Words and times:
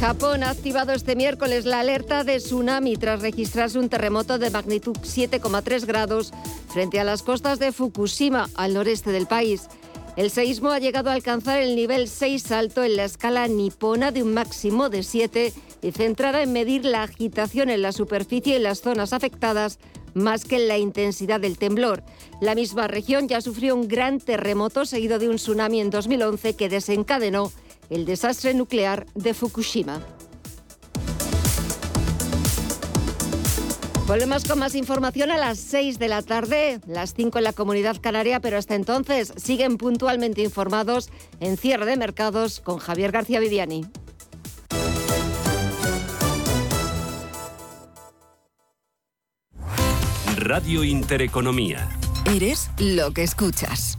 Japón 0.00 0.44
ha 0.44 0.50
activado 0.50 0.92
este 0.92 1.16
miércoles 1.16 1.64
la 1.64 1.80
alerta 1.80 2.22
de 2.22 2.36
tsunami 2.36 2.96
tras 2.96 3.20
registrarse 3.20 3.80
un 3.80 3.88
terremoto 3.88 4.38
de 4.38 4.48
magnitud 4.48 4.96
7,3 4.96 5.86
grados 5.86 6.32
frente 6.68 7.00
a 7.00 7.04
las 7.04 7.24
costas 7.24 7.58
de 7.58 7.72
Fukushima, 7.72 8.48
al 8.54 8.74
noreste 8.74 9.10
del 9.10 9.26
país. 9.26 9.66
El 10.14 10.30
seísmo 10.30 10.70
ha 10.70 10.78
llegado 10.78 11.10
a 11.10 11.14
alcanzar 11.14 11.58
el 11.60 11.74
nivel 11.74 12.06
6 12.06 12.52
alto 12.52 12.84
en 12.84 12.94
la 12.94 13.04
escala 13.04 13.48
nipona 13.48 14.12
de 14.12 14.22
un 14.22 14.34
máximo 14.34 14.88
de 14.88 15.02
7 15.02 15.52
y 15.82 15.90
centrada 15.90 16.42
en 16.42 16.52
medir 16.52 16.84
la 16.84 17.02
agitación 17.02 17.68
en 17.68 17.82
la 17.82 17.90
superficie 17.90 18.56
y 18.56 18.62
las 18.62 18.80
zonas 18.80 19.12
afectadas 19.12 19.80
más 20.14 20.44
que 20.44 20.56
en 20.56 20.68
la 20.68 20.78
intensidad 20.78 21.40
del 21.40 21.58
temblor. 21.58 22.04
La 22.40 22.54
misma 22.54 22.86
región 22.86 23.26
ya 23.26 23.40
sufrió 23.40 23.74
un 23.74 23.88
gran 23.88 24.20
terremoto 24.20 24.84
seguido 24.84 25.18
de 25.18 25.28
un 25.28 25.36
tsunami 25.36 25.80
en 25.80 25.90
2011 25.90 26.54
que 26.54 26.68
desencadenó 26.68 27.50
el 27.90 28.04
desastre 28.04 28.54
nuclear 28.54 29.06
de 29.14 29.34
Fukushima. 29.34 30.00
Volvemos 34.08 34.44
con 34.44 34.58
más 34.58 34.74
información 34.74 35.30
a 35.30 35.36
las 35.36 35.58
6 35.58 35.98
de 35.98 36.08
la 36.08 36.22
tarde, 36.22 36.80
las 36.86 37.12
5 37.12 37.36
en 37.36 37.44
la 37.44 37.52
comunidad 37.52 37.98
canaria, 38.00 38.40
pero 38.40 38.56
hasta 38.56 38.74
entonces 38.74 39.34
siguen 39.36 39.76
puntualmente 39.76 40.40
informados 40.40 41.10
en 41.40 41.58
cierre 41.58 41.84
de 41.84 41.98
mercados 41.98 42.60
con 42.60 42.78
Javier 42.78 43.12
García 43.12 43.38
Viviani. 43.38 43.84
Radio 50.36 50.84
Intereconomía. 50.84 51.86
Eres 52.24 52.70
lo 52.78 53.12
que 53.12 53.22
escuchas. 53.22 53.98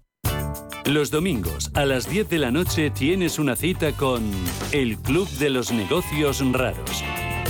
Los 0.85 1.11
domingos 1.11 1.71
a 1.73 1.85
las 1.85 2.09
10 2.09 2.29
de 2.29 2.39
la 2.39 2.51
noche 2.51 2.89
tienes 2.89 3.39
una 3.39 3.55
cita 3.55 3.91
con 3.93 4.23
el 4.71 4.97
Club 4.97 5.29
de 5.37 5.49
los 5.49 5.71
Negocios 5.71 6.43
Raros 6.51 7.03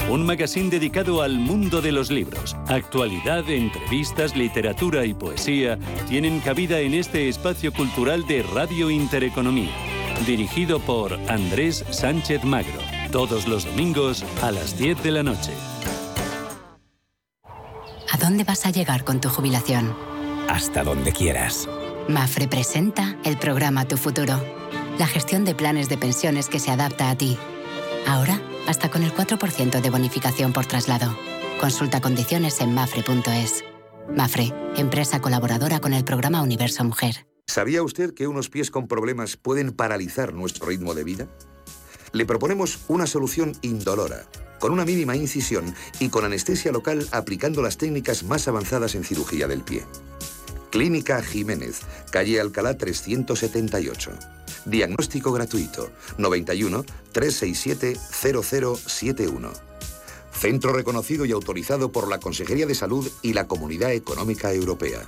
un 0.09 0.25
magazine 0.25 0.69
dedicado 0.69 1.21
al 1.21 1.37
mundo 1.39 1.81
de 1.81 1.93
los 1.93 2.11
libros. 2.11 2.57
Actualidad, 2.67 3.49
entrevistas, 3.49 4.35
literatura 4.35 5.05
y 5.05 5.13
poesía 5.13 5.79
tienen 6.09 6.41
cabida 6.41 6.79
en 6.79 6.93
este 6.93 7.29
espacio 7.29 7.71
cultural 7.71 8.27
de 8.27 8.43
Radio 8.43 8.89
Intereconomía, 8.89 9.71
dirigido 10.25 10.79
por 10.79 11.13
Andrés 11.29 11.85
Sánchez 11.91 12.43
Magro, 12.43 12.79
todos 13.11 13.47
los 13.47 13.65
domingos 13.65 14.25
a 14.41 14.51
las 14.51 14.77
10 14.77 15.01
de 15.01 15.11
la 15.11 15.23
noche. 15.23 15.53
¿A 18.11 18.17
dónde 18.17 18.43
vas 18.43 18.65
a 18.65 18.71
llegar 18.71 19.05
con 19.05 19.21
tu 19.21 19.29
jubilación? 19.29 19.95
Hasta 20.49 20.83
donde 20.83 21.13
quieras. 21.13 21.69
Mafre 22.07 22.47
presenta 22.47 23.17
el 23.23 23.37
programa 23.37 23.87
Tu 23.87 23.95
Futuro, 23.95 24.43
la 24.97 25.07
gestión 25.07 25.45
de 25.45 25.55
planes 25.55 25.87
de 25.87 25.97
pensiones 25.97 26.49
que 26.49 26.59
se 26.59 26.71
adapta 26.71 27.09
a 27.09 27.15
ti. 27.15 27.37
Ahora 28.07 28.41
hasta 28.67 28.89
con 28.89 29.03
el 29.03 29.13
4% 29.13 29.81
de 29.81 29.89
bonificación 29.89 30.53
por 30.53 30.65
traslado. 30.65 31.15
Consulta 31.59 32.01
condiciones 32.01 32.59
en 32.61 32.73
mafre.es. 32.73 33.63
Mafre, 34.15 34.53
empresa 34.75 35.21
colaboradora 35.21 35.79
con 35.79 35.93
el 35.93 36.03
programa 36.03 36.41
Universo 36.41 36.83
Mujer. 36.83 37.27
¿Sabía 37.47 37.83
usted 37.83 38.13
que 38.13 38.27
unos 38.27 38.49
pies 38.49 38.71
con 38.71 38.87
problemas 38.87 39.37
pueden 39.37 39.71
paralizar 39.71 40.33
nuestro 40.33 40.67
ritmo 40.67 40.93
de 40.93 41.03
vida? 41.03 41.27
Le 42.13 42.25
proponemos 42.25 42.79
una 42.87 43.07
solución 43.07 43.53
indolora, 43.61 44.25
con 44.59 44.71
una 44.71 44.85
mínima 44.85 45.15
incisión 45.15 45.73
y 45.99 46.09
con 46.09 46.25
anestesia 46.25 46.71
local 46.71 47.07
aplicando 47.11 47.61
las 47.61 47.77
técnicas 47.77 48.23
más 48.23 48.47
avanzadas 48.47 48.95
en 48.95 49.03
cirugía 49.03 49.47
del 49.47 49.61
pie. 49.61 49.83
Clínica 50.71 51.21
Jiménez, 51.21 51.81
calle 52.11 52.39
Alcalá 52.39 52.77
378. 52.77 54.11
Diagnóstico 54.65 55.31
gratuito 55.31 55.91
91 56.17 56.85
367 57.11 57.97
0071. 58.11 59.51
Centro 60.31 60.73
reconocido 60.73 61.25
y 61.25 61.31
autorizado 61.33 61.91
por 61.91 62.07
la 62.07 62.19
Consejería 62.19 62.65
de 62.65 62.73
Salud 62.73 63.07
y 63.21 63.33
la 63.33 63.47
Comunidad 63.47 63.91
Económica 63.91 64.53
Europea. 64.53 65.01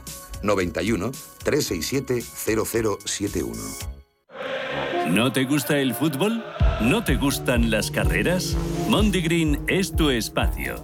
91 0.44 1.12
367 1.44 2.22
0071. 2.22 4.03
¿No 5.09 5.31
te 5.31 5.45
gusta 5.45 5.80
el 5.80 5.95
fútbol? 5.95 6.44
¿No 6.81 7.03
te 7.03 7.16
gustan 7.16 7.72
las 7.72 7.90
carreras? 7.90 8.56
Mondigreen 8.90 9.63
es 9.68 9.95
tu 9.95 10.09
espacio. 10.09 10.84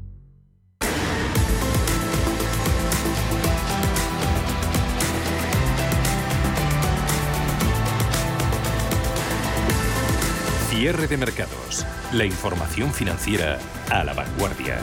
Cierre 10.81 11.05
de 11.05 11.15
mercados. 11.15 11.85
La 12.11 12.25
información 12.25 12.91
financiera 12.91 13.59
a 13.91 14.03
la 14.03 14.15
vanguardia. 14.15 14.79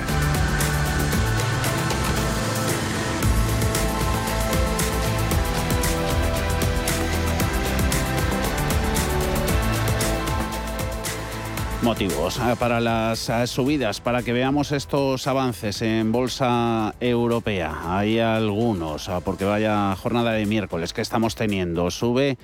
Motivos 11.82 12.38
eh, 12.38 12.54
para 12.60 12.78
las 12.78 13.28
eh, 13.28 13.48
subidas, 13.48 14.00
para 14.00 14.22
que 14.22 14.32
veamos 14.32 14.70
estos 14.70 15.26
avances 15.26 15.82
en 15.82 16.12
bolsa 16.12 16.94
europea. 17.00 17.76
Hay 17.86 18.20
algunos, 18.20 19.08
eh, 19.08 19.14
porque 19.24 19.44
vaya 19.44 19.96
jornada 19.96 20.30
de 20.30 20.46
miércoles 20.46 20.92
que 20.92 21.00
estamos 21.00 21.34
teniendo. 21.34 21.90
Sube 21.90 22.38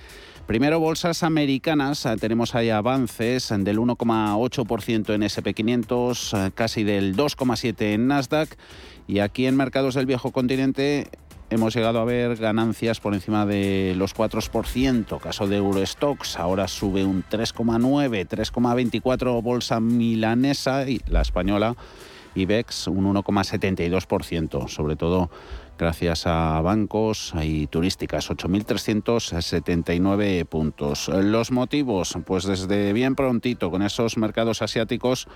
Primero, 0.47 0.79
bolsas 0.79 1.23
americanas. 1.23 2.05
Eh, 2.05 2.17
tenemos 2.21 2.55
ahí 2.55 2.69
avances 2.69 3.49
del 3.49 3.79
1,8% 3.79 5.15
en 5.15 5.23
SP500, 5.23 6.49
eh, 6.49 6.51
casi 6.55 6.85
del 6.85 7.17
2,7% 7.17 7.95
en 7.95 8.09
Nasdaq. 8.09 8.59
Y 9.07 9.21
aquí 9.21 9.47
en 9.47 9.57
mercados 9.57 9.95
del 9.95 10.05
viejo 10.05 10.33
continente 10.33 11.09
hemos 11.49 11.75
llegado 11.75 11.99
a 11.99 12.05
ver 12.05 12.37
ganancias 12.37 13.01
por 13.01 13.15
encima 13.15 13.47
de 13.47 13.95
los 13.97 14.15
4%. 14.15 15.19
Caso 15.19 15.47
de 15.47 15.57
Eurostox, 15.57 16.39
ahora 16.39 16.69
sube 16.69 17.07
un 17.07 17.25
3,9, 17.25 18.29
3,24 18.29 19.43
bolsa 19.43 19.81
milanesa 19.81 20.87
y 20.87 21.01
la 21.07 21.23
española 21.23 21.75
IBEX 22.35 22.89
un 22.89 23.15
1,72%, 23.15 24.69
sobre 24.69 24.97
todo 24.97 25.31
gracias 25.79 26.27
a 26.27 26.61
bancos 26.61 27.33
y 27.43 27.67
turísticas, 27.67 28.31
8.379 28.31 30.45
puntos. 30.47 31.09
Los 31.09 31.51
motivos, 31.51 32.17
pues 32.27 32.45
desde 32.45 32.93
bien 32.93 33.15
prontito, 33.15 33.71
con 33.71 33.83
esos 33.83 34.17
mercados 34.17 34.63
asiáticos 34.63 35.29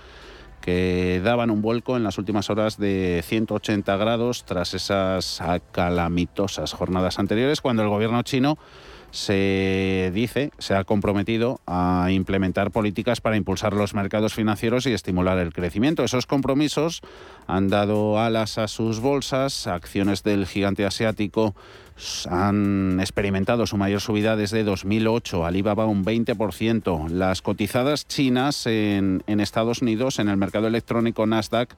que 0.61 1.21
daban 1.23 1.51
un 1.51 1.61
vuelco 1.61 1.97
en 1.97 2.03
las 2.03 2.17
últimas 2.17 2.49
horas 2.49 2.77
de 2.77 3.21
180 3.25 3.97
grados 3.97 4.45
tras 4.45 4.73
esas 4.73 5.41
calamitosas 5.71 6.73
jornadas 6.73 7.19
anteriores, 7.19 7.61
cuando 7.61 7.83
el 7.83 7.89
gobierno 7.89 8.21
chino 8.23 8.57
se 9.11 10.11
dice, 10.13 10.51
se 10.59 10.75
ha 10.75 10.83
comprometido 10.83 11.59
a 11.65 12.07
implementar 12.11 12.71
políticas 12.71 13.21
para 13.21 13.37
impulsar 13.37 13.73
los 13.73 13.93
mercados 13.93 14.33
financieros 14.33 14.85
y 14.85 14.93
estimular 14.93 15.37
el 15.39 15.53
crecimiento. 15.53 16.03
Esos 16.03 16.25
compromisos 16.25 17.01
han 17.47 17.69
dado 17.69 18.19
alas 18.19 18.57
a 18.57 18.67
sus 18.67 18.99
bolsas, 18.99 19.67
acciones 19.67 20.23
del 20.23 20.45
gigante 20.45 20.85
asiático 20.85 21.55
han 22.29 22.99
experimentado 22.99 23.65
su 23.67 23.77
mayor 23.77 24.01
subida 24.01 24.35
desde 24.35 24.63
2008, 24.63 25.45
Alibaba 25.45 25.85
un 25.85 26.05
20%. 26.05 27.09
Las 27.09 27.41
cotizadas 27.41 28.07
chinas 28.07 28.65
en, 28.65 29.23
Estados 29.27 29.81
Unidos, 29.81 30.19
en 30.19 30.29
el 30.29 30.37
mercado 30.37 30.67
electrónico 30.67 31.25
Nasdaq, 31.25 31.75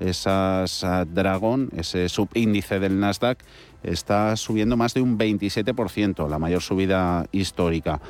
esas 0.00 0.82
uh, 0.82 1.04
Dragon, 1.06 1.70
ese 1.76 2.08
subíndice 2.08 2.80
del 2.80 3.00
Nasdaq, 3.00 3.38
está 3.82 4.36
subiendo 4.36 4.76
más 4.76 4.94
de 4.94 5.02
un 5.02 5.18
27%, 5.18 6.28
la 6.28 6.38
mayor 6.38 6.62
subida 6.62 7.26
histórica. 7.32 8.00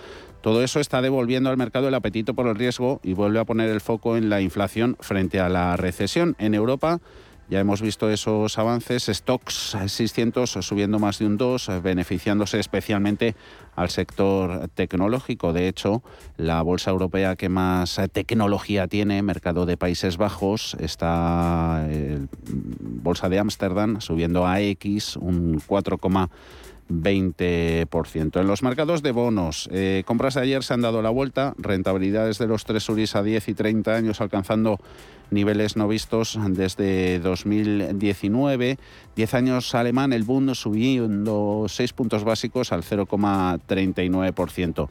Todo 0.43 0.65
eso 0.65 0.81
está 0.81 1.01
devolviendo 1.03 1.51
al 1.51 1.57
mercado 1.57 1.87
el 1.87 1.95
apetito 1.95 2.35
por 2.35 2.49
el 2.49 2.57
riesgo 2.57 3.01
y 3.05 3.13
vuelve 3.13 3.39
a 3.39 3.45
poner 3.45 3.71
el 3.71 3.81
foco 3.81 4.17
en 4.17 4.29
la 4.29 4.41
inflación 4.41 4.97
frente 4.99 5.39
a 5.39 5.49
la 5.49 5.77
recesión. 5.77 6.35
En 6.39 6.55
Europa, 6.55 7.01
ya 7.53 7.61
hemos 7.61 7.83
visto 7.83 8.09
esos 8.09 8.59
avances, 8.59 9.11
stocks 9.13 9.77
600 9.87 10.51
subiendo 10.51 10.99
más 10.99 11.19
de 11.19 11.27
un 11.27 11.37
2, 11.37 11.83
beneficiándose 11.83 12.59
especialmente 12.59 13.35
al 13.77 13.91
sector 13.91 14.71
tecnológico. 14.75 15.53
De 15.53 15.69
hecho, 15.69 16.03
la 16.39 16.63
bolsa 16.63 16.91
europea 16.91 17.37
que 17.37 17.51
más 17.51 18.01
tecnología 18.11 18.89
tiene, 18.89 19.21
mercado 19.21 19.67
de 19.67 19.77
Países 19.77 20.17
Bajos, 20.17 20.79
está 20.81 21.87
el 21.91 22.31
bolsa 23.03 23.29
de 23.29 23.39
Ámsterdam 23.39 24.01
subiendo 24.01 24.47
a 24.47 24.63
X 24.63 25.17
un 25.17 25.61
4, 25.67 25.99
20%. 26.89 28.41
En 28.41 28.47
los 28.47 28.63
mercados 28.63 29.03
de 29.03 29.13
bonos, 29.13 29.69
eh, 29.73 30.05
compras 30.07 30.35
de 30.35 30.41
ayer 30.41 30.65
se 30.65 30.73
han 30.73 30.81
dado 30.81 31.03
la 31.03 31.11
vuelta, 31.11 31.55
rentabilidades 31.59 32.39
de 32.39 32.47
los 32.47 32.65
tres 32.65 32.89
URIs 32.89 33.15
a 33.15 33.23
10 33.23 33.49
y 33.49 33.55
30 33.55 33.95
años 33.95 34.21
alcanzando 34.23 34.79
niveles 35.33 35.77
no 35.77 35.89
vistos 35.89 36.39
desde 36.49 37.19
2019. 37.19 38.79
10 39.17 39.35
años 39.35 39.75
alemán, 39.75 40.13
el 40.13 40.23
Bund 40.23 40.55
subiendo 40.55 41.65
6 41.69 41.93
puntos 41.95 42.25
básicos 42.25 42.73
al 42.73 42.83
0,39%. 42.83 44.89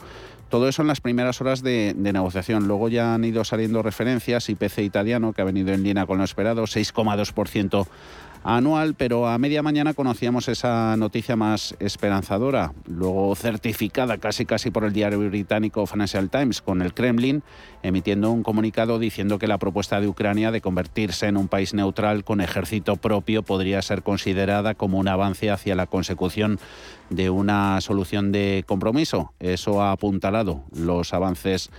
Todo 0.49 0.67
eso 0.67 0.81
en 0.81 0.89
las 0.89 0.99
primeras 0.99 1.39
horas 1.39 1.63
de, 1.63 1.93
negociación. 1.95 2.67
Luego 2.67 2.89
ya 2.89 3.13
han 3.13 3.23
ido 3.23 3.45
saliendo 3.45 3.81
referencias. 3.81 4.49
IPC 4.49 4.79
italiano, 4.79 5.31
que 5.31 5.41
ha 5.41 5.45
venido 5.45 5.71
en 5.71 5.81
línea 5.81 6.05
con 6.05 6.17
lo 6.17 6.25
esperado, 6.25 6.63
6,2% 6.63 7.87
anual, 8.43 8.95
pero 8.95 9.27
a 9.27 9.37
media 9.37 9.61
mañana 9.61 9.93
conocíamos 9.93 10.47
esa 10.47 10.95
noticia 10.97 11.35
más 11.35 11.75
esperanzadora, 11.79 12.73
luego 12.87 13.35
certificada 13.35 14.17
casi 14.17 14.45
casi 14.45 14.71
por 14.71 14.83
el 14.83 14.93
diario 14.93 15.19
británico 15.19 15.85
Financial 15.85 16.29
Times 16.29 16.61
con 16.61 16.81
el 16.81 16.93
Kremlin 16.93 17.43
emitiendo 17.83 18.31
un 18.31 18.43
comunicado 18.43 18.99
diciendo 18.99 19.39
que 19.39 19.47
la 19.47 19.57
propuesta 19.57 19.99
de 19.99 20.07
Ucrania 20.07 20.51
de 20.51 20.61
convertirse 20.61 21.27
en 21.27 21.37
un 21.37 21.47
país 21.47 21.73
neutral 21.73 22.23
con 22.23 22.41
ejército 22.41 22.95
propio 22.95 23.43
podría 23.43 23.81
ser 23.81 24.03
considerada 24.03 24.75
como 24.75 24.99
un 24.99 25.07
avance 25.07 25.49
hacia 25.49 25.75
la 25.75 25.87
consecución 25.87 26.59
de 27.09 27.29
una 27.29 27.81
solución 27.81 28.31
de 28.31 28.63
compromiso. 28.67 29.33
Eso 29.39 29.81
ha 29.81 29.91
apuntalado 29.91 30.63
los 30.73 31.13
avances 31.13 31.69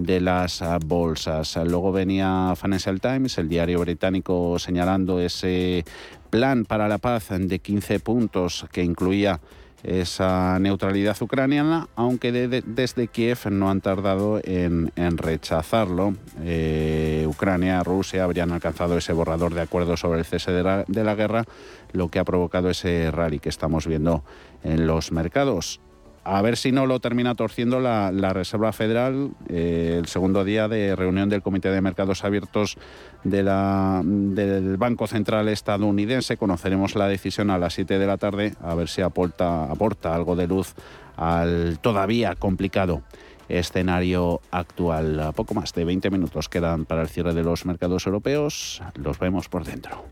de 0.00 0.20
las 0.20 0.62
ah, 0.62 0.78
bolsas. 0.84 1.56
Luego 1.56 1.92
venía 1.92 2.54
Financial 2.56 3.00
Times, 3.00 3.38
el 3.38 3.48
diario 3.48 3.80
británico, 3.80 4.58
señalando 4.58 5.20
ese 5.20 5.84
plan 6.30 6.64
para 6.64 6.88
la 6.88 6.98
paz 6.98 7.28
de 7.30 7.58
15 7.58 8.00
puntos 8.00 8.66
que 8.72 8.82
incluía 8.82 9.40
esa 9.82 10.58
neutralidad 10.58 11.16
ucraniana, 11.22 11.88
aunque 11.96 12.32
desde 12.32 13.08
Kiev 13.08 13.38
no 13.50 13.70
han 13.70 13.80
tardado 13.80 14.40
en, 14.44 14.90
rechazarlo. 15.16 16.14
Eh, 16.42 17.24
Ucrania, 17.26 17.82
Rusia 17.82 18.24
habrían 18.24 18.52
alcanzado 18.52 18.98
ese 18.98 19.12
borrador 19.12 19.54
de 19.54 19.62
acuerdo 19.62 19.96
sobre 19.96 20.18
el 20.18 20.24
cese 20.24 20.52
de 20.52 20.62
la, 20.62 20.84
de 20.86 21.04
la 21.04 21.14
guerra, 21.14 21.44
lo 21.92 22.08
que 22.08 22.18
ha 22.18 22.24
provocado 22.24 22.68
ese 22.70 23.10
rally 23.10 23.38
que 23.38 23.48
estamos 23.48 23.86
viendo 23.86 24.22
en 24.62 24.86
los 24.86 25.12
mercados 25.12 25.80
a 26.24 26.42
ver 26.42 26.56
si 26.56 26.70
no 26.70 26.86
lo 26.86 27.00
termina 27.00 27.34
torciendo 27.34 27.80
la, 27.80 28.10
Reserva 28.32 28.72
Federal, 28.72 29.30
eh, 29.48 29.96
el 29.98 30.06
segundo 30.06 30.44
día 30.44 30.68
de 30.68 30.94
reunión 30.94 31.28
del 31.28 31.42
Comité 31.42 31.70
de 31.70 31.80
Mercados 31.80 32.24
Abiertos 32.24 32.76
del 33.24 34.76
Banco 34.76 35.06
Central 35.06 35.48
estadounidense. 35.48 36.36
Conoceremos 36.36 36.94
la 36.94 37.08
decisión 37.08 37.50
a 37.50 37.58
las 37.58 37.74
7 37.74 37.98
de 37.98 38.06
la 38.06 38.18
tarde, 38.18 38.54
a 38.62 38.74
ver 38.74 38.88
si 38.88 39.02
aporta, 39.02 39.64
aporta 39.64 40.14
algo 40.14 40.36
de 40.36 40.46
luz 40.46 40.74
al 41.16 41.78
todavía 41.80 42.34
complicado 42.34 43.02
escenario 43.48 44.40
actual. 44.50 45.32
Poco 45.34 45.54
más 45.54 45.72
de 45.74 45.84
20 45.84 46.10
minutos 46.10 46.48
quedan 46.48 46.84
para 46.84 47.02
el 47.02 47.08
cierre 47.08 47.34
de 47.34 47.42
los 47.42 47.66
mercados 47.66 48.06
europeos. 48.06 48.80
Los 48.94 49.18
vemos 49.18 49.48
por 49.48 49.64
dentro. 49.64 50.04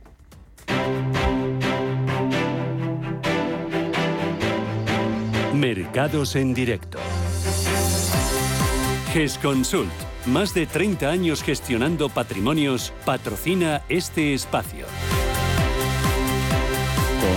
Mercados 5.59 6.37
en 6.37 6.55
directo. 6.55 6.99
GESConsult, 9.13 9.91
más 10.27 10.55
de 10.55 10.67
30 10.67 11.11
años 11.11 11.43
gestionando 11.43 12.09
patrimonios, 12.11 12.93
patrocina 13.05 13.83
este 13.89 14.35
espacio. 14.35 14.87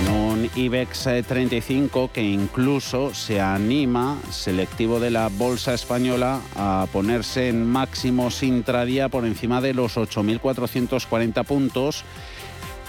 Con 0.05 0.13
un 0.13 0.49
IBEX 0.55 1.09
35 1.27 2.11
que 2.13 2.21
incluso 2.21 3.11
se 3.15 3.41
anima, 3.41 4.19
selectivo 4.29 4.99
de 4.99 5.09
la 5.09 5.29
bolsa 5.29 5.73
española, 5.73 6.41
a 6.55 6.85
ponerse 6.93 7.49
en 7.49 7.65
máximos 7.65 8.43
intradía 8.43 9.09
por 9.09 9.25
encima 9.25 9.61
de 9.61 9.73
los 9.73 9.97
8.440 9.97 11.43
puntos 11.43 12.05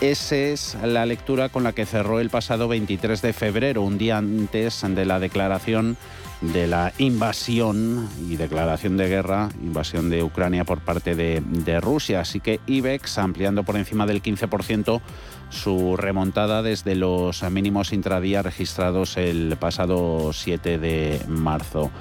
esa 0.02 0.34
es 0.36 0.76
la 0.82 1.06
lectura 1.06 1.48
con 1.48 1.62
la 1.62 1.72
que 1.72 1.86
cerró 1.86 2.18
el 2.18 2.28
pasado 2.28 2.66
23 2.66 3.22
de 3.22 3.32
febrero, 3.32 3.82
un 3.82 3.98
día 3.98 4.18
antes 4.18 4.82
de 4.86 5.04
la 5.04 5.20
declaración 5.20 5.96
de 6.40 6.66
la 6.66 6.92
invasión 6.98 8.08
y 8.28 8.34
declaración 8.34 8.96
de 8.96 9.08
guerra, 9.08 9.48
invasión 9.62 10.10
de 10.10 10.24
Ucrania 10.24 10.64
por 10.64 10.80
parte 10.80 11.14
de, 11.14 11.80
Rusia. 11.80 12.20
Así 12.20 12.40
que 12.40 12.58
IBEX 12.66 13.18
ampliando 13.18 13.62
por 13.62 13.76
encima 13.76 14.04
del 14.04 14.20
15% 14.20 15.00
su 15.50 15.96
remontada 15.96 16.62
desde 16.62 16.96
los 16.96 17.42
mínimos 17.44 17.92
intradía 17.92 18.42
registrados 18.42 19.16
el 19.16 19.56
pasado 19.56 20.32
7 20.32 20.78
de 20.78 21.20
marzo. 21.28 21.92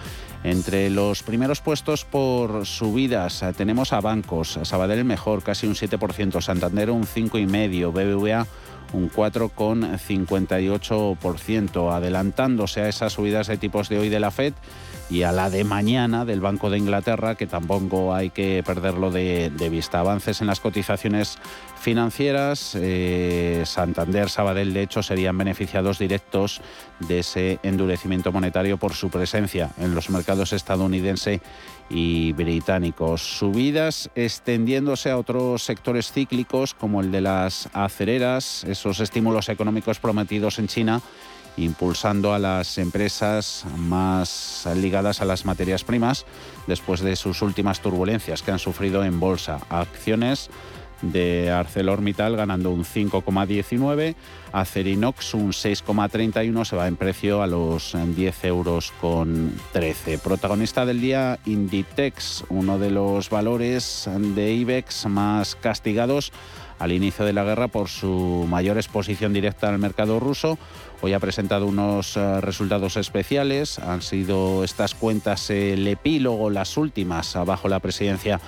Entre 0.43 0.89
los 0.89 1.21
primeros 1.21 1.61
puestos 1.61 2.03
por 2.03 2.65
subidas 2.65 3.43
eh, 3.43 3.53
tenemos 3.55 3.93
a 3.93 4.01
bancos, 4.01 4.59
Sabadell 4.63 5.05
mejor, 5.05 5.43
casi 5.43 5.67
un 5.67 5.75
7%, 5.75 6.41
Santander 6.41 6.89
un 6.89 7.03
5,5%, 7.03 7.91
BBVA 7.91 8.47
un 8.93 9.11
4,58%, 9.11 11.93
adelantándose 11.93 12.81
a 12.81 12.89
esas 12.89 13.13
subidas 13.13 13.45
de 13.47 13.57
tipos 13.57 13.89
de 13.89 13.97
hoy 13.99 14.09
de 14.09 14.19
la 14.19 14.31
Fed 14.31 14.53
y 15.09 15.23
a 15.23 15.31
la 15.31 15.49
de 15.49 15.63
mañana 15.65 16.23
del 16.23 16.39
Banco 16.39 16.69
de 16.69 16.77
Inglaterra, 16.77 17.33
que 17.35 17.47
tampoco 17.47 18.13
hay 18.15 18.29
que 18.29 18.63
perderlo 18.65 19.11
de, 19.11 19.51
vista. 19.69 19.99
Avances 19.99 20.39
en 20.39 20.47
las 20.47 20.61
cotizaciones 20.61 21.37
financieras, 21.79 22.77
eh, 22.79 23.63
Santander, 23.65 24.29
Sabadell, 24.29 24.73
de 24.73 24.83
hecho, 24.83 25.03
serían 25.03 25.37
beneficiados 25.37 25.99
directos 25.99 26.61
de 26.99 27.19
ese 27.19 27.59
endurecimiento 27.63 28.31
monetario 28.31 28.77
por 28.77 28.93
su 28.93 29.09
presencia 29.09 29.71
en 29.77 29.93
los 29.95 30.09
mercados 30.09 30.53
estadounidense 30.53 31.41
y 31.91 32.31
británicos. 32.33 33.21
Subidas 33.21 34.09
extendiéndose 34.15 35.11
a 35.11 35.17
otros 35.17 35.63
sectores 35.63 36.11
cíclicos 36.11 36.73
como 36.73 37.01
el 37.01 37.11
de 37.11 37.21
las 37.21 37.69
acereras, 37.73 38.63
esos 38.63 38.99
estímulos 38.99 39.49
económicos 39.49 39.99
prometidos 39.99 40.57
en 40.59 40.67
China 40.67 41.01
impulsando 41.57 42.33
a 42.33 42.39
las 42.39 42.77
empresas 42.77 43.65
más 43.77 44.67
ligadas 44.75 45.21
a 45.21 45.25
las 45.25 45.45
materias 45.45 45.83
primas 45.83 46.25
después 46.67 47.01
de 47.01 47.15
sus 47.15 47.41
últimas 47.41 47.81
turbulencias 47.81 48.41
que 48.41 48.51
han 48.51 48.59
sufrido 48.59 49.03
en 49.03 49.19
bolsa. 49.19 49.59
Acciones 49.69 50.49
de 51.01 51.51
ArcelorMittal 51.51 52.35
ganando 52.35 52.71
un 52.71 52.83
5,19, 52.83 54.15
Acerinox 54.51 55.33
un 55.33 55.51
6,31, 55.51 56.65
se 56.65 56.75
va 56.75 56.87
en 56.87 56.95
precio 56.95 57.41
a 57.41 57.47
los 57.47 57.95
10 57.95 58.45
euros 58.45 58.93
con 58.99 59.53
13. 59.73 60.17
Protagonista 60.19 60.85
del 60.85 61.01
día 61.01 61.39
Inditex, 61.45 62.43
uno 62.49 62.77
de 62.77 62.91
los 62.91 63.29
valores 63.29 64.09
de 64.35 64.53
IBEX 64.53 65.05
más 65.07 65.55
castigados 65.55 66.31
al 66.81 66.91
inicio 66.91 67.25
de 67.25 67.33
la 67.33 67.43
guerra 67.43 67.67
por 67.67 67.89
su 67.89 68.47
mayor 68.49 68.77
exposición 68.77 69.33
directa 69.33 69.69
al 69.69 69.77
mercado 69.77 70.19
ruso. 70.19 70.57
Hoy 71.01 71.13
ha 71.13 71.19
presentado 71.19 71.67
unos 71.67 72.17
eh, 72.17 72.41
resultados 72.41 72.97
especiales. 72.97 73.77
Han 73.77 74.01
sido 74.01 74.63
estas 74.63 74.95
cuentas 74.95 75.51
el 75.51 75.87
epílogo, 75.87 76.49
las 76.49 76.77
últimas, 76.77 77.37
bajo 77.45 77.67
la 77.67 77.79
presidencia 77.79 78.41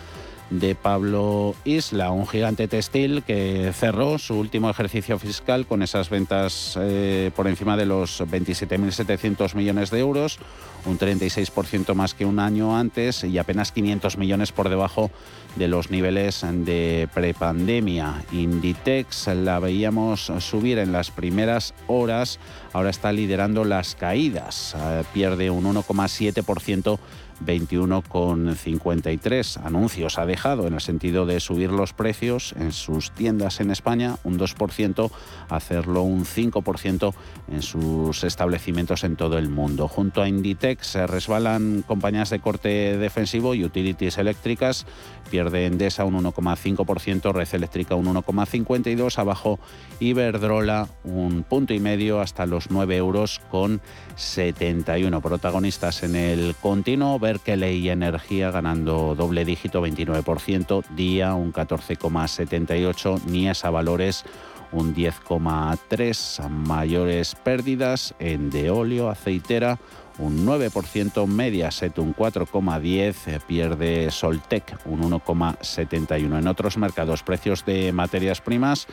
de 0.50 0.76
Pablo 0.76 1.56
Isla, 1.66 2.12
un 2.12 2.28
gigante 2.28 2.68
textil 2.68 3.24
que 3.24 3.72
cerró 3.74 4.18
su 4.20 4.36
último 4.36 4.70
ejercicio 4.70 5.18
fiscal 5.18 5.66
con 5.66 5.82
esas 5.82 6.10
ventas 6.10 6.78
eh, 6.80 7.32
por 7.36 7.48
encima 7.48 7.78
de 7.78 7.86
los 7.86 8.22
27.700 8.22 9.56
millones 9.56 9.90
de 9.90 10.00
euros, 10.00 10.40
un 10.86 11.00
36% 11.00 11.94
más 11.96 12.14
que 12.14 12.26
un 12.26 12.40
año 12.40 12.78
antes 12.78 13.24
y 13.24 13.38
apenas 13.38 13.72
500 13.72 14.18
millones 14.18 14.52
por 14.52 14.70
debajo 14.70 15.12
de 15.56 15.68
los 15.68 15.92
niveles 15.92 16.46
de 16.48 17.08
prepandemia. 17.14 18.24
Inditex 18.32 19.28
la 19.28 19.60
veíamos 19.60 20.32
subir 20.40 20.78
en 20.80 20.92
las 20.92 21.12
primeras 21.12 21.74
horas, 21.88 22.40
ahora 22.74 22.90
está 22.90 23.12
liderando 23.12 23.64
las 23.64 23.96
caídas, 23.96 24.76
eh, 24.78 25.04
pierde 25.14 25.50
un 25.50 25.66
1,7% 25.66 27.00
21,53 27.46 29.66
anuncios 29.66 30.18
ha 30.18 30.26
dejado 30.26 30.68
en 30.68 30.74
el 30.74 30.82
sentido 30.82 31.26
de 31.26 31.40
subir 31.40 31.72
los 31.72 31.94
precios 31.94 32.54
en 32.58 32.72
sus 32.72 33.12
tiendas 33.12 33.60
en 33.60 33.72
España 33.72 34.18
un 34.24 34.40
2%, 34.40 35.12
hacerlo 35.50 36.04
un 36.04 36.26
5% 36.26 37.14
en 37.52 37.62
sus 37.62 38.24
establecimientos 38.24 39.04
en 39.04 39.16
todo 39.16 39.38
el 39.38 39.50
mundo. 39.50 39.88
Junto 39.88 40.22
a 40.22 40.28
Inditex 40.28 40.88
se 40.88 41.08
resbalan 41.08 41.84
compañías 41.88 42.30
de 42.30 42.40
corte 42.40 42.98
defensivo 42.98 43.56
y 43.56 43.64
utilities 43.64 44.18
eléctricas, 44.18 44.86
pierde 45.30 45.66
Endesa 45.66 46.06
un 46.06 46.24
1,5%, 46.24 47.34
Red 47.34 47.48
Eléctrica 47.54 47.96
un 47.96 48.06
1,52%, 48.06 49.18
abajo 49.18 49.60
Iberdrola 50.00 50.88
un 51.04 51.44
punto 51.44 51.74
y 51.74 51.80
medio 51.80 52.22
hasta 52.22 52.46
los 52.46 52.70
9 52.70 52.98
euros 52.98 53.42
con 53.50 53.82
71 54.16 55.22
protagonistas 55.22 56.04
en 56.04 56.16
el 56.16 56.56
continuo 56.62 57.20
Berkeley 57.34 57.90
Energía 57.90 58.52
ganando 58.52 59.16
doble 59.16 59.44
dígito 59.44 59.84
29%, 59.84 60.84
Día 60.90 61.34
un 61.34 61.52
14,78%, 61.52 63.26
Niesa 63.26 63.72
Valores 63.72 64.24
un 64.72 64.94
10,3%, 64.94 66.48
mayores 66.48 67.34
pérdidas 67.34 68.14
en 68.20 68.52
Deolio, 68.52 69.10
aceitera 69.10 69.80
un 70.20 70.46
9%, 70.46 71.26
Mediaset 71.26 71.98
un 71.98 72.16
4,10%, 72.16 73.42
pierde 73.48 74.12
Soltec 74.12 74.78
un 74.86 75.02
1,71%. 75.02 76.38
En 76.38 76.48
otros 76.48 76.78
mercados, 76.78 77.24
precios 77.24 77.66
de 77.66 77.92
materias 77.94 78.42
primas, 78.42 78.86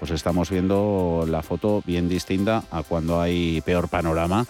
pues 0.00 0.10
estamos 0.10 0.50
viendo 0.50 1.24
la 1.28 1.42
foto 1.42 1.80
bien 1.86 2.08
distinta 2.08 2.64
a 2.72 2.82
cuando 2.82 3.20
hay 3.20 3.60
peor 3.60 3.88
panorama. 3.88 4.46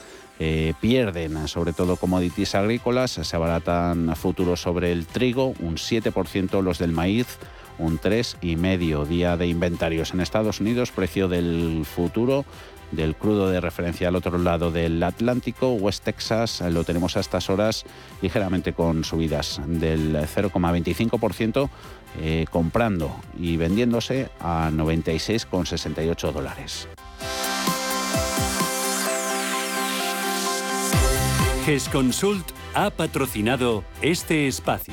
Eh, 0.47 0.75
pierden 0.79 1.49
sobre 1.49 1.73
todo 1.73 1.97
commodities 1.97 2.55
agrícolas, 2.55 3.13
se 3.13 3.35
abaratan 3.35 4.15
futuros 4.15 4.61
sobre 4.61 4.93
el 4.93 5.07
trigo, 5.07 5.55
un 5.59 5.77
7% 5.77 6.61
los 6.61 6.79
del 6.79 6.93
maíz, 6.93 7.39
un 7.79 7.99
3,5% 7.99 9.07
día 9.07 9.39
de 9.39 9.47
inventarios 9.47 10.13
en 10.13 10.21
Estados 10.21 10.61
Unidos, 10.61 10.91
precio 10.91 11.29
del 11.29 11.87
futuro 11.87 12.45
del 12.91 13.17
crudo 13.17 13.49
de 13.49 13.63
referencia 13.63 14.09
al 14.09 14.17
otro 14.17 14.37
lado 14.37 14.71
del 14.71 15.03
Atlántico, 15.03 15.73
West 15.73 16.05
Texas, 16.05 16.61
lo 16.61 16.85
tenemos 16.85 17.17
a 17.17 17.21
estas 17.21 17.49
horas 17.49 17.87
ligeramente 18.21 18.75
con 18.75 19.03
subidas 19.03 19.63
del 19.67 20.15
0,25%, 20.15 21.71
eh, 22.21 22.45
comprando 22.51 23.17
y 23.41 23.57
vendiéndose 23.57 24.29
a 24.41 24.69
96,68 24.71 26.33
dólares. 26.33 26.87
GESConsult 31.65 32.53
ha 32.75 32.91
patrocinado 32.91 33.85
este 34.03 34.47
espacio. 34.47 34.93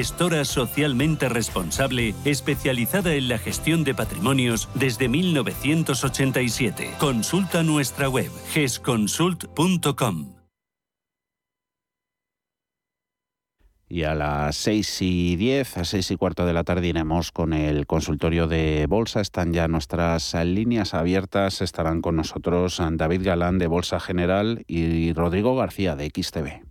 gestora 0.01 0.45
socialmente 0.45 1.29
responsable 1.29 2.15
especializada 2.25 3.13
en 3.13 3.27
la 3.27 3.37
gestión 3.37 3.83
de 3.83 3.93
patrimonios 3.93 4.67
desde 4.73 5.07
1987. 5.07 6.95
Consulta 6.97 7.61
nuestra 7.61 8.09
web 8.09 8.31
gesconsult.com. 8.49 10.33
Y 13.87 14.03
a 14.03 14.15
las 14.15 14.55
6 14.55 15.01
y 15.03 15.35
10, 15.35 15.77
a 15.77 15.85
6 15.85 16.09
y 16.09 16.15
cuarto 16.15 16.47
de 16.47 16.53
la 16.53 16.63
tarde 16.63 16.87
iremos 16.87 17.31
con 17.31 17.53
el 17.53 17.85
consultorio 17.85 18.47
de 18.47 18.87
Bolsa. 18.89 19.21
Están 19.21 19.53
ya 19.53 19.67
nuestras 19.67 20.33
líneas 20.33 20.95
abiertas. 20.95 21.61
Estarán 21.61 22.01
con 22.01 22.15
nosotros 22.15 22.81
David 22.93 23.21
Galán 23.23 23.59
de 23.59 23.67
Bolsa 23.67 23.99
General 23.99 24.63
y 24.65 25.13
Rodrigo 25.13 25.55
García 25.55 25.95
de 25.95 26.07
XTV. 26.09 26.70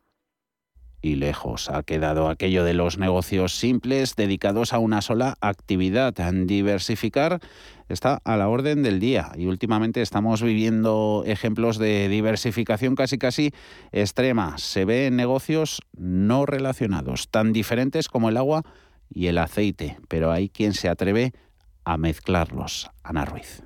y 1.01 1.15
lejos 1.15 1.69
ha 1.69 1.83
quedado 1.83 2.29
aquello 2.29 2.63
de 2.63 2.73
los 2.73 2.97
negocios 2.97 3.55
simples 3.55 4.15
dedicados 4.15 4.73
a 4.73 4.79
una 4.79 5.01
sola 5.01 5.35
actividad. 5.41 6.13
Diversificar 6.13 7.39
está 7.89 8.21
a 8.23 8.37
la 8.37 8.47
orden 8.49 8.83
del 8.83 8.99
día 8.99 9.31
y 9.35 9.47
últimamente 9.47 10.01
estamos 10.01 10.41
viviendo 10.41 11.23
ejemplos 11.25 11.77
de 11.77 12.07
diversificación 12.07 12.95
casi 12.95 13.17
casi 13.17 13.51
extrema. 13.91 14.57
Se 14.57 14.85
ve 14.85 15.07
en 15.07 15.15
negocios 15.15 15.81
no 15.97 16.45
relacionados, 16.45 17.29
tan 17.29 17.53
diferentes 17.53 18.07
como 18.07 18.29
el 18.29 18.37
agua 18.37 18.63
y 19.09 19.27
el 19.27 19.37
aceite, 19.37 19.97
pero 20.07 20.31
hay 20.31 20.49
quien 20.49 20.73
se 20.73 20.87
atreve 20.87 21.33
a 21.83 21.97
mezclarlos. 21.97 22.89
Ana 23.03 23.25
Ruiz. 23.25 23.63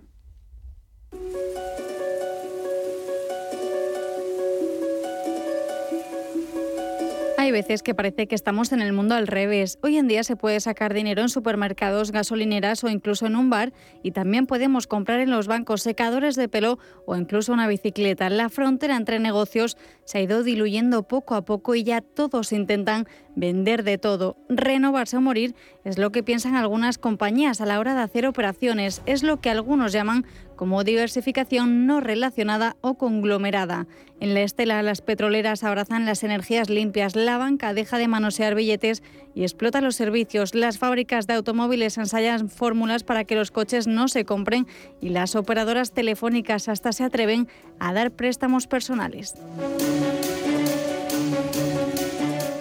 Hay 7.46 7.52
veces 7.52 7.84
que 7.84 7.94
parece 7.94 8.26
que 8.26 8.34
estamos 8.34 8.72
en 8.72 8.82
el 8.82 8.92
mundo 8.92 9.14
al 9.14 9.28
revés. 9.28 9.78
Hoy 9.84 10.00
en 10.00 10.08
día 10.08 10.24
se 10.24 10.36
puede 10.36 10.60
sacar 10.60 10.96
dinero 10.96 11.22
en 11.22 11.30
supermercados, 11.30 12.12
gasolineras 12.12 12.84
o 12.84 12.90
incluso 12.90 13.28
en 13.28 13.36
un 13.36 13.52
bar 13.52 13.72
y 14.02 14.14
también 14.14 14.48
podemos 14.48 14.88
comprar 14.88 15.20
en 15.20 15.30
los 15.30 15.46
bancos 15.46 15.84
secadores 15.84 16.36
de 16.36 16.50
pelo 16.50 16.80
o 17.06 17.16
incluso 17.16 17.54
una 17.54 17.68
bicicleta. 17.68 18.32
La 18.32 18.50
frontera 18.50 18.96
entre 18.96 19.20
negocios 19.20 19.78
se 20.06 20.18
ha 20.18 20.22
ido 20.22 20.42
diluyendo 20.42 21.04
poco 21.04 21.36
a 21.36 21.46
poco 21.46 21.76
y 21.76 21.84
ya 21.84 22.02
todos 22.02 22.52
intentan 22.52 23.08
vender 23.36 23.84
de 23.84 23.98
todo. 23.98 24.38
Renovarse 24.50 25.18
o 25.18 25.22
morir 25.22 25.56
es 25.84 25.98
lo 25.98 26.12
que 26.12 26.24
piensan 26.24 26.56
algunas 26.56 26.98
compañías 26.98 27.62
a 27.62 27.66
la 27.66 27.80
hora 27.80 27.94
de 27.94 28.02
hacer 28.02 28.26
operaciones. 28.26 29.02
Es 29.06 29.24
lo 29.24 29.40
que 29.42 29.50
algunos 29.50 29.92
llaman 29.92 30.26
como 30.56 30.84
diversificación 30.84 31.86
no 31.86 32.00
relacionada 32.00 32.78
o 32.82 32.96
conglomerada. 32.96 33.88
En 34.22 34.34
la 34.34 34.42
estela, 34.42 34.82
las 34.82 35.02
petroleras 35.02 35.64
abrazan 35.64 36.06
las 36.06 36.24
energías 36.24 36.70
limpias, 36.70 37.16
la 37.16 37.38
banca 37.38 37.74
deja 37.74 37.98
de 37.98 38.08
manosear 38.08 38.56
billetes 38.56 39.04
y 39.34 39.44
explota 39.44 39.82
los 39.82 39.98
servicios, 39.98 40.56
las 40.56 40.78
fábricas 40.78 41.28
de 41.28 41.34
automóviles 41.34 41.98
ensayan 41.98 42.50
fórmulas 42.50 43.04
para 43.04 43.26
que 43.26 43.36
los 43.36 43.52
coches 43.52 43.88
no 43.88 44.08
se 44.08 44.24
compren 44.24 44.68
y 45.02 45.10
las 45.10 45.36
operadoras 45.36 45.92
telefónicas 45.92 46.70
hasta 46.70 46.94
se 46.94 47.04
atreven 47.04 47.50
a 47.80 47.94
dar 47.94 48.12
préstamos 48.12 48.68
personales. 48.68 49.36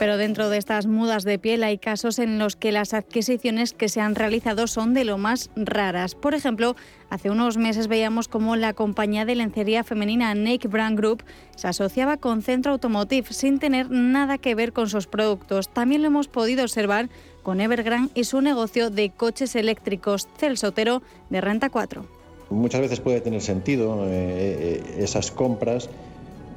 Pero 0.04 0.18
dentro 0.18 0.50
de 0.50 0.58
estas 0.58 0.84
mudas 0.84 1.24
de 1.24 1.38
piel 1.38 1.64
hay 1.64 1.78
casos 1.78 2.18
en 2.18 2.38
los 2.38 2.56
que 2.56 2.72
las 2.72 2.92
adquisiciones 2.92 3.72
que 3.72 3.88
se 3.88 4.02
han 4.02 4.14
realizado 4.14 4.66
son 4.66 4.92
de 4.92 5.06
lo 5.06 5.16
más 5.16 5.48
raras. 5.56 6.14
Por 6.14 6.34
ejemplo, 6.34 6.76
hace 7.08 7.30
unos 7.30 7.56
meses 7.56 7.88
veíamos 7.88 8.28
cómo 8.28 8.54
la 8.54 8.74
compañía 8.74 9.24
de 9.24 9.34
lencería 9.34 9.82
femenina 9.82 10.34
Nike 10.34 10.68
Brand 10.68 10.98
Group 10.98 11.24
se 11.56 11.68
asociaba 11.68 12.18
con 12.18 12.42
Centro 12.42 12.72
Automotive 12.72 13.32
sin 13.32 13.58
tener 13.58 13.90
nada 13.90 14.36
que 14.36 14.54
ver 14.54 14.74
con 14.74 14.90
sus 14.90 15.06
productos. 15.06 15.70
También 15.70 16.02
lo 16.02 16.08
hemos 16.08 16.28
podido 16.28 16.64
observar 16.64 17.08
con 17.42 17.62
Evergrande 17.62 18.12
y 18.14 18.24
su 18.24 18.42
negocio 18.42 18.90
de 18.90 19.08
coches 19.08 19.56
eléctricos 19.56 20.28
Celsotero 20.36 21.00
de 21.30 21.40
Renta 21.40 21.70
4. 21.70 22.04
Muchas 22.50 22.82
veces 22.82 23.00
puede 23.00 23.22
tener 23.22 23.40
sentido 23.40 24.04
eh, 24.04 24.10
eh, 24.12 24.96
esas 24.98 25.30
compras 25.30 25.88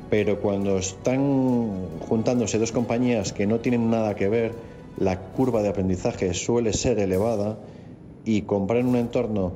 pero 0.10 0.40
cuando 0.40 0.78
están 0.78 1.76
juntándose 2.08 2.60
dos 2.60 2.72
compañías 2.72 3.34
que 3.34 3.48
no 3.48 3.60
tienen 3.60 3.90
nada 3.90 4.16
que 4.16 4.30
ver, 4.30 4.54
la 4.98 5.20
curva 5.20 5.62
de 5.62 5.70
aprendizaje 5.70 6.34
suele 6.34 6.74
ser 6.74 7.00
elevada 7.00 7.58
y 8.26 8.44
comprar 8.44 8.80
en 8.80 8.88
un 8.88 8.96
entorno 8.96 9.54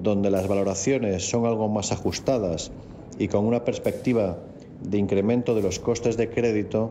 donde 0.00 0.30
las 0.30 0.48
valoraciones 0.48 1.28
son 1.28 1.46
algo 1.46 1.68
más 1.68 1.92
ajustadas 1.92 2.70
y 3.18 3.28
con 3.28 3.44
una 3.44 3.64
perspectiva 3.64 4.38
de 4.82 4.98
incremento 4.98 5.54
de 5.54 5.62
los 5.62 5.78
costes 5.78 6.16
de 6.16 6.30
crédito, 6.30 6.90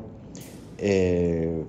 eh, 0.77 1.63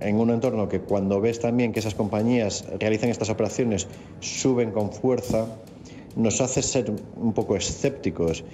en 0.00 0.16
un 0.16 0.30
entorno 0.30 0.68
que 0.68 0.80
cuando 0.80 1.20
ves 1.20 1.40
también 1.40 1.72
que 1.72 1.80
esas 1.80 1.94
compañías 1.94 2.66
realizan 2.78 3.10
estas 3.10 3.30
operaciones 3.30 3.86
suben 4.20 4.72
con 4.72 4.92
fuerza, 4.92 5.46
nos 6.16 6.40
hace 6.40 6.62
ser 6.62 6.92
un 7.16 7.32
poco 7.32 7.56
escépticos. 7.56 8.44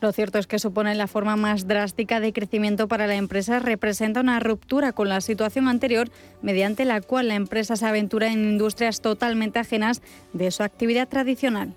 Lo 0.00 0.12
cierto 0.12 0.38
es 0.38 0.46
que 0.46 0.58
supone 0.58 0.94
la 0.94 1.06
forma 1.06 1.36
más 1.36 1.66
drástica 1.66 2.20
de 2.20 2.32
crecimiento 2.32 2.88
para 2.88 3.06
la 3.06 3.16
empresa, 3.16 3.58
representa 3.58 4.20
una 4.20 4.40
ruptura 4.40 4.92
con 4.92 5.10
la 5.10 5.20
situación 5.20 5.68
anterior, 5.68 6.08
mediante 6.40 6.86
la 6.86 7.02
cual 7.02 7.28
la 7.28 7.34
empresa 7.34 7.76
se 7.76 7.86
aventura 7.86 8.32
en 8.32 8.44
industrias 8.44 9.02
totalmente 9.02 9.58
ajenas 9.58 10.00
de 10.32 10.50
su 10.50 10.62
actividad 10.62 11.06
tradicional. 11.06 11.74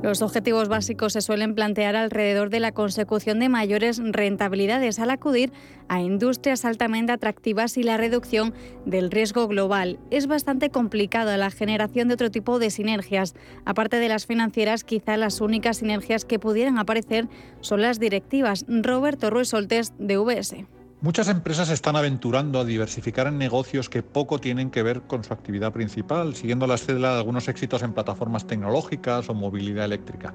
Los 0.00 0.22
objetivos 0.22 0.68
básicos 0.68 1.12
se 1.12 1.20
suelen 1.20 1.56
plantear 1.56 1.96
alrededor 1.96 2.50
de 2.50 2.60
la 2.60 2.70
consecución 2.70 3.40
de 3.40 3.48
mayores 3.48 4.00
rentabilidades 4.00 5.00
al 5.00 5.10
acudir 5.10 5.52
a 5.88 6.00
industrias 6.00 6.64
altamente 6.64 7.10
atractivas 7.10 7.76
y 7.76 7.82
la 7.82 7.96
reducción 7.96 8.54
del 8.86 9.10
riesgo 9.10 9.48
global. 9.48 9.98
Es 10.12 10.28
bastante 10.28 10.70
complicada 10.70 11.36
la 11.36 11.50
generación 11.50 12.06
de 12.06 12.14
otro 12.14 12.30
tipo 12.30 12.60
de 12.60 12.70
sinergias. 12.70 13.34
Aparte 13.64 13.96
de 13.96 14.08
las 14.08 14.26
financieras, 14.26 14.84
quizá 14.84 15.16
las 15.16 15.40
únicas 15.40 15.78
sinergias 15.78 16.24
que 16.24 16.38
pudieran 16.38 16.78
aparecer 16.78 17.26
son 17.60 17.82
las 17.82 17.98
directivas. 17.98 18.66
Roberto 18.68 19.30
Ruiz 19.30 19.48
Soltés, 19.48 19.94
de 19.98 20.16
VS. 20.16 20.77
Muchas 21.00 21.28
empresas 21.28 21.70
están 21.70 21.94
aventurando 21.94 22.58
a 22.58 22.64
diversificar 22.64 23.28
en 23.28 23.38
negocios 23.38 23.88
que 23.88 24.02
poco 24.02 24.40
tienen 24.40 24.68
que 24.72 24.82
ver 24.82 25.02
con 25.02 25.22
su 25.22 25.32
actividad 25.32 25.72
principal, 25.72 26.34
siguiendo 26.34 26.66
la 26.66 26.74
estela 26.74 27.12
de 27.12 27.18
algunos 27.18 27.46
éxitos 27.46 27.84
en 27.84 27.92
plataformas 27.92 28.48
tecnológicas 28.48 29.28
o 29.28 29.34
movilidad 29.34 29.84
eléctrica. 29.84 30.34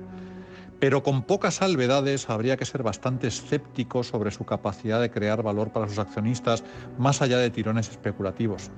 Pero 0.79 1.03
con 1.03 1.23
pocas 1.23 1.55
salvedades 1.55 2.29
habría 2.29 2.55
que 2.55 2.63
ser 2.63 2.81
bastante 2.81 3.27
escéptico 3.27 4.03
sobre 4.03 4.31
su 4.31 4.45
capacidad 4.45 5.01
de 5.01 5.11
crear 5.11 5.43
valor 5.43 5.73
para 5.73 5.89
sus 5.89 5.99
accionistas 5.99 6.63
más 6.97 7.21
allá 7.21 7.39
de 7.39 7.49
tirones 7.49 7.89
especulativos. 7.89 8.71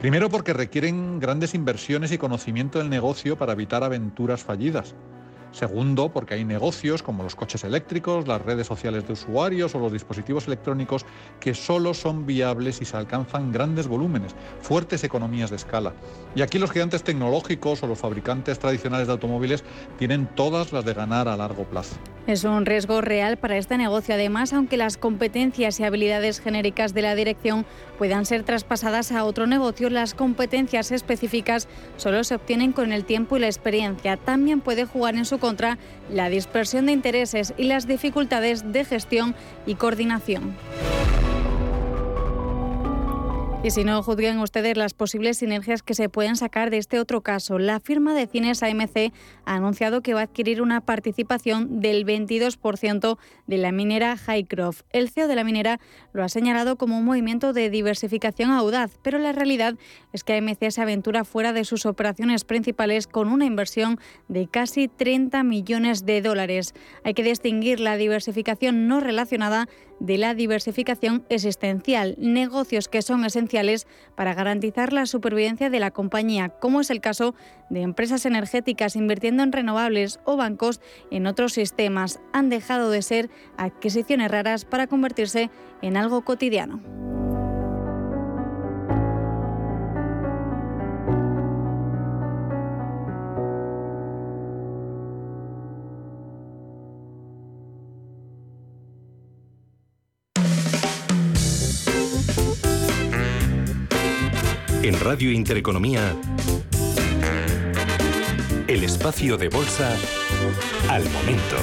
Primero 0.00 0.30
porque 0.30 0.52
requieren 0.52 1.20
grandes 1.20 1.54
inversiones 1.54 2.10
y 2.10 2.18
conocimiento 2.18 2.80
del 2.80 2.90
negocio 2.90 3.38
para 3.38 3.52
evitar 3.52 3.84
aventuras 3.84 4.42
fallidas. 4.42 4.96
Segundo, 5.52 6.10
porque 6.10 6.34
hay 6.34 6.44
negocios 6.44 7.02
como 7.02 7.22
los 7.22 7.34
coches 7.34 7.64
eléctricos, 7.64 8.28
las 8.28 8.40
redes 8.42 8.66
sociales 8.66 9.06
de 9.06 9.14
usuarios 9.14 9.74
o 9.74 9.78
los 9.78 9.92
dispositivos 9.92 10.46
electrónicos 10.46 11.04
que 11.40 11.54
solo 11.54 11.92
son 11.92 12.24
viables 12.24 12.76
si 12.76 12.84
se 12.84 12.96
alcanzan 12.96 13.50
grandes 13.50 13.88
volúmenes, 13.88 14.34
fuertes 14.60 15.02
economías 15.02 15.50
de 15.50 15.56
escala. 15.56 15.92
Y 16.34 16.42
aquí 16.42 16.58
los 16.58 16.70
gigantes 16.70 17.02
tecnológicos 17.02 17.82
o 17.82 17.86
los 17.86 17.98
fabricantes 17.98 18.58
tradicionales 18.58 19.08
de 19.08 19.12
automóviles 19.12 19.64
tienen 19.98 20.26
todas 20.34 20.72
las 20.72 20.84
de 20.84 20.94
ganar 20.94 21.26
a 21.26 21.36
largo 21.36 21.64
plazo. 21.64 21.96
Es 22.26 22.44
un 22.44 22.64
riesgo 22.64 23.00
real 23.00 23.38
para 23.38 23.56
este 23.56 23.76
negocio. 23.76 24.14
Además, 24.14 24.52
aunque 24.52 24.76
las 24.76 24.96
competencias 24.96 25.80
y 25.80 25.84
habilidades 25.84 26.38
genéricas 26.38 26.94
de 26.94 27.02
la 27.02 27.16
dirección 27.16 27.66
puedan 27.98 28.24
ser 28.24 28.44
traspasadas 28.44 29.10
a 29.10 29.24
otro 29.24 29.48
negocio, 29.48 29.90
las 29.90 30.14
competencias 30.14 30.92
específicas 30.92 31.66
solo 31.96 32.22
se 32.22 32.36
obtienen 32.36 32.70
con 32.72 32.92
el 32.92 33.04
tiempo 33.04 33.36
y 33.36 33.40
la 33.40 33.46
experiencia. 33.46 34.16
También 34.16 34.60
puede 34.60 34.84
jugar 34.84 35.16
en 35.16 35.24
su 35.24 35.39
contra 35.40 35.78
la 36.12 36.28
dispersión 36.28 36.86
de 36.86 36.92
intereses 36.92 37.52
y 37.56 37.64
las 37.64 37.88
dificultades 37.88 38.72
de 38.72 38.84
gestión 38.84 39.34
y 39.66 39.74
coordinación. 39.74 40.54
Y 43.62 43.72
si 43.72 43.84
no, 43.84 44.02
juzguen 44.02 44.38
ustedes 44.38 44.74
las 44.78 44.94
posibles 44.94 45.36
sinergias 45.36 45.82
que 45.82 45.92
se 45.92 46.08
pueden 46.08 46.36
sacar 46.36 46.70
de 46.70 46.78
este 46.78 46.98
otro 46.98 47.20
caso. 47.20 47.58
La 47.58 47.78
firma 47.78 48.14
de 48.14 48.26
cines 48.26 48.62
AMC 48.62 49.12
ha 49.44 49.54
anunciado 49.54 50.00
que 50.00 50.14
va 50.14 50.20
a 50.20 50.24
adquirir 50.24 50.62
una 50.62 50.80
participación 50.80 51.78
del 51.80 52.06
22% 52.06 53.18
de 53.46 53.58
la 53.58 53.70
minera 53.70 54.16
Highcroft. 54.16 54.84
El 54.92 55.10
CEO 55.10 55.28
de 55.28 55.34
la 55.34 55.44
minera 55.44 55.78
lo 56.14 56.24
ha 56.24 56.30
señalado 56.30 56.76
como 56.76 56.96
un 56.96 57.04
movimiento 57.04 57.52
de 57.52 57.68
diversificación 57.68 58.50
audaz, 58.50 58.98
pero 59.02 59.18
la 59.18 59.32
realidad 59.32 59.74
es 60.14 60.24
que 60.24 60.38
AMC 60.38 60.70
se 60.70 60.80
aventura 60.80 61.24
fuera 61.24 61.52
de 61.52 61.66
sus 61.66 61.84
operaciones 61.84 62.44
principales 62.44 63.06
con 63.06 63.28
una 63.28 63.44
inversión 63.44 64.00
de 64.28 64.48
casi 64.48 64.88
30 64.88 65.42
millones 65.42 66.06
de 66.06 66.22
dólares. 66.22 66.72
Hay 67.04 67.12
que 67.12 67.22
distinguir 67.22 67.78
la 67.78 67.98
diversificación 67.98 68.88
no 68.88 69.00
relacionada 69.00 69.68
de 70.00 70.18
la 70.18 70.34
diversificación 70.34 71.24
existencial, 71.28 72.16
negocios 72.18 72.88
que 72.88 73.02
son 73.02 73.24
esenciales 73.24 73.86
para 74.16 74.34
garantizar 74.34 74.92
la 74.92 75.06
supervivencia 75.06 75.70
de 75.70 75.78
la 75.78 75.92
compañía, 75.92 76.48
como 76.48 76.80
es 76.80 76.90
el 76.90 77.00
caso 77.00 77.34
de 77.68 77.82
empresas 77.82 78.26
energéticas 78.26 78.96
invirtiendo 78.96 79.42
en 79.42 79.52
renovables 79.52 80.18
o 80.24 80.36
bancos 80.36 80.80
en 81.10 81.26
otros 81.26 81.52
sistemas. 81.52 82.20
Han 82.32 82.48
dejado 82.48 82.90
de 82.90 83.02
ser 83.02 83.30
adquisiciones 83.56 84.30
raras 84.30 84.64
para 84.64 84.86
convertirse 84.86 85.50
en 85.82 85.96
algo 85.96 86.22
cotidiano. 86.24 86.80
Radio 105.10 105.32
Intereconomía, 105.32 106.14
el 108.68 108.84
espacio 108.84 109.36
de 109.36 109.48
bolsa 109.48 109.92
al 110.88 111.02
momento. 111.10 111.56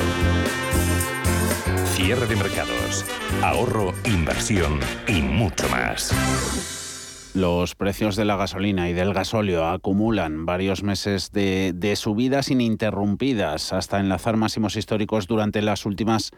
Cierre 1.96 2.28
de 2.28 2.36
mercados, 2.36 3.06
ahorro, 3.42 3.94
inversión 4.04 4.82
y 5.08 5.22
mucho 5.22 5.70
más. 5.70 6.77
Los 7.38 7.76
precios 7.76 8.16
de 8.16 8.26
la 8.26 8.36
gasolina 8.36 8.90
y 8.90 8.94
del 8.94 9.14
gasóleo 9.14 9.68
acumulan 9.68 10.48
varios 10.48 10.82
meses 10.82 11.32
de, 11.32 11.94
subidas 11.96 12.50
ininterrumpidas 12.50 13.74
hasta 13.74 14.00
enlazar 14.00 14.38
máximos 14.38 14.76
históricos 14.76 15.28
durante 15.28 15.62
las 15.62 15.86
últimas 15.86 16.32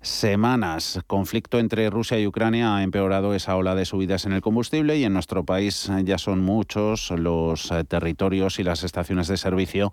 semanas. 0.00 0.98
Conflicto 1.06 1.60
entre 1.60 1.88
Rusia 1.88 2.18
y 2.18 2.26
Ucrania 2.26 2.74
ha 2.74 2.82
empeorado 2.82 3.32
esa 3.32 3.54
ola 3.54 3.76
de 3.76 3.84
subidas 3.84 4.26
en 4.26 4.32
el 4.32 4.40
combustible 4.40 4.98
y 4.98 5.04
en 5.04 5.12
nuestro 5.12 5.44
país 5.44 5.88
ya 6.02 6.18
son 6.18 6.40
muchos 6.40 7.12
los 7.12 7.70
eh, 7.70 7.84
territorios 7.84 8.58
y 8.58 8.64
las 8.64 8.82
estaciones 8.82 9.28
de 9.28 9.36
servicio 9.36 9.92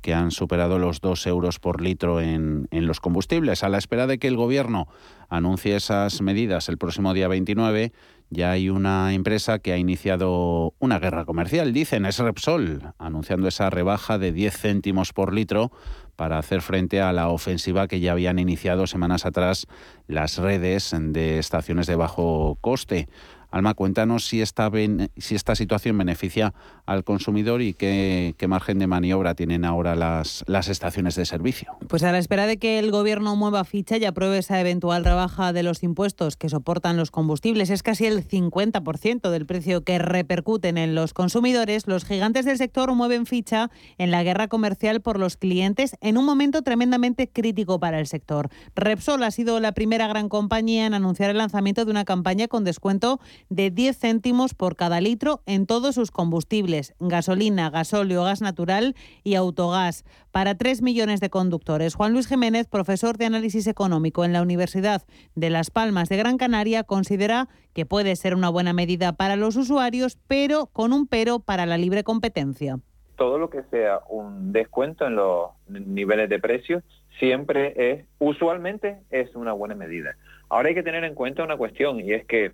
que 0.00 0.14
han 0.14 0.30
superado 0.30 0.78
los 0.78 1.02
2 1.02 1.26
euros 1.26 1.58
por 1.58 1.82
litro 1.82 2.20
en, 2.20 2.68
en, 2.70 2.86
los 2.86 3.00
combustibles. 3.00 3.62
A 3.62 3.68
la 3.68 3.78
espera 3.78 4.06
de 4.06 4.18
que 4.18 4.28
el 4.28 4.36
Gobierno 4.36 4.86
anuncie 5.28 5.76
esas 5.76 6.22
medidas 6.22 6.68
el 6.68 6.78
próximo 6.78 7.14
día 7.14 7.28
29, 7.28 7.92
ya 8.30 8.50
hay 8.50 8.68
una 8.68 9.14
empresa 9.14 9.58
que 9.58 9.72
ha 9.72 9.78
iniciado 9.78 10.74
una 10.78 10.98
guerra 10.98 11.24
comercial, 11.24 11.72
dicen, 11.72 12.04
es 12.04 12.18
Repsol, 12.18 12.92
anunciando 12.98 13.48
esa 13.48 13.70
rebaja 13.70 14.18
de 14.18 14.32
10 14.32 14.56
céntimos 14.56 15.12
por 15.12 15.32
litro 15.32 15.72
para 16.16 16.38
hacer 16.38 16.62
frente 16.62 17.00
a 17.00 17.12
la 17.12 17.28
ofensiva 17.28 17.86
que 17.86 18.00
ya 18.00 18.12
habían 18.12 18.38
iniciado 18.38 18.86
semanas 18.86 19.24
atrás 19.24 19.66
las 20.08 20.38
redes 20.38 20.94
de 20.94 21.38
estaciones 21.38 21.86
de 21.86 21.96
bajo 21.96 22.58
coste. 22.60 23.08
Alma, 23.50 23.72
cuéntanos 23.72 24.26
si 24.26 24.42
esta, 24.42 24.70
si 25.16 25.34
esta 25.34 25.54
situación 25.54 25.96
beneficia 25.96 26.52
al 26.84 27.02
consumidor 27.02 27.62
y 27.62 27.72
qué, 27.72 28.34
margen 28.46 28.78
de 28.78 28.86
maniobra 28.86 29.34
tienen 29.34 29.64
ahora 29.64 29.94
las 29.94 30.68
estaciones 30.68 31.14
de 31.16 31.24
servicio. 31.24 31.76
Pues 31.88 32.02
a 32.02 32.12
la 32.12 32.18
espera 32.18 32.46
de 32.46 32.58
que 32.58 32.78
el 32.78 32.90
Gobierno 32.90 33.36
mueva 33.36 33.64
ficha 33.64 33.96
y 33.96 34.04
apruebe 34.04 34.38
esa 34.38 34.60
eventual 34.60 35.04
rebaja 35.04 35.52
de 35.52 35.62
los 35.62 35.82
impuestos 35.82 36.36
que 36.36 36.48
soportan 36.48 36.96
los 36.96 37.10
combustibles, 37.10 37.70
es 37.70 37.82
casi 37.82 38.06
el 38.06 38.26
50% 38.26 39.30
del 39.30 39.46
precio 39.46 39.82
que 39.82 39.98
repercuten 39.98 40.76
en 40.76 40.94
los 40.94 41.14
consumidores, 41.14 41.86
los 41.86 42.04
gigantes 42.04 42.44
del 42.44 42.58
sector 42.58 42.94
mueven 42.94 43.26
ficha 43.26 43.70
en 43.96 44.10
la 44.10 44.22
guerra 44.22 44.48
comercial 44.48 45.00
por 45.00 45.18
los 45.18 45.36
clientes 45.36 45.96
en 46.00 46.18
un 46.18 46.26
momento 46.26 46.62
tremendamente 46.62 47.28
crítico 47.28 47.80
para 47.80 47.98
el 47.98 48.06
sector. 48.06 48.50
Repsol 48.74 49.22
ha 49.22 49.30
sido 49.30 49.60
la 49.60 49.72
primera 49.72 50.06
gran 50.06 50.28
compañía 50.28 50.86
en 50.86 50.94
anunciar 50.94 51.30
el 51.30 51.38
lanzamiento 51.38 51.84
de 51.84 51.90
una 51.90 52.04
campaña 52.04 52.48
con 52.48 52.64
descuento 52.64 53.20
de 53.48 53.70
10 53.70 53.98
céntimos 53.98 54.54
por 54.54 54.76
cada 54.76 55.00
litro 55.00 55.42
en 55.46 55.66
todos 55.66 55.94
sus 55.94 56.10
combustibles, 56.10 56.94
gasolina, 57.00 57.70
gasóleo, 57.70 58.24
gas 58.24 58.40
natural 58.40 58.94
y 59.24 59.34
autogás, 59.34 60.04
para 60.30 60.56
3 60.56 60.82
millones 60.82 61.20
de 61.20 61.30
conductores. 61.30 61.94
Juan 61.94 62.12
Luis 62.12 62.26
Jiménez, 62.26 62.66
profesor 62.66 63.16
de 63.16 63.26
análisis 63.26 63.66
económico 63.66 64.24
en 64.24 64.32
la 64.32 64.42
Universidad 64.42 65.02
de 65.34 65.50
Las 65.50 65.70
Palmas 65.70 66.08
de 66.08 66.16
Gran 66.16 66.38
Canaria, 66.38 66.84
considera 66.84 67.48
que 67.72 67.86
puede 67.86 68.16
ser 68.16 68.34
una 68.34 68.48
buena 68.48 68.72
medida 68.72 69.12
para 69.12 69.36
los 69.36 69.56
usuarios, 69.56 70.18
pero 70.26 70.66
con 70.66 70.92
un 70.92 71.06
pero 71.06 71.40
para 71.40 71.66
la 71.66 71.78
libre 71.78 72.04
competencia. 72.04 72.78
Todo 73.16 73.38
lo 73.38 73.50
que 73.50 73.62
sea 73.70 74.00
un 74.08 74.52
descuento 74.52 75.06
en 75.06 75.16
los 75.16 75.50
niveles 75.68 76.28
de 76.28 76.38
precios 76.38 76.84
siempre 77.18 77.92
es, 77.92 78.04
usualmente 78.18 78.98
es 79.10 79.34
una 79.34 79.52
buena 79.52 79.74
medida. 79.74 80.16
Ahora 80.48 80.68
hay 80.68 80.74
que 80.74 80.82
tener 80.82 81.04
en 81.04 81.14
cuenta 81.14 81.42
una 81.42 81.56
cuestión 81.56 82.00
y 82.00 82.12
es 82.12 82.24
que 82.26 82.52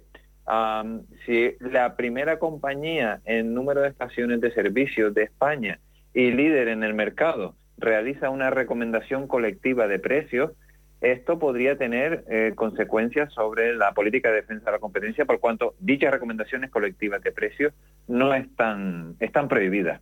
si 1.27 1.53
la 1.61 1.97
primera 1.97 2.39
compañía 2.39 3.21
en 3.25 3.55
número 3.55 3.83
de 3.83 3.89
estaciones 3.89 4.41
de 4.41 4.53
servicio 4.53 5.11
de 5.11 5.25
España 5.25 5.79
y 6.13 6.31
líder 6.31 6.69
en 6.69 6.85
el 6.85 6.95
mercado 6.95 7.55
realiza 7.79 8.31
una 8.31 8.51
recomendación 8.51 9.27
colectiva 9.27 9.89
de 9.89 9.99
precios, 9.99 10.53
esto 11.01 11.39
podría 11.39 11.77
tener 11.77 12.25
eh, 12.31 12.53
consecuencias 12.55 13.33
sobre 13.33 13.75
la 13.77 13.93
política 13.93 14.31
de 14.31 14.37
defensa 14.37 14.67
de 14.67 14.73
la 14.73 14.79
competencia, 14.79 15.25
por 15.25 15.41
cuanto 15.41 15.75
dichas 15.79 16.13
recomendaciones 16.13 16.71
colectivas 16.71 17.23
de 17.23 17.33
precios 17.33 17.75
no 18.09 18.35
están, 18.35 19.17
están 19.21 19.49
prohibidas. 19.49 20.01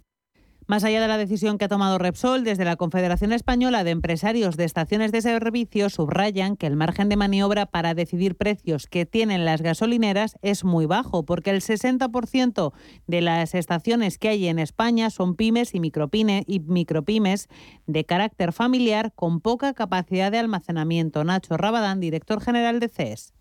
Más 0.67 0.85
allá 0.85 1.01
de 1.01 1.09
la 1.09 1.19
decisión 1.19 1.59
que 1.59 1.65
ha 1.65 1.69
tomado 1.69 1.99
Repsol, 1.99 2.45
desde 2.45 2.65
la 2.65 2.77
Confederación 2.77 3.33
Española 3.33 3.85
de 3.85 3.91
Empresarios 3.91 4.57
de 4.57 4.65
Estaciones 4.65 5.11
de 5.11 5.21
Servicio 5.21 5.91
subrayan 5.91 6.57
que 6.57 6.67
el 6.67 6.77
margen 6.77 7.09
de 7.09 7.17
maniobra 7.17 7.67
para 7.67 7.95
decidir 7.95 8.37
precios 8.37 8.87
que 8.87 9.05
tienen 9.05 9.45
las 9.45 9.61
gasolineras 9.63 10.37
es 10.41 10.65
muy 10.65 10.87
bajo, 10.87 11.25
porque 11.25 11.51
el 11.51 11.61
60% 11.61 12.73
de 13.07 13.21
las 13.21 13.55
estaciones 13.55 14.19
que 14.19 14.29
hay 14.29 14.47
en 14.47 14.59
España 14.59 15.11
son 15.11 15.35
pymes 15.35 15.75
y, 15.75 15.79
y 15.79 16.61
micropymes 16.61 17.49
de 17.87 18.05
carácter 18.05 18.53
familiar 18.53 19.13
con 19.15 19.41
poca 19.41 19.75
capacidad 19.75 20.31
de 20.31 20.39
almacenamiento. 20.39 21.25
Nacho 21.25 21.57
Rabadán, 21.57 22.01
director 22.01 22.41
general 22.41 22.79
de 22.81 22.89
CES 22.89 23.35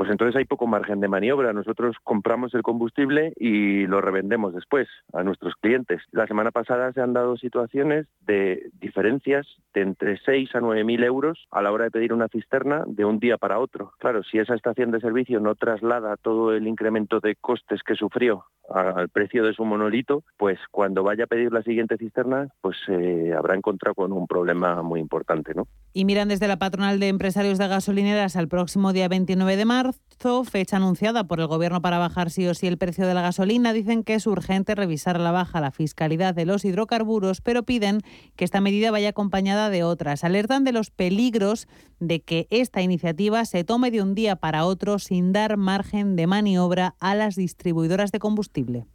pues 0.00 0.10
entonces 0.10 0.34
hay 0.34 0.46
poco 0.46 0.66
margen 0.66 1.00
de 1.00 1.08
maniobra. 1.08 1.52
Nosotros 1.52 1.94
compramos 2.02 2.54
el 2.54 2.62
combustible 2.62 3.34
y 3.36 3.86
lo 3.86 4.00
revendemos 4.00 4.54
después 4.54 4.88
a 5.12 5.22
nuestros 5.22 5.56
clientes. 5.56 6.00
La 6.10 6.26
semana 6.26 6.52
pasada 6.52 6.90
se 6.94 7.02
han 7.02 7.12
dado 7.12 7.36
situaciones 7.36 8.06
de 8.22 8.70
diferencias 8.80 9.46
de 9.74 9.82
entre 9.82 10.16
6 10.16 10.54
a 10.54 10.60
9 10.60 10.84
mil 10.84 11.04
euros 11.04 11.46
a 11.50 11.60
la 11.60 11.70
hora 11.70 11.84
de 11.84 11.90
pedir 11.90 12.14
una 12.14 12.28
cisterna 12.28 12.82
de 12.86 13.04
un 13.04 13.18
día 13.18 13.36
para 13.36 13.58
otro. 13.58 13.92
Claro, 13.98 14.22
si 14.22 14.38
esa 14.38 14.54
estación 14.54 14.90
de 14.90 15.00
servicio 15.00 15.38
no 15.38 15.54
traslada 15.54 16.16
todo 16.16 16.54
el 16.54 16.66
incremento 16.66 17.20
de 17.20 17.36
costes 17.36 17.82
que 17.82 17.94
sufrió 17.94 18.46
al 18.70 19.08
precio 19.08 19.44
de 19.44 19.52
su 19.52 19.64
monolito, 19.64 20.22
pues 20.38 20.58
cuando 20.70 21.02
vaya 21.02 21.24
a 21.24 21.26
pedir 21.26 21.52
la 21.52 21.62
siguiente 21.62 21.98
cisterna, 21.98 22.48
pues 22.60 22.76
se 22.86 23.34
habrá 23.34 23.56
encontrado 23.56 23.94
con 23.94 24.12
un 24.12 24.26
problema 24.26 24.80
muy 24.82 25.00
importante, 25.00 25.52
¿no? 25.54 25.66
Y 25.92 26.04
miran 26.04 26.28
desde 26.28 26.46
la 26.46 26.58
patronal 26.58 27.00
de 27.00 27.08
empresarios 27.08 27.58
de 27.58 27.66
gasolineras 27.66 28.36
al 28.36 28.46
próximo 28.46 28.92
día 28.92 29.08
29 29.08 29.56
de 29.56 29.64
marzo, 29.64 30.44
fecha 30.44 30.76
anunciada 30.76 31.24
por 31.24 31.40
el 31.40 31.48
gobierno 31.48 31.82
para 31.82 31.98
bajar 31.98 32.30
sí 32.30 32.46
o 32.46 32.54
sí 32.54 32.68
el 32.68 32.78
precio 32.78 33.06
de 33.08 33.14
la 33.14 33.22
gasolina. 33.22 33.72
Dicen 33.72 34.04
que 34.04 34.14
es 34.14 34.28
urgente 34.28 34.76
revisar 34.76 35.18
la 35.18 35.32
baja 35.32 35.60
la 35.60 35.72
fiscalidad 35.72 36.32
de 36.32 36.44
los 36.44 36.64
hidrocarburos, 36.64 37.40
pero 37.40 37.64
piden 37.64 38.02
que 38.36 38.44
esta 38.44 38.60
medida 38.60 38.92
vaya 38.92 39.08
acompañada 39.08 39.68
de 39.68 39.82
otras. 39.82 40.22
Alertan 40.22 40.62
de 40.62 40.72
los 40.72 40.90
peligros 40.90 41.66
de 41.98 42.20
que 42.20 42.46
esta 42.50 42.82
iniciativa 42.82 43.44
se 43.44 43.64
tome 43.64 43.90
de 43.90 44.02
un 44.02 44.14
día 44.14 44.36
para 44.36 44.66
otro 44.66 45.00
sin 45.00 45.32
dar 45.32 45.56
margen 45.56 46.14
de 46.14 46.28
maniobra 46.28 46.94
a 47.00 47.16
las 47.16 47.34
distribuidoras 47.34 48.12
de 48.12 48.20
combustible. 48.20 48.86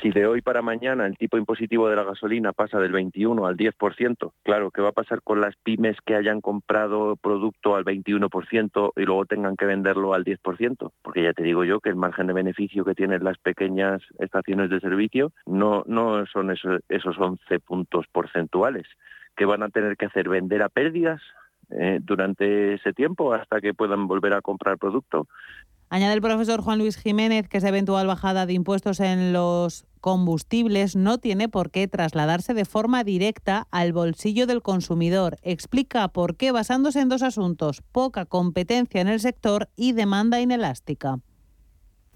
Si 0.00 0.10
de 0.10 0.26
hoy 0.26 0.42
para 0.42 0.62
mañana 0.62 1.06
el 1.06 1.16
tipo 1.16 1.38
impositivo 1.38 1.88
de 1.88 1.96
la 1.96 2.04
gasolina 2.04 2.52
pasa 2.52 2.78
del 2.78 2.92
21 2.92 3.46
al 3.46 3.56
10%, 3.56 4.32
claro, 4.44 4.70
¿qué 4.70 4.80
va 4.80 4.90
a 4.90 4.92
pasar 4.92 5.22
con 5.22 5.40
las 5.40 5.56
pymes 5.56 5.96
que 6.06 6.14
hayan 6.14 6.40
comprado 6.40 7.16
producto 7.16 7.74
al 7.74 7.84
21% 7.84 8.92
y 8.94 9.02
luego 9.02 9.26
tengan 9.26 9.56
que 9.56 9.66
venderlo 9.66 10.14
al 10.14 10.24
10%? 10.24 10.92
Porque 11.02 11.24
ya 11.24 11.32
te 11.32 11.42
digo 11.42 11.64
yo 11.64 11.80
que 11.80 11.88
el 11.88 11.96
margen 11.96 12.28
de 12.28 12.32
beneficio 12.32 12.84
que 12.84 12.94
tienen 12.94 13.24
las 13.24 13.38
pequeñas 13.38 14.00
estaciones 14.20 14.70
de 14.70 14.78
servicio 14.78 15.32
no, 15.46 15.82
no 15.88 16.24
son 16.26 16.52
esos, 16.52 16.80
esos 16.88 17.18
11 17.18 17.58
puntos 17.58 18.06
porcentuales 18.12 18.86
que 19.36 19.46
van 19.46 19.64
a 19.64 19.68
tener 19.68 19.96
que 19.96 20.06
hacer 20.06 20.28
vender 20.28 20.62
a 20.62 20.68
pérdidas 20.68 21.20
eh, 21.70 21.98
durante 22.00 22.74
ese 22.74 22.92
tiempo 22.92 23.34
hasta 23.34 23.60
que 23.60 23.74
puedan 23.74 24.06
volver 24.06 24.32
a 24.32 24.42
comprar 24.42 24.78
producto. 24.78 25.26
Añade 25.90 26.12
el 26.12 26.20
profesor 26.20 26.60
Juan 26.60 26.78
Luis 26.78 26.98
Jiménez 26.98 27.48
que 27.48 27.58
esa 27.58 27.68
eventual 27.68 28.06
bajada 28.06 28.44
de 28.44 28.52
impuestos 28.52 29.00
en 29.00 29.32
los 29.32 29.86
combustibles 30.02 30.96
no 30.96 31.16
tiene 31.16 31.48
por 31.48 31.70
qué 31.70 31.88
trasladarse 31.88 32.52
de 32.52 32.66
forma 32.66 33.04
directa 33.04 33.66
al 33.70 33.94
bolsillo 33.94 34.46
del 34.46 34.60
consumidor. 34.60 35.38
Explica 35.42 36.06
por 36.08 36.36
qué 36.36 36.52
basándose 36.52 37.00
en 37.00 37.08
dos 37.08 37.22
asuntos, 37.22 37.82
poca 37.90 38.26
competencia 38.26 39.00
en 39.00 39.08
el 39.08 39.18
sector 39.18 39.70
y 39.76 39.92
demanda 39.92 40.40
inelástica. 40.42 41.20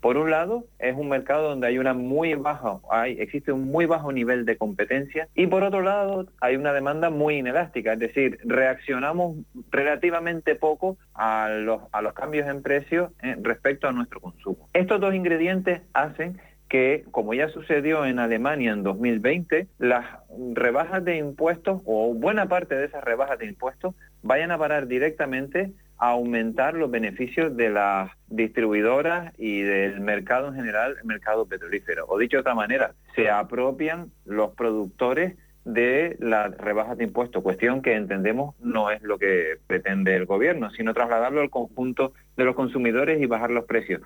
Por 0.02 0.16
un 0.16 0.32
lado, 0.32 0.64
es 0.80 0.96
un 0.96 1.08
mercado 1.08 1.50
donde 1.50 1.68
hay 1.68 1.78
una 1.78 1.94
muy 1.94 2.34
baja, 2.34 2.80
hay, 2.90 3.20
existe 3.20 3.52
un 3.52 3.70
muy 3.70 3.86
bajo 3.86 4.10
nivel 4.10 4.44
de 4.44 4.56
competencia 4.56 5.28
y 5.36 5.46
por 5.46 5.62
otro 5.62 5.80
lado 5.80 6.26
hay 6.40 6.56
una 6.56 6.72
demanda 6.72 7.08
muy 7.08 7.36
inelástica, 7.36 7.92
es 7.92 8.00
decir, 8.00 8.40
reaccionamos 8.42 9.36
relativamente 9.70 10.56
poco 10.56 10.96
a 11.14 11.50
los, 11.50 11.82
a 11.92 12.02
los 12.02 12.14
cambios 12.14 12.48
en 12.48 12.62
precios 12.62 13.12
eh, 13.22 13.36
respecto 13.40 13.86
a 13.86 13.92
nuestro 13.92 14.18
consumo. 14.18 14.68
Estos 14.72 15.00
dos 15.00 15.14
ingredientes 15.14 15.82
hacen 15.94 16.40
que, 16.68 17.04
como 17.12 17.32
ya 17.32 17.48
sucedió 17.50 18.04
en 18.04 18.18
Alemania 18.18 18.72
en 18.72 18.82
2020, 18.82 19.68
las 19.78 20.04
rebajas 20.52 21.04
de 21.04 21.18
impuestos 21.18 21.80
o 21.84 22.12
buena 22.12 22.46
parte 22.46 22.74
de 22.74 22.86
esas 22.86 23.04
rebajas 23.04 23.38
de 23.38 23.46
impuestos 23.46 23.94
vayan 24.22 24.50
a 24.50 24.58
parar 24.58 24.88
directamente 24.88 25.70
aumentar 26.02 26.74
los 26.74 26.90
beneficios 26.90 27.56
de 27.56 27.70
las 27.70 28.10
distribuidoras 28.26 29.32
y 29.38 29.62
del 29.62 30.00
mercado 30.00 30.48
en 30.48 30.54
general, 30.54 30.96
el 30.98 31.06
mercado 31.06 31.46
petrolífero. 31.46 32.06
O 32.08 32.18
dicho 32.18 32.38
de 32.38 32.40
otra 32.40 32.56
manera, 32.56 32.94
se 33.14 33.30
apropian 33.30 34.10
los 34.24 34.52
productores 34.56 35.36
de 35.64 36.16
las 36.18 36.56
rebajas 36.58 36.98
de 36.98 37.04
impuestos, 37.04 37.44
cuestión 37.44 37.82
que 37.82 37.94
entendemos 37.94 38.56
no 38.58 38.90
es 38.90 39.00
lo 39.02 39.16
que 39.16 39.58
pretende 39.68 40.16
el 40.16 40.26
gobierno, 40.26 40.70
sino 40.70 40.92
trasladarlo 40.92 41.40
al 41.40 41.50
conjunto 41.50 42.14
de 42.36 42.44
los 42.46 42.56
consumidores 42.56 43.22
y 43.22 43.26
bajar 43.26 43.52
los 43.52 43.66
precios 43.66 44.02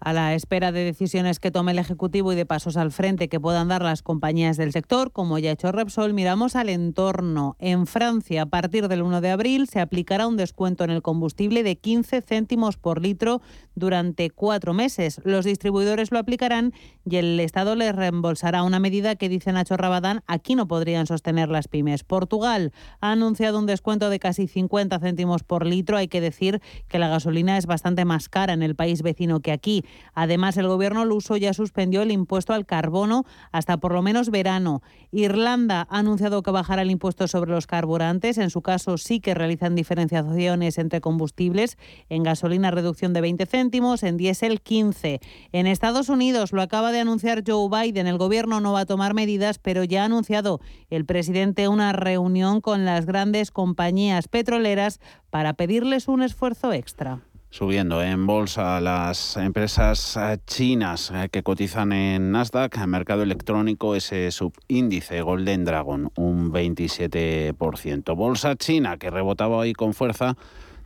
a 0.00 0.12
la 0.12 0.34
espera 0.34 0.72
de 0.72 0.84
decisiones 0.84 1.40
que 1.40 1.50
tome 1.50 1.72
el 1.72 1.78
Ejecutivo 1.78 2.32
y 2.32 2.36
de 2.36 2.46
pasos 2.46 2.76
al 2.76 2.92
frente 2.92 3.28
que 3.28 3.40
puedan 3.40 3.68
dar 3.68 3.82
las 3.82 4.02
compañías 4.02 4.56
del 4.56 4.72
sector, 4.72 5.12
como 5.12 5.38
ya 5.38 5.50
ha 5.50 5.52
hecho 5.54 5.72
Repsol, 5.72 6.12
miramos 6.12 6.56
al 6.56 6.68
entorno. 6.68 7.56
En 7.58 7.86
Francia, 7.86 8.42
a 8.42 8.46
partir 8.46 8.88
del 8.88 9.02
1 9.02 9.20
de 9.20 9.30
abril, 9.30 9.66
se 9.68 9.80
aplicará 9.80 10.26
un 10.26 10.36
descuento 10.36 10.84
en 10.84 10.90
el 10.90 11.02
combustible 11.02 11.62
de 11.62 11.76
15 11.76 12.22
céntimos 12.22 12.76
por 12.76 13.00
litro 13.00 13.40
durante 13.74 14.30
cuatro 14.30 14.74
meses. 14.74 15.20
Los 15.24 15.44
distribuidores 15.44 16.12
lo 16.12 16.18
aplicarán 16.18 16.72
y 17.08 17.16
el 17.16 17.40
Estado 17.40 17.74
les 17.74 17.94
reembolsará 17.94 18.62
una 18.62 18.78
medida 18.78 19.16
que, 19.16 19.28
dice 19.28 19.52
Nacho 19.52 19.76
Rabadán, 19.76 20.22
aquí 20.26 20.54
no 20.54 20.68
podrían 20.68 21.06
sostener 21.06 21.48
las 21.48 21.68
pymes. 21.68 22.04
Portugal 22.04 22.72
ha 23.00 23.12
anunciado 23.12 23.58
un 23.58 23.66
descuento 23.66 24.10
de 24.10 24.18
casi 24.18 24.48
50 24.48 24.98
céntimos 24.98 25.42
por 25.42 25.66
litro. 25.66 25.96
Hay 25.96 26.08
que 26.08 26.20
decir 26.20 26.60
que 26.88 26.98
la 26.98 27.08
gasolina 27.08 27.58
es 27.58 27.66
bastante 27.66 28.04
más 28.04 28.28
cara 28.28 28.52
en 28.52 28.62
el 28.62 28.74
país 28.74 29.02
vecino 29.02 29.40
que 29.40 29.52
aquí. 29.52 29.83
Además, 30.14 30.56
el 30.56 30.68
gobierno 30.68 31.04
luso 31.04 31.36
ya 31.36 31.52
suspendió 31.54 32.02
el 32.02 32.10
impuesto 32.10 32.52
al 32.52 32.66
carbono 32.66 33.24
hasta 33.52 33.78
por 33.78 33.92
lo 33.92 34.02
menos 34.02 34.30
verano. 34.30 34.82
Irlanda 35.12 35.86
ha 35.90 35.98
anunciado 35.98 36.42
que 36.42 36.50
bajará 36.50 36.82
el 36.82 36.90
impuesto 36.90 37.28
sobre 37.28 37.52
los 37.52 37.66
carburantes. 37.66 38.38
En 38.38 38.50
su 38.50 38.62
caso, 38.62 38.98
sí 38.98 39.20
que 39.20 39.34
realizan 39.34 39.74
diferenciaciones 39.74 40.78
entre 40.78 41.00
combustibles. 41.00 41.78
En 42.08 42.22
gasolina, 42.22 42.70
reducción 42.70 43.12
de 43.12 43.20
20 43.20 43.46
céntimos, 43.46 44.02
en 44.02 44.16
diésel, 44.16 44.60
15. 44.60 45.20
En 45.52 45.66
Estados 45.66 46.08
Unidos, 46.08 46.52
lo 46.52 46.62
acaba 46.62 46.92
de 46.92 47.00
anunciar 47.00 47.42
Joe 47.46 47.68
Biden. 47.68 48.06
El 48.06 48.18
gobierno 48.18 48.60
no 48.60 48.72
va 48.72 48.80
a 48.80 48.86
tomar 48.86 49.14
medidas, 49.14 49.58
pero 49.58 49.84
ya 49.84 50.02
ha 50.02 50.06
anunciado 50.06 50.60
el 50.90 51.04
presidente 51.04 51.68
una 51.68 51.92
reunión 51.92 52.60
con 52.60 52.84
las 52.84 53.06
grandes 53.06 53.50
compañías 53.50 54.28
petroleras 54.28 55.00
para 55.30 55.54
pedirles 55.54 56.08
un 56.08 56.22
esfuerzo 56.22 56.72
extra. 56.72 57.22
Subiendo 57.56 58.02
en 58.02 58.26
bolsa 58.26 58.80
las 58.80 59.36
empresas 59.36 60.16
eh, 60.16 60.38
chinas 60.44 61.12
eh, 61.14 61.28
que 61.30 61.44
cotizan 61.44 61.92
en 61.92 62.32
Nasdaq, 62.32 62.78
en 62.78 62.90
mercado 62.90 63.22
electrónico, 63.22 63.94
ese 63.94 64.32
subíndice 64.32 65.22
Golden 65.22 65.64
Dragon, 65.64 66.10
un 66.16 66.50
27%. 66.50 68.16
Bolsa 68.16 68.56
china 68.56 68.96
que 68.96 69.08
rebotaba 69.08 69.58
hoy 69.58 69.72
con 69.72 69.94
fuerza 69.94 70.36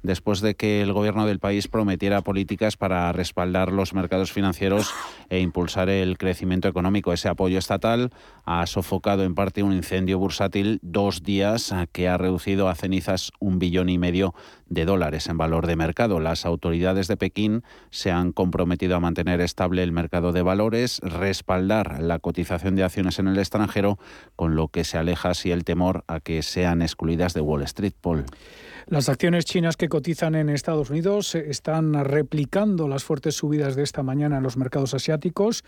después 0.02 0.40
de 0.40 0.54
que 0.54 0.82
el 0.82 0.92
gobierno 0.92 1.26
del 1.26 1.38
país 1.38 1.68
prometiera 1.68 2.22
políticas 2.22 2.76
para 2.76 3.12
respaldar 3.12 3.72
los 3.72 3.94
mercados 3.94 4.32
financieros 4.32 4.92
e 5.28 5.40
impulsar 5.40 5.88
el 5.88 6.18
crecimiento 6.18 6.68
económico. 6.68 7.12
Ese 7.12 7.28
apoyo 7.28 7.58
estatal 7.58 8.10
ha 8.44 8.66
sofocado 8.66 9.24
en 9.24 9.34
parte 9.34 9.62
un 9.62 9.72
incendio 9.72 10.18
bursátil 10.18 10.78
dos 10.82 11.22
días 11.22 11.74
que 11.92 12.08
ha 12.08 12.16
reducido 12.16 12.68
a 12.68 12.74
cenizas 12.74 13.32
un 13.40 13.58
billón 13.58 13.88
y 13.88 13.98
medio 13.98 14.34
de 14.66 14.84
dólares 14.84 15.28
en 15.28 15.38
valor 15.38 15.66
de 15.66 15.76
mercado. 15.76 16.20
Las 16.20 16.44
autoridades 16.46 17.08
de 17.08 17.16
Pekín 17.16 17.62
se 17.90 18.10
han 18.10 18.32
comprometido 18.32 18.96
a 18.96 19.00
mantener 19.00 19.40
estable 19.40 19.82
el 19.82 19.92
mercado 19.92 20.32
de 20.32 20.42
valores, 20.42 21.00
respaldar 21.02 22.00
la 22.02 22.18
cotización 22.18 22.76
de 22.76 22.84
acciones 22.84 23.18
en 23.18 23.28
el 23.28 23.38
extranjero, 23.38 23.98
con 24.36 24.56
lo 24.56 24.68
que 24.68 24.84
se 24.84 24.98
aleja 24.98 25.30
así 25.30 25.50
el 25.50 25.64
temor 25.64 26.04
a 26.06 26.20
que 26.20 26.42
sean 26.42 26.82
excluidas 26.82 27.34
de 27.34 27.40
Wall 27.40 27.62
Street. 27.62 27.94
Paul. 28.00 28.24
Las 28.90 29.10
acciones 29.10 29.44
chinas 29.44 29.76
que 29.76 29.90
cotizan 29.90 30.34
en 30.34 30.48
Estados 30.48 30.88
Unidos 30.88 31.34
están 31.34 31.92
replicando 32.06 32.88
las 32.88 33.04
fuertes 33.04 33.34
subidas 33.34 33.76
de 33.76 33.82
esta 33.82 34.02
mañana 34.02 34.38
en 34.38 34.42
los 34.42 34.56
mercados 34.56 34.94
asiáticos 34.94 35.62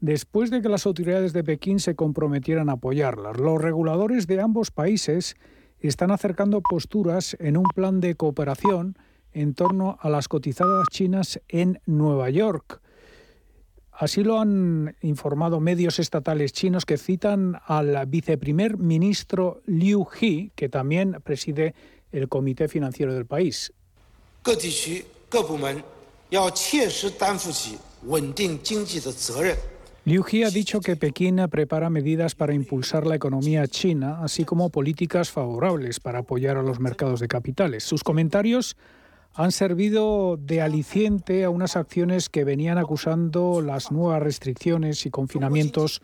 después 0.00 0.50
de 0.50 0.60
que 0.60 0.68
las 0.68 0.84
autoridades 0.84 1.32
de 1.32 1.44
Pekín 1.44 1.78
se 1.78 1.94
comprometieran 1.94 2.68
a 2.68 2.72
apoyarlas. 2.72 3.38
Los 3.38 3.62
reguladores 3.62 4.26
de 4.26 4.40
ambos 4.40 4.72
países 4.72 5.36
están 5.78 6.10
acercando 6.10 6.62
posturas 6.62 7.36
en 7.38 7.56
un 7.56 7.66
plan 7.76 8.00
de 8.00 8.16
cooperación 8.16 8.98
en 9.32 9.54
torno 9.54 9.96
a 10.00 10.10
las 10.10 10.26
cotizadas 10.26 10.88
chinas 10.90 11.40
en 11.46 11.80
Nueva 11.86 12.28
York. 12.30 12.80
Así 13.92 14.24
lo 14.24 14.40
han 14.40 14.96
informado 15.00 15.60
medios 15.60 16.00
estatales 16.00 16.52
chinos 16.52 16.84
que 16.84 16.98
citan 16.98 17.60
al 17.66 18.04
viceprimer 18.08 18.78
ministro 18.78 19.62
Liu 19.64 20.08
He, 20.20 20.50
que 20.56 20.68
también 20.68 21.18
preside 21.22 21.76
el 22.14 22.28
Comité 22.28 22.68
Financiero 22.68 23.12
del 23.12 23.26
país. 23.26 23.72
Liu 30.06 30.22
He 30.30 30.44
ha 30.44 30.50
dicho 30.50 30.80
que 30.80 30.96
Pekín 30.96 31.40
prepara 31.50 31.88
medidas 31.88 32.34
para 32.34 32.52
impulsar 32.52 33.06
la 33.06 33.14
economía 33.14 33.66
china, 33.66 34.20
así 34.22 34.44
como 34.44 34.68
políticas 34.68 35.30
favorables 35.30 35.98
para 35.98 36.20
apoyar 36.20 36.58
a 36.58 36.62
los 36.62 36.78
mercados 36.78 37.20
de 37.20 37.28
capitales. 37.28 37.84
Sus 37.84 38.04
comentarios 38.04 38.76
han 39.32 39.50
servido 39.50 40.36
de 40.36 40.60
aliciente 40.60 41.44
a 41.44 41.50
unas 41.50 41.76
acciones 41.76 42.28
que 42.28 42.44
venían 42.44 42.76
acusando 42.78 43.62
las 43.62 43.90
nuevas 43.90 44.22
restricciones 44.22 45.06
y 45.06 45.10
confinamientos 45.10 46.02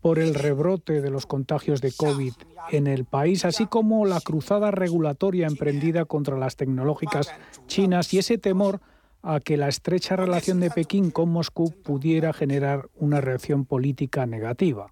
por 0.00 0.18
el 0.18 0.34
rebrote 0.34 1.00
de 1.00 1.10
los 1.10 1.26
contagios 1.26 1.80
de 1.80 1.92
COVID 1.92 2.32
en 2.70 2.86
el 2.86 3.04
país, 3.04 3.44
así 3.44 3.66
como 3.66 4.06
la 4.06 4.20
cruzada 4.20 4.70
regulatoria 4.70 5.46
emprendida 5.46 6.04
contra 6.04 6.36
las 6.38 6.56
tecnológicas 6.56 7.32
chinas 7.66 8.12
y 8.14 8.18
ese 8.18 8.38
temor 8.38 8.80
a 9.22 9.40
que 9.40 9.56
la 9.56 9.68
estrecha 9.68 10.16
relación 10.16 10.60
de 10.60 10.70
Pekín 10.70 11.10
con 11.10 11.30
Moscú 11.30 11.72
pudiera 11.82 12.32
generar 12.32 12.88
una 12.96 13.20
reacción 13.20 13.64
política 13.64 14.26
negativa. 14.26 14.88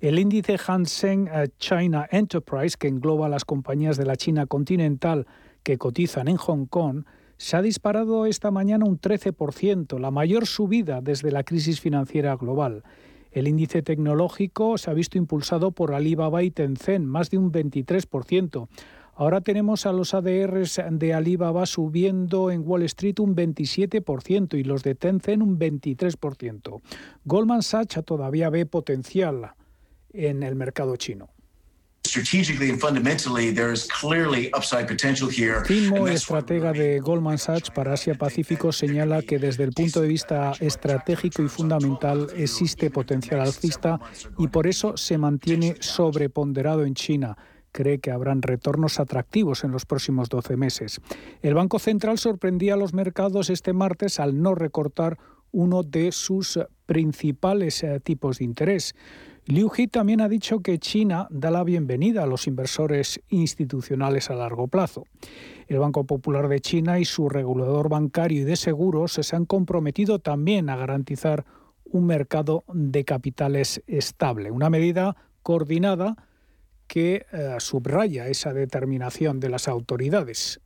El 0.00 0.18
índice 0.18 0.58
Hang 0.58 0.86
eh, 1.02 1.48
China 1.58 2.06
Enterprise, 2.10 2.76
que 2.78 2.88
engloba 2.88 3.28
las 3.28 3.44
compañías 3.44 3.96
de 3.96 4.06
la 4.06 4.16
China 4.16 4.46
continental 4.46 5.26
que 5.62 5.78
cotizan 5.78 6.26
en 6.28 6.36
Hong 6.36 6.66
Kong, 6.66 7.04
se 7.36 7.56
ha 7.56 7.62
disparado 7.62 8.26
esta 8.26 8.50
mañana 8.50 8.84
un 8.84 9.00
13%, 9.00 9.98
la 9.98 10.10
mayor 10.10 10.46
subida 10.46 11.00
desde 11.00 11.30
la 11.30 11.42
crisis 11.42 11.80
financiera 11.80 12.36
global. 12.36 12.82
El 13.30 13.46
índice 13.46 13.82
tecnológico 13.82 14.76
se 14.78 14.90
ha 14.90 14.94
visto 14.94 15.18
impulsado 15.18 15.70
por 15.70 15.94
Alibaba 15.94 16.42
y 16.42 16.50
Tencent, 16.50 17.06
más 17.06 17.30
de 17.30 17.38
un 17.38 17.52
23%. 17.52 18.68
Ahora 19.14 19.40
tenemos 19.42 19.86
a 19.86 19.92
los 19.92 20.14
ADRs 20.14 20.80
de 20.90 21.14
Alibaba 21.14 21.66
subiendo 21.66 22.50
en 22.50 22.66
Wall 22.66 22.84
Street 22.84 23.20
un 23.20 23.36
27% 23.36 24.58
y 24.58 24.64
los 24.64 24.82
de 24.82 24.94
Tencent 24.94 25.42
un 25.42 25.58
23%. 25.58 26.80
Goldman 27.24 27.62
Sachs 27.62 28.02
todavía 28.04 28.50
ve 28.50 28.66
potencial 28.66 29.52
en 30.12 30.42
el 30.42 30.56
mercado 30.56 30.96
chino. 30.96 31.28
Timo, 35.62 36.08
estratega 36.08 36.72
de 36.72 37.00
Goldman 37.00 37.38
Sachs 37.38 37.70
para 37.70 37.92
Asia 37.92 38.14
Pacífico, 38.14 38.72
señala 38.72 39.22
que 39.22 39.38
desde 39.38 39.64
el 39.64 39.72
punto 39.72 40.00
de 40.00 40.08
vista 40.08 40.52
estratégico 40.60 41.42
y 41.42 41.48
fundamental 41.48 42.28
existe 42.36 42.90
potencial 42.90 43.40
alcista 43.40 44.00
y 44.38 44.48
por 44.48 44.66
eso 44.66 44.96
se 44.96 45.18
mantiene 45.18 45.76
sobreponderado 45.80 46.84
en 46.84 46.94
China 46.94 47.36
cree 47.72 48.00
que 48.00 48.10
habrán 48.10 48.42
retornos 48.42 48.98
atractivos 48.98 49.62
en 49.62 49.70
los 49.70 49.86
próximos 49.86 50.28
12 50.28 50.56
meses. 50.56 51.00
El 51.40 51.54
Banco 51.54 51.78
Central 51.78 52.18
sorprendía 52.18 52.74
a 52.74 52.76
los 52.76 52.94
mercados 52.94 53.48
este 53.48 53.72
martes 53.72 54.18
al 54.18 54.42
no 54.42 54.56
recortar 54.56 55.18
uno 55.52 55.82
de 55.82 56.12
sus 56.12 56.58
principales 56.86 57.82
eh, 57.82 58.00
tipos 58.00 58.38
de 58.38 58.44
interés. 58.44 58.94
Liu 59.50 59.68
He 59.76 59.88
también 59.88 60.20
ha 60.20 60.28
dicho 60.28 60.60
que 60.60 60.78
China 60.78 61.26
da 61.28 61.50
la 61.50 61.64
bienvenida 61.64 62.22
a 62.22 62.26
los 62.26 62.46
inversores 62.46 63.20
institucionales 63.30 64.30
a 64.30 64.36
largo 64.36 64.68
plazo. 64.68 65.06
El 65.66 65.80
Banco 65.80 66.04
Popular 66.04 66.46
de 66.46 66.60
China 66.60 67.00
y 67.00 67.04
su 67.04 67.28
regulador 67.28 67.88
bancario 67.88 68.42
y 68.42 68.44
de 68.44 68.54
seguros 68.54 69.14
se 69.14 69.34
han 69.34 69.46
comprometido 69.46 70.20
también 70.20 70.70
a 70.70 70.76
garantizar 70.76 71.44
un 71.84 72.06
mercado 72.06 72.62
de 72.72 73.04
capitales 73.04 73.82
estable, 73.88 74.52
una 74.52 74.70
medida 74.70 75.16
coordinada 75.42 76.14
que 76.86 77.26
eh, 77.32 77.56
subraya 77.58 78.28
esa 78.28 78.52
determinación 78.52 79.40
de 79.40 79.48
las 79.48 79.66
autoridades. 79.66 80.60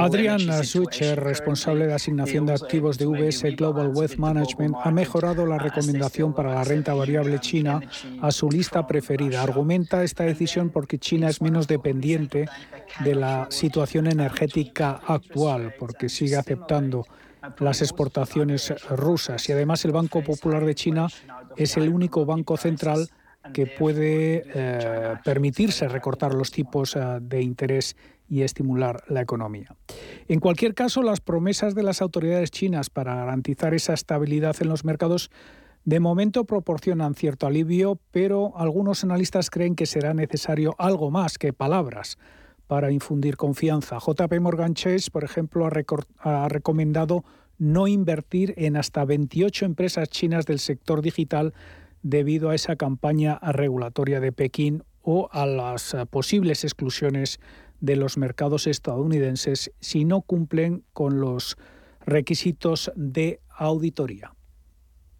Adrian 0.00 0.64
Sucher, 0.64 1.18
responsable 1.18 1.86
de 1.86 1.94
asignación 1.94 2.46
de 2.46 2.52
activos 2.52 2.96
de 2.98 3.06
VS 3.06 3.56
Global 3.56 3.88
Wealth 3.94 4.16
Management, 4.16 4.76
ha 4.82 4.90
mejorado 4.90 5.46
la 5.46 5.58
recomendación 5.58 6.32
para 6.32 6.54
la 6.54 6.64
renta 6.64 6.94
variable 6.94 7.40
china 7.40 7.80
a 8.20 8.30
su 8.30 8.48
lista 8.50 8.86
preferida. 8.86 9.42
Argumenta 9.42 10.04
esta 10.04 10.24
decisión 10.24 10.70
porque 10.70 10.98
China 10.98 11.28
es 11.28 11.42
menos 11.42 11.66
dependiente 11.66 12.48
de 13.00 13.14
la 13.14 13.46
situación 13.50 14.06
energética 14.06 15.00
actual, 15.06 15.74
porque 15.78 16.08
sigue 16.08 16.36
aceptando 16.36 17.04
las 17.58 17.82
exportaciones 17.82 18.74
rusas 18.88 19.48
y 19.48 19.52
además 19.52 19.84
el 19.84 19.92
Banco 19.92 20.22
Popular 20.22 20.64
de 20.64 20.74
China 20.74 21.08
es 21.56 21.76
el 21.76 21.88
único 21.88 22.24
banco 22.24 22.56
central 22.56 23.08
que 23.52 23.66
puede 23.66 24.44
eh, 24.54 25.14
permitirse 25.24 25.88
recortar 25.88 26.34
los 26.34 26.50
tipos 26.50 26.96
eh, 26.96 27.18
de 27.20 27.42
interés 27.42 27.96
y 28.28 28.42
estimular 28.42 29.02
la 29.08 29.22
economía. 29.22 29.74
En 30.28 30.40
cualquier 30.40 30.74
caso, 30.74 31.02
las 31.02 31.20
promesas 31.20 31.74
de 31.74 31.82
las 31.82 32.02
autoridades 32.02 32.50
chinas 32.50 32.90
para 32.90 33.14
garantizar 33.14 33.72
esa 33.74 33.94
estabilidad 33.94 34.56
en 34.60 34.68
los 34.68 34.84
mercados 34.84 35.30
de 35.84 36.00
momento 36.00 36.44
proporcionan 36.44 37.14
cierto 37.14 37.46
alivio, 37.46 37.98
pero 38.10 38.52
algunos 38.56 39.04
analistas 39.04 39.48
creen 39.48 39.74
que 39.74 39.86
será 39.86 40.12
necesario 40.12 40.74
algo 40.78 41.10
más 41.10 41.38
que 41.38 41.54
palabras 41.54 42.18
para 42.68 42.92
infundir 42.92 43.36
confianza. 43.36 43.98
JP 43.98 44.40
Morgan 44.40 44.74
Chase, 44.74 45.10
por 45.10 45.24
ejemplo, 45.24 45.68
ha, 46.18 46.48
recomendado 46.48 47.24
no 47.58 47.88
invertir 47.88 48.54
en 48.56 48.76
hasta 48.76 49.04
28 49.04 49.64
empresas 49.64 50.08
chinas 50.10 50.46
del 50.46 50.60
sector 50.60 51.02
digital 51.02 51.54
debido 52.02 52.50
a 52.50 52.54
esa 52.54 52.76
campaña 52.76 53.40
regulatoria 53.42 54.20
de 54.20 54.30
Pekín 54.30 54.84
o 55.02 55.28
a 55.32 55.46
las 55.46 55.94
eh, 55.94 56.06
posibles 56.06 56.62
exclusiones 56.62 57.40
de 57.80 57.96
los 57.96 58.16
mercados 58.16 58.66
estadounidenses 58.66 59.72
si 59.80 60.04
no 60.04 60.20
cumplen 60.20 60.84
con 60.92 61.20
los 61.20 61.56
requisitos 62.04 62.92
de 62.94 63.40
auditoría. 63.48 64.34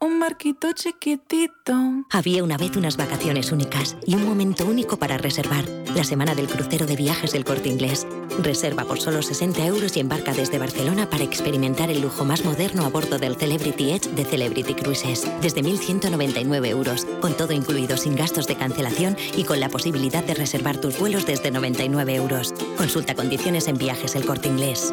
un 0.00 0.20
barquito 0.20 0.72
chiquitito. 0.72 1.74
Había 2.10 2.42
una 2.42 2.56
vez 2.56 2.76
unas 2.76 2.96
vacaciones 2.96 3.52
únicas 3.52 3.96
y 4.06 4.14
un 4.14 4.24
momento 4.24 4.64
único 4.66 4.96
para 4.96 5.18
reservar. 5.18 5.64
La 5.94 6.04
semana 6.04 6.34
del 6.34 6.48
crucero 6.48 6.86
de 6.86 6.96
viajes 6.96 7.32
del 7.32 7.44
corte 7.44 7.68
inglés. 7.68 8.06
Reserva 8.42 8.84
por 8.84 9.00
solo 9.00 9.22
60 9.22 9.64
euros 9.66 9.96
y 9.96 10.00
embarca 10.00 10.32
desde 10.32 10.58
Barcelona 10.58 11.08
para 11.08 11.24
experimentar 11.24 11.90
el 11.90 12.00
lujo 12.00 12.24
más 12.24 12.44
moderno 12.44 12.84
a 12.84 12.88
bordo 12.88 13.18
del 13.18 13.36
Celebrity 13.36 13.92
Edge 13.92 14.10
de 14.10 14.24
Celebrity 14.24 14.74
Cruises. 14.74 15.26
Desde 15.40 15.62
1.199 15.62 16.66
euros, 16.68 17.06
con 17.20 17.36
todo 17.36 17.52
incluido 17.52 17.96
sin 17.96 18.16
gastos 18.16 18.46
de 18.46 18.56
cancelación 18.56 19.16
y 19.36 19.44
con 19.44 19.60
la 19.60 19.68
posibilidad 19.68 20.24
de 20.24 20.34
reservar 20.34 20.78
tus 20.78 20.98
vuelos 20.98 21.26
desde 21.26 21.50
99 21.50 22.14
euros. 22.14 22.54
Consulta 22.76 23.14
condiciones 23.14 23.68
en 23.68 23.78
viajes 23.78 24.16
el 24.16 24.26
corte 24.26 24.48
inglés. 24.48 24.92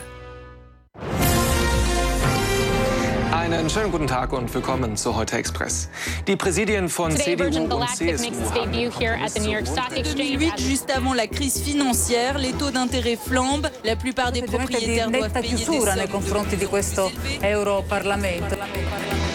Einen 3.51 3.69
schönen 3.69 3.91
guten 3.91 4.07
Tag 4.07 4.31
und 4.31 4.53
willkommen 4.53 4.95
zu 4.95 5.13
Heute 5.13 5.35
Express. 5.35 5.89
Die 6.25 6.37
Präsidien 6.37 6.87
von 6.87 7.11
Today, 7.11 7.35
CDU 7.35 7.43
Virgin 7.43 7.63
und 7.63 7.69
Galactic 7.69 8.15
CSU 8.15 8.23
makes 8.23 8.39
its 8.39 8.51
haben 8.51 8.71
debut 8.71 8.99
here 8.99 9.19
at 9.21 9.31
the 9.31 9.39
New 9.41 9.51
York 9.51 9.67
Stock 9.67 9.91
Exchange. 9.91 10.15
2008, 10.15 10.59
juste 10.59 10.89
avant 10.89 11.13
la 11.13 11.27
crise 11.27 11.59
financière, 11.61 12.37
les 12.37 12.53
taux 12.53 12.71
d'intérêt 12.71 13.17
flambent, 13.17 13.69
la 13.83 13.97
plupart 13.97 14.31
des 14.31 14.43
propriétaires 14.43 15.11
doivent 15.11 15.33
payer 15.33 15.55
des 15.55 15.63
chiusura 15.65 15.95
nei 15.95 16.07
sommes 16.07 16.11
confronti 16.11 16.55
di 16.55 16.65
questo 16.65 17.11
Europarlamento. 17.41 19.30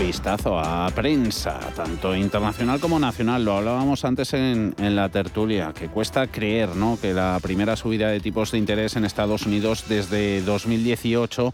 Vistazo 0.00 0.58
a 0.58 0.90
prensa, 0.94 1.60
tanto 1.76 2.16
internacional 2.16 2.80
como 2.80 2.98
nacional. 2.98 3.44
Lo 3.44 3.58
hablábamos 3.58 4.06
antes 4.06 4.32
en, 4.32 4.74
en 4.78 4.96
la 4.96 5.10
tertulia, 5.10 5.74
que 5.74 5.88
cuesta 5.88 6.26
creer 6.26 6.74
¿no? 6.74 6.98
que 6.98 7.12
la 7.12 7.38
primera 7.42 7.76
subida 7.76 8.08
de 8.08 8.18
tipos 8.18 8.50
de 8.50 8.58
interés 8.58 8.96
en 8.96 9.04
Estados 9.04 9.44
Unidos 9.44 9.84
desde 9.90 10.40
2018 10.40 11.52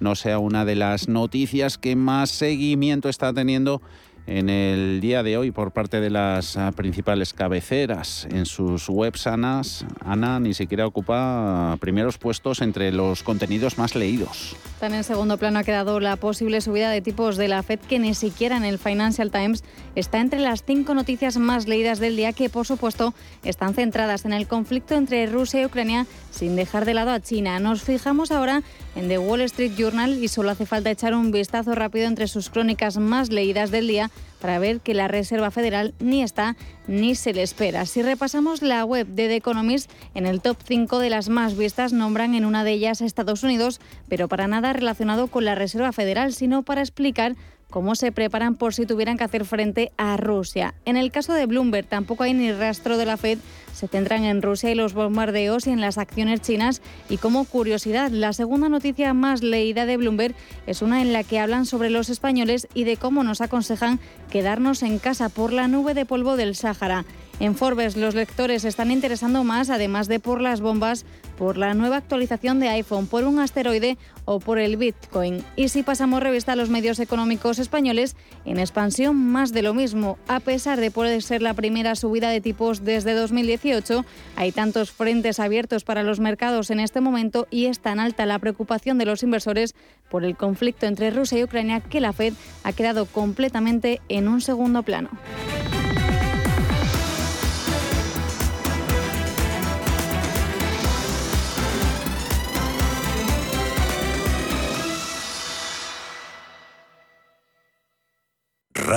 no 0.00 0.14
sea 0.14 0.38
una 0.38 0.64
de 0.64 0.74
las 0.74 1.06
noticias 1.06 1.76
que 1.76 1.94
más 1.94 2.30
seguimiento 2.30 3.10
está 3.10 3.34
teniendo 3.34 3.82
en 4.26 4.48
el 4.48 5.00
día 5.00 5.22
de 5.22 5.36
hoy 5.36 5.50
por 5.50 5.72
parte 5.72 6.00
de 6.00 6.10
las 6.10 6.56
ah, 6.56 6.72
principales 6.72 7.32
cabeceras. 7.32 8.26
En 8.30 8.46
sus 8.46 8.88
webs, 8.88 9.26
Anas, 9.26 9.84
Ana 10.04 10.40
ni 10.40 10.54
siquiera 10.54 10.86
ocupa 10.86 11.76
primeros 11.80 12.18
puestos 12.18 12.60
entre 12.60 12.92
los 12.92 13.22
contenidos 13.22 13.78
más 13.78 13.94
leídos. 13.94 14.56
Tan 14.80 14.94
en 14.94 15.04
segundo 15.04 15.38
plano 15.38 15.58
ha 15.58 15.64
quedado 15.64 16.00
la 16.00 16.16
posible 16.16 16.60
subida 16.60 16.90
de 16.90 17.00
tipos 17.00 17.36
de 17.36 17.48
la 17.48 17.62
Fed, 17.62 17.80
que 17.80 17.98
ni 17.98 18.14
siquiera 18.14 18.56
en 18.56 18.64
el 18.64 18.78
Financial 18.78 19.30
Times 19.30 19.64
está 19.94 20.20
entre 20.20 20.40
las 20.40 20.64
cinco 20.64 20.94
noticias 20.94 21.36
más 21.36 21.66
leídas 21.66 21.98
del 21.98 22.16
día, 22.16 22.32
que 22.32 22.48
por 22.48 22.66
supuesto 22.66 23.14
están 23.44 23.74
centradas 23.74 24.24
en 24.24 24.32
el 24.32 24.46
conflicto 24.46 24.94
entre 24.94 25.26
Rusia 25.26 25.62
y 25.62 25.66
Ucrania, 25.66 26.06
sin 26.30 26.56
dejar 26.56 26.84
de 26.84 26.94
lado 26.94 27.10
a 27.10 27.20
China. 27.20 27.58
Nos 27.60 27.82
fijamos 27.82 28.30
ahora 28.30 28.62
en 28.94 29.08
The 29.08 29.18
Wall 29.18 29.40
Street 29.42 29.72
Journal 29.76 30.22
y 30.22 30.28
solo 30.28 30.50
hace 30.50 30.66
falta 30.66 30.90
echar 30.90 31.14
un 31.14 31.30
vistazo 31.30 31.74
rápido 31.74 32.06
entre 32.06 32.28
sus 32.28 32.50
crónicas 32.50 32.98
más 32.98 33.30
leídas 33.30 33.70
del 33.70 33.88
día 33.88 34.10
para 34.40 34.58
ver 34.58 34.80
que 34.80 34.94
la 34.94 35.08
Reserva 35.08 35.50
Federal 35.50 35.94
ni 36.00 36.22
está 36.22 36.56
ni 36.86 37.14
se 37.14 37.32
le 37.32 37.42
espera. 37.42 37.86
Si 37.86 38.02
repasamos 38.02 38.60
la 38.62 38.84
web 38.84 39.06
de 39.06 39.28
The 39.28 39.36
Economist, 39.36 39.90
en 40.14 40.26
el 40.26 40.40
top 40.40 40.56
5 40.66 40.98
de 40.98 41.10
las 41.10 41.28
más 41.28 41.56
vistas 41.56 41.92
nombran 41.92 42.34
en 42.34 42.44
una 42.44 42.64
de 42.64 42.72
ellas 42.72 43.00
a 43.00 43.06
Estados 43.06 43.42
Unidos, 43.42 43.80
pero 44.08 44.28
para 44.28 44.48
nada 44.48 44.72
relacionado 44.72 45.28
con 45.28 45.44
la 45.44 45.54
Reserva 45.54 45.92
Federal, 45.92 46.32
sino 46.32 46.62
para 46.62 46.80
explicar 46.80 47.36
cómo 47.72 47.94
se 47.94 48.12
preparan 48.12 48.54
por 48.54 48.74
si 48.74 48.86
tuvieran 48.86 49.16
que 49.16 49.24
hacer 49.24 49.44
frente 49.44 49.90
a 49.96 50.16
Rusia. 50.16 50.74
En 50.84 50.96
el 50.96 51.10
caso 51.10 51.32
de 51.32 51.46
Bloomberg 51.46 51.86
tampoco 51.86 52.22
hay 52.22 52.34
ni 52.34 52.52
rastro 52.52 52.98
de 52.98 53.06
la 53.06 53.16
Fed, 53.16 53.38
se 53.72 53.88
centran 53.88 54.24
en 54.24 54.42
Rusia 54.42 54.70
y 54.70 54.74
los 54.74 54.94
bombardeos 54.94 55.66
y 55.66 55.70
en 55.70 55.80
las 55.80 55.98
acciones 55.98 56.40
chinas. 56.40 56.82
Y 57.08 57.16
como 57.16 57.44
curiosidad, 57.44 58.10
la 58.10 58.32
segunda 58.32 58.68
noticia 58.68 59.14
más 59.14 59.42
leída 59.42 59.86
de 59.86 59.96
Bloomberg 59.96 60.34
es 60.66 60.82
una 60.82 61.02
en 61.02 61.12
la 61.12 61.24
que 61.24 61.38
hablan 61.38 61.66
sobre 61.66 61.90
los 61.90 62.08
españoles 62.08 62.68
y 62.74 62.84
de 62.84 62.96
cómo 62.96 63.24
nos 63.24 63.40
aconsejan 63.40 64.00
quedarnos 64.30 64.82
en 64.82 64.98
casa 64.98 65.28
por 65.28 65.52
la 65.52 65.68
nube 65.68 65.94
de 65.94 66.06
polvo 66.06 66.36
del 66.36 66.54
Sáhara. 66.54 67.04
En 67.42 67.56
Forbes 67.56 67.96
los 67.96 68.14
lectores 68.14 68.64
están 68.64 68.92
interesando 68.92 69.42
más, 69.42 69.68
además 69.68 70.06
de 70.06 70.20
por 70.20 70.40
las 70.40 70.60
bombas, 70.60 71.04
por 71.36 71.58
la 71.58 71.74
nueva 71.74 71.96
actualización 71.96 72.60
de 72.60 72.68
iPhone, 72.68 73.08
por 73.08 73.24
un 73.24 73.40
asteroide 73.40 73.98
o 74.26 74.38
por 74.38 74.60
el 74.60 74.76
Bitcoin. 74.76 75.42
Y 75.56 75.66
si 75.66 75.82
pasamos 75.82 76.22
revista 76.22 76.52
a 76.52 76.56
los 76.56 76.70
medios 76.70 77.00
económicos 77.00 77.58
españoles, 77.58 78.14
en 78.44 78.60
expansión 78.60 79.16
más 79.16 79.52
de 79.52 79.62
lo 79.62 79.74
mismo. 79.74 80.18
A 80.28 80.38
pesar 80.38 80.78
de 80.78 80.92
poder 80.92 81.20
ser 81.20 81.42
la 81.42 81.54
primera 81.54 81.96
subida 81.96 82.30
de 82.30 82.40
tipos 82.40 82.84
desde 82.84 83.12
2018, 83.12 84.04
hay 84.36 84.52
tantos 84.52 84.92
frentes 84.92 85.40
abiertos 85.40 85.82
para 85.82 86.04
los 86.04 86.20
mercados 86.20 86.70
en 86.70 86.78
este 86.78 87.00
momento 87.00 87.48
y 87.50 87.66
es 87.66 87.80
tan 87.80 87.98
alta 87.98 88.24
la 88.24 88.38
preocupación 88.38 88.98
de 88.98 89.06
los 89.06 89.24
inversores 89.24 89.74
por 90.08 90.24
el 90.24 90.36
conflicto 90.36 90.86
entre 90.86 91.10
Rusia 91.10 91.40
y 91.40 91.42
Ucrania 91.42 91.80
que 91.80 92.00
la 92.00 92.12
Fed 92.12 92.34
ha 92.62 92.72
quedado 92.72 93.04
completamente 93.04 94.00
en 94.08 94.28
un 94.28 94.40
segundo 94.40 94.84
plano. 94.84 95.10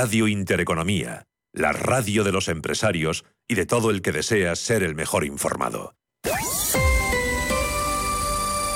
Radio 0.05 0.27
Intereconomía, 0.27 1.25
la 1.51 1.73
radio 1.73 2.23
de 2.23 2.31
los 2.31 2.47
empresarios 2.47 3.25
y 3.47 3.55
de 3.55 3.65
todo 3.65 3.89
el 3.89 4.03
que 4.03 4.11
desea 4.11 4.55
ser 4.55 4.83
el 4.83 4.93
mejor 4.93 5.25
informado. 5.25 5.95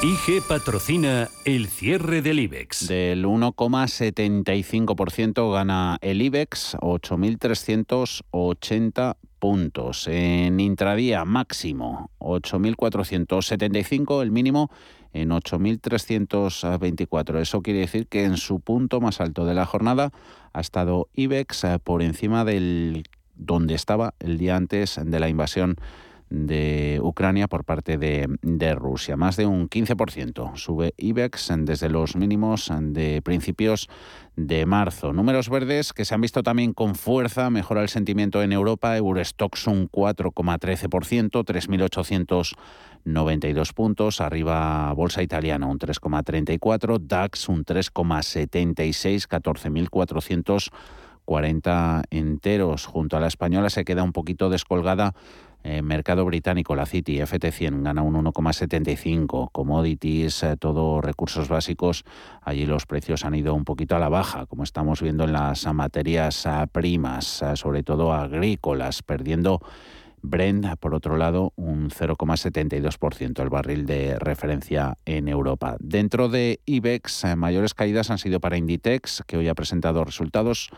IG 0.02 0.42
patrocina 0.48 1.30
el 1.46 1.68
cierre 1.68 2.24
del 2.24 2.40
IBEX. 2.40 2.88
Del 2.88 3.26
1,75% 3.26 5.54
gana 5.54 6.00
el 6.02 6.24
IBEX, 6.24 6.78
8.380 6.78 9.18
puntos. 9.38 10.08
En 10.08 10.60
intradía 10.60 11.26
máximo 11.26 12.10
8.475, 12.18 14.24
el 14.24 14.32
mínimo 14.32 14.72
en 15.14 15.30
8.324. 15.30 17.40
Eso 17.40 17.62
quiere 17.62 17.80
decir 17.80 18.08
que 18.08 18.26
en 18.26 18.38
su 18.38 18.60
punto 18.60 19.02
más 19.02 19.22
alto 19.22 19.46
de 19.46 19.54
la 19.54 19.66
jornada 19.66 20.12
ha 20.54 20.62
estado 20.62 21.08
IBEX 21.14 21.64
eh, 21.64 21.80
por 21.84 22.02
encima 22.02 22.46
del 22.46 23.04
donde 23.36 23.74
estaba 23.74 24.14
el 24.20 24.38
día 24.38 24.58
antes 24.58 25.00
de 25.04 25.20
la 25.20 25.30
invasión 25.30 25.78
de 26.30 27.00
Ucrania 27.02 27.48
por 27.48 27.64
parte 27.64 27.98
de, 27.98 28.28
Rusia. 28.76 29.18
Más 29.18 29.36
de 29.36 29.48
un 29.48 29.68
15% 29.68 30.56
sube 30.58 30.94
IBEX 30.98 31.52
desde 31.60 31.90
los 31.90 32.16
mínimos 32.16 32.72
de 32.80 33.24
principios 33.24 33.90
de 34.36 34.68
marzo. 34.68 35.12
Números 35.12 35.50
verdes 35.50 35.92
que 35.92 36.06
se 36.06 36.14
han 36.14 36.22
visto 36.22 36.44
también 36.44 36.74
con 36.74 36.94
fuerza, 36.96 37.50
mejora 37.50 37.82
el 37.82 37.90
sentimiento 37.90 38.44
en 38.44 38.52
Europa, 38.52 38.96
Eurostox 38.96 39.66
un 39.68 39.90
4,13%, 39.90 41.44
3.892 43.06 43.74
puntos, 43.74 44.22
arriba 44.22 44.94
Bolsa 44.94 45.24
Italiana 45.24 45.68
un 45.68 45.80
3,34, 45.80 47.00
DAX 47.00 47.50
un 47.50 47.66
3,76, 47.66 49.28
14.440 51.26 52.04
enteros. 52.10 52.86
Junto 52.86 53.18
a 53.18 53.20
la 53.20 53.28
española 53.28 53.70
se 53.70 53.86
queda 53.86 54.04
un 54.04 54.14
poquito 54.14 54.50
descolgada 54.50 55.14
eh, 55.62 55.82
mercado 55.82 56.24
británico, 56.24 56.74
la 56.74 56.86
City 56.86 57.18
FT100 57.18 57.84
gana 57.84 58.02
un 58.02 58.16
1,75. 58.16 59.50
Commodities, 59.52 60.44
eh, 60.44 60.56
todo 60.58 61.02
recursos 61.02 61.50
básicos, 61.50 62.06
allí 62.42 62.66
los 62.66 62.86
precios 62.86 63.26
han 63.26 63.36
ido 63.36 63.54
un 63.54 63.66
poquito 63.66 63.98
a 63.98 64.00
la 64.00 64.08
baja, 64.08 64.46
como 64.46 64.64
estamos 64.64 65.02
viendo 65.02 65.26
en 65.26 65.34
las 65.34 65.66
materias 65.74 66.46
eh, 66.46 66.66
primas, 66.72 67.44
sobre 67.56 67.84
todo 67.84 68.14
agrícolas, 68.14 69.04
perdiendo 69.04 69.60
Brent, 70.22 70.66
por 70.80 70.94
otro 70.94 71.18
lado, 71.18 71.54
un 71.56 71.90
0,72%, 71.90 73.42
el 73.42 73.50
barril 73.50 73.86
de 73.86 74.18
referencia 74.20 74.98
en 75.06 75.28
Europa. 75.28 75.78
Dentro 75.80 76.30
de 76.30 76.60
IBEX, 76.66 77.36
mayores 77.36 77.74
caídas 77.74 78.10
han 78.10 78.18
sido 78.18 78.40
para 78.40 78.58
Inditex, 78.58 79.24
que 79.28 79.38
hoy 79.38 79.48
ha 79.48 79.56
presentado 79.56 80.04
resultados 80.04 80.70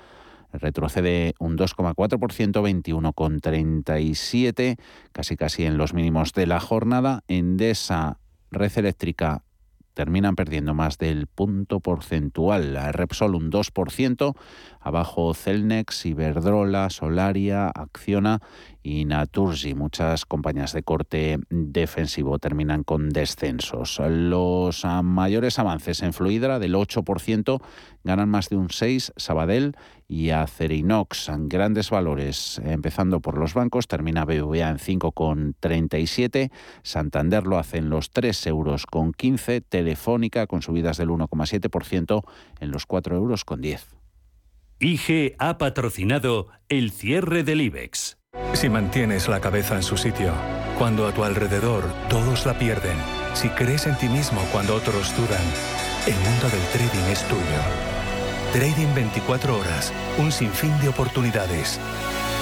retrocede 0.53 1.33
un 1.39 1.57
2,4%, 1.57 2.61
21,37, 2.61 4.77
casi 5.11 5.37
casi 5.37 5.65
en 5.65 5.77
los 5.77 5.93
mínimos 5.93 6.33
de 6.33 6.45
la 6.45 6.59
jornada. 6.59 7.23
Endesa, 7.27 8.19
Red 8.51 8.77
Eléctrica 8.77 9.43
terminan 9.93 10.35
perdiendo 10.35 10.73
más 10.73 10.97
del 10.97 11.27
punto 11.27 11.79
porcentual. 11.79 12.73
La 12.73 12.91
Repsol 12.91 13.35
un 13.35 13.51
2%, 13.51 14.35
abajo 14.79 15.33
Celnex, 15.33 16.05
Iberdrola, 16.05 16.89
Solaria, 16.89 17.69
Acciona 17.69 18.41
y 18.83 19.05
Naturgy. 19.05 19.75
Muchas 19.75 20.25
compañías 20.25 20.73
de 20.73 20.83
corte 20.83 21.39
defensivo 21.49 22.39
terminan 22.39 22.83
con 22.83 23.09
descensos. 23.09 23.99
Los 23.99 24.85
mayores 25.03 25.59
avances 25.59 26.01
en 26.01 26.13
Fluidra 26.13 26.59
del 26.59 26.75
8% 26.75 27.61
ganan 28.03 28.29
más 28.29 28.49
de 28.49 28.57
un 28.57 28.69
6, 28.69 29.13
Sabadell 29.15 29.75
y 30.11 30.31
Acerinox. 30.31 31.31
Grandes 31.47 31.89
valores, 31.89 32.61
empezando 32.65 33.21
por 33.21 33.37
los 33.37 33.53
bancos, 33.53 33.87
termina 33.87 34.25
BBVA 34.25 34.67
en 34.67 34.77
5,37, 34.77 36.51
Santander 36.83 37.47
lo 37.47 37.57
hace 37.57 37.77
en 37.77 37.89
los 37.89 38.11
3 38.11 38.47
euros 38.47 38.85
con 38.85 39.13
15, 39.13 39.61
Telefónica 39.61 40.47
con 40.47 40.61
subidas 40.61 40.97
del 40.97 41.07
1,7% 41.07 42.23
en 42.59 42.71
los 42.71 42.85
4 42.85 43.15
euros 43.15 43.45
con 43.45 43.61
10. 43.61 43.87
IG 44.81 45.35
ha 45.39 45.57
patrocinado 45.57 46.49
el 46.67 46.91
cierre 46.91 47.45
del 47.45 47.61
IBEX. 47.61 48.17
Si 48.51 48.67
mantienes 48.67 49.29
la 49.29 49.39
cabeza 49.39 49.77
en 49.77 49.83
su 49.83 49.95
sitio, 49.95 50.33
cuando 50.77 51.07
a 51.07 51.13
tu 51.13 51.23
alrededor 51.23 51.85
todos 52.09 52.45
la 52.45 52.59
pierden, 52.59 52.97
si 53.33 53.47
crees 53.47 53.87
en 53.87 53.97
ti 53.97 54.09
mismo 54.09 54.41
cuando 54.51 54.75
otros 54.75 55.15
dudan, 55.15 55.45
el 56.05 56.15
mundo 56.15 56.49
del 56.49 56.67
trading 56.73 57.11
es 57.11 57.25
tuyo. 57.29 58.00
Trading 58.53 58.93
24 58.93 59.57
horas, 59.57 59.93
un 60.17 60.29
sinfín 60.29 60.77
de 60.81 60.89
oportunidades. 60.89 61.79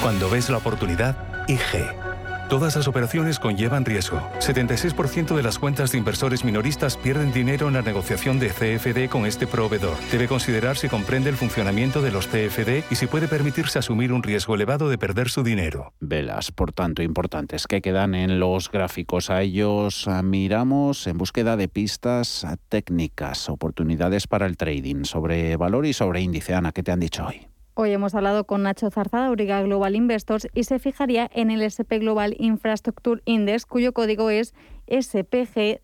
Cuando 0.02 0.28
ves 0.28 0.50
la 0.50 0.58
oportunidad, 0.58 1.16
IG. 1.48 2.09
Todas 2.50 2.76
las 2.76 2.88
operaciones 2.88 3.38
conllevan 3.38 3.86
riesgo. 3.86 4.22
76% 4.40 5.36
de 5.36 5.44
las 5.44 5.60
cuentas 5.60 5.92
de 5.92 6.00
inversores 6.00 6.44
minoristas 6.44 6.98
pierden 6.98 7.32
dinero 7.32 7.68
en 7.68 7.76
la 7.76 7.84
negociación 7.84 8.40
de 8.40 8.50
CFD 8.50 9.08
con 9.08 9.28
este 9.28 9.46
proveedor. 9.46 9.96
Debe 10.12 10.28
considerar 10.28 10.76
si 10.76 10.90
comprende 10.90 11.30
el 11.30 11.36
funcionamiento 11.36 12.02
de 12.02 12.10
los 12.10 12.26
CFD 12.26 12.86
y 12.90 12.96
si 12.96 13.06
puede 13.06 13.28
permitirse 13.28 13.78
asumir 13.78 14.12
un 14.12 14.24
riesgo 14.24 14.56
elevado 14.56 14.90
de 14.90 14.98
perder 14.98 15.30
su 15.30 15.44
dinero. 15.44 15.94
Velas, 16.00 16.52
por 16.52 16.74
tanto, 16.74 17.04
importantes 17.04 17.68
que 17.68 17.84
quedan 17.84 18.16
en 18.16 18.40
los 18.40 18.72
gráficos. 18.72 19.30
A 19.30 19.44
ellos 19.44 20.10
miramos 20.24 21.06
en 21.06 21.20
búsqueda 21.20 21.56
de 21.56 21.68
pistas 21.68 22.48
técnicas, 22.68 23.48
oportunidades 23.48 24.26
para 24.26 24.48
el 24.48 24.58
trading 24.58 25.04
sobre 25.04 25.56
valor 25.56 25.86
y 25.86 25.94
sobre 25.94 26.22
índice. 26.22 26.56
Ana, 26.56 26.72
¿qué 26.72 26.82
te 26.82 26.92
han 26.92 27.00
dicho 27.00 27.28
hoy? 27.28 27.49
Hoy 27.82 27.94
hemos 27.94 28.14
hablado 28.14 28.44
con 28.44 28.64
Nacho 28.64 28.92
Zarzada, 28.92 29.32
Uriga 29.32 29.62
Global 29.62 29.96
Investors, 29.96 30.50
y 30.54 30.66
se 30.66 30.80
fijaría 30.80 31.32
en 31.34 31.50
el 31.50 31.62
SP 31.64 31.96
Global 32.00 32.36
Infrastructure 32.38 33.22
Index, 33.24 33.66
cuyo 33.66 33.94
código 33.94 34.30
es 34.30 34.54
SPGTIND. 34.90 35.80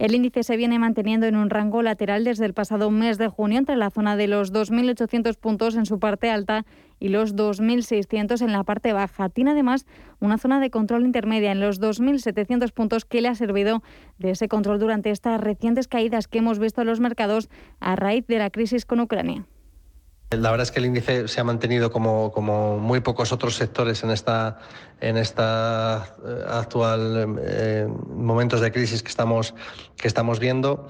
El 0.00 0.14
índice 0.16 0.42
se 0.42 0.56
viene 0.56 0.80
manteniendo 0.80 1.26
en 1.26 1.36
un 1.36 1.48
rango 1.48 1.80
lateral 1.80 2.24
desde 2.24 2.44
el 2.44 2.54
pasado 2.54 2.90
mes 2.90 3.18
de 3.18 3.28
junio 3.28 3.56
entre 3.58 3.76
la 3.76 3.90
zona 3.90 4.16
de 4.16 4.26
los 4.26 4.52
2.800 4.52 5.36
puntos 5.36 5.76
en 5.76 5.86
su 5.86 6.00
parte 6.00 6.28
alta 6.28 6.66
y 6.98 7.10
los 7.10 7.36
2.600 7.36 8.42
en 8.42 8.50
la 8.50 8.64
parte 8.64 8.92
baja. 8.92 9.28
Tiene 9.28 9.52
además 9.52 9.86
una 10.18 10.38
zona 10.38 10.58
de 10.58 10.70
control 10.70 11.04
intermedia 11.04 11.52
en 11.52 11.60
los 11.60 11.80
2.700 11.80 12.72
puntos 12.72 13.04
que 13.04 13.20
le 13.20 13.28
ha 13.28 13.36
servido 13.36 13.84
de 14.18 14.32
ese 14.32 14.48
control 14.48 14.80
durante 14.80 15.12
estas 15.12 15.40
recientes 15.40 15.86
caídas 15.86 16.26
que 16.26 16.38
hemos 16.38 16.58
visto 16.58 16.80
en 16.80 16.88
los 16.88 16.98
mercados 16.98 17.48
a 17.78 17.94
raíz 17.94 18.26
de 18.26 18.38
la 18.38 18.50
crisis 18.50 18.86
con 18.86 18.98
Ucrania. 18.98 19.46
La 20.30 20.50
verdad 20.50 20.64
es 20.64 20.72
que 20.72 20.80
el 20.80 20.86
índice 20.86 21.28
se 21.28 21.40
ha 21.40 21.44
mantenido 21.44 21.92
como, 21.92 22.32
como 22.32 22.78
muy 22.78 22.98
pocos 22.98 23.30
otros 23.30 23.54
sectores 23.54 24.02
en 24.02 24.10
esta, 24.10 24.58
en 25.00 25.16
esta 25.16 26.16
eh, 26.26 26.44
actual 26.48 27.38
eh, 27.40 27.86
momentos 28.08 28.60
de 28.60 28.72
crisis 28.72 29.04
que 29.04 29.08
estamos, 29.08 29.54
que 29.96 30.08
estamos 30.08 30.40
viendo. 30.40 30.88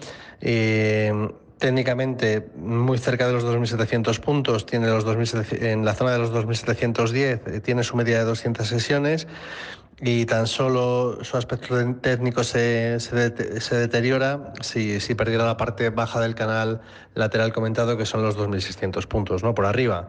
técnicamente 1.59 2.49
muy 2.57 2.97
cerca 2.97 3.27
de 3.27 3.35
los 3.35 3.45
2.700 3.45 4.19
puntos, 4.21 4.65
tiene 4.65 4.89
los 4.89 5.05
en 5.53 5.85
la 5.85 5.93
zona 5.93 6.13
de 6.13 6.19
los 6.19 6.33
2.710 6.33 7.15
eh, 7.47 7.61
tiene 7.61 7.83
su 7.85 7.95
media 7.95 8.19
de 8.19 8.25
200 8.25 8.67
sesiones 8.67 9.27
y 10.01 10.27
tan 10.27 10.47
solo 10.47 11.25
su 11.25 11.37
aspecto 11.37 11.77
técnico 11.97 12.45
se, 12.45 13.01
se, 13.01 13.77
deteriora 13.77 14.53
si, 14.61 15.01
si, 15.01 15.15
perdiera 15.15 15.47
la 15.47 15.57
parte 15.57 15.89
baja 15.91 16.21
del 16.21 16.35
canal 16.35 16.83
lateral 17.15 17.53
comentado, 17.53 17.97
que 17.97 18.05
son 18.05 18.23
los 18.23 18.37
2.600 18.37 19.07
puntos, 19.07 19.43
¿no? 19.43 19.55
Por 19.55 19.65
arriba. 19.65 20.09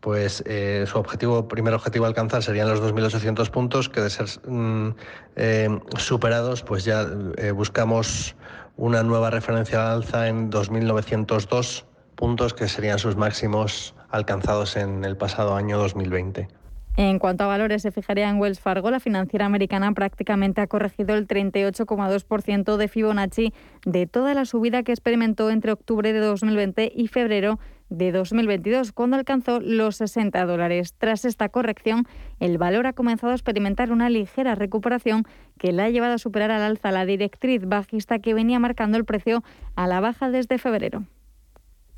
Pues 0.00 0.42
eh, 0.46 0.84
su 0.86 0.98
objetivo, 0.98 1.46
primer 1.46 1.72
objetivo 1.74 2.04
a 2.04 2.08
alcanzar 2.08 2.42
serían 2.42 2.68
los 2.68 2.82
2.800 2.82 3.50
puntos, 3.50 3.88
que 3.88 4.00
de 4.00 4.10
ser 4.10 4.26
mm, 4.46 4.90
eh, 5.36 5.80
superados, 5.96 6.62
pues 6.62 6.84
ya 6.84 7.06
eh, 7.36 7.52
buscamos 7.52 8.34
una 8.76 9.02
nueva 9.02 9.30
referencia 9.30 9.92
al 9.92 10.02
alza 10.02 10.28
en 10.28 10.50
2.902 10.50 11.84
puntos, 12.16 12.52
que 12.52 12.68
serían 12.68 12.98
sus 12.98 13.16
máximos 13.16 13.94
alcanzados 14.10 14.76
en 14.76 15.04
el 15.04 15.16
pasado 15.16 15.54
año 15.54 15.78
2020. 15.78 16.48
En 16.96 17.18
cuanto 17.18 17.44
a 17.44 17.46
valores, 17.46 17.80
se 17.80 17.90
fijaría 17.90 18.28
en 18.28 18.38
Wells 18.38 18.60
Fargo. 18.60 18.90
La 18.90 19.00
financiera 19.00 19.46
americana 19.46 19.92
prácticamente 19.92 20.60
ha 20.60 20.66
corregido 20.66 21.14
el 21.14 21.26
38,2% 21.26 22.76
de 22.76 22.88
Fibonacci 22.88 23.54
de 23.86 24.06
toda 24.06 24.34
la 24.34 24.44
subida 24.44 24.82
que 24.82 24.92
experimentó 24.92 25.50
entre 25.50 25.72
octubre 25.72 26.12
de 26.12 26.20
2020 26.20 26.92
y 26.94 27.08
febrero 27.08 27.58
de 27.88 28.12
2022, 28.12 28.92
cuando 28.92 29.16
alcanzó 29.16 29.60
los 29.60 29.96
60 29.96 30.44
dólares. 30.44 30.94
Tras 30.98 31.24
esta 31.24 31.48
corrección, 31.48 32.06
el 32.40 32.58
valor 32.58 32.86
ha 32.86 32.92
comenzado 32.92 33.32
a 33.32 33.36
experimentar 33.36 33.90
una 33.90 34.10
ligera 34.10 34.54
recuperación 34.54 35.24
que 35.58 35.72
le 35.72 35.82
ha 35.82 35.90
llevado 35.90 36.14
a 36.14 36.18
superar 36.18 36.50
al 36.50 36.62
alza 36.62 36.90
la 36.90 37.06
directriz 37.06 37.64
bajista 37.66 38.18
que 38.18 38.34
venía 38.34 38.58
marcando 38.58 38.98
el 38.98 39.06
precio 39.06 39.42
a 39.76 39.86
la 39.86 40.00
baja 40.00 40.30
desde 40.30 40.58
febrero. 40.58 41.04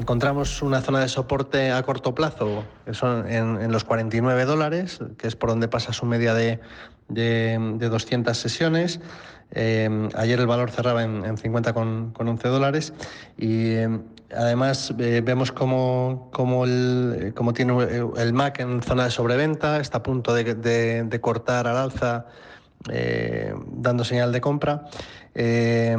Encontramos 0.05 0.61
una 0.61 0.83
zona 0.83 1.01
de 1.01 1.09
soporte 1.09 1.73
a 1.73 1.83
corto 1.83 2.15
plazo, 2.15 2.63
que 2.85 2.93
son 2.93 3.27
en, 3.27 3.73
los 3.73 3.85
49 3.85 4.45
dólares, 4.45 4.99
que 5.17 5.27
es 5.27 5.35
por 5.35 5.49
donde 5.49 5.67
pasa 5.67 5.95
su 5.95 6.05
media 6.05 6.35
de, 6.35 6.61
de, 7.09 7.89
200 7.89 8.37
sesiones. 8.37 9.01
Eh, 9.53 10.11
ayer 10.15 10.39
el 10.39 10.47
valor 10.47 10.71
cerraba 10.71 11.05
en, 11.05 11.25
en 11.25 11.39
50 11.39 11.73
con, 11.73 12.13
11 12.19 12.49
dólares 12.49 12.93
y 13.39 13.71
eh, 13.71 13.99
además 14.37 14.93
eh, 14.99 15.23
vemos 15.25 15.53
como, 15.53 16.29
como, 16.35 16.67
el, 16.67 17.33
como 17.35 17.55
tiene 17.55 17.75
el 18.19 18.35
MAC 18.35 18.61
en 18.61 18.83
zona 18.83 19.05
de 19.05 19.11
sobreventa, 19.11 19.81
está 19.81 19.99
a 19.99 20.03
punto 20.03 20.35
de 20.35 21.19
cortar 21.23 21.67
al 21.67 21.79
alza 21.79 22.27
dando 22.87 24.05
señal 24.05 24.33
de 24.33 24.41
compra. 24.41 24.87
Eh, 25.35 25.97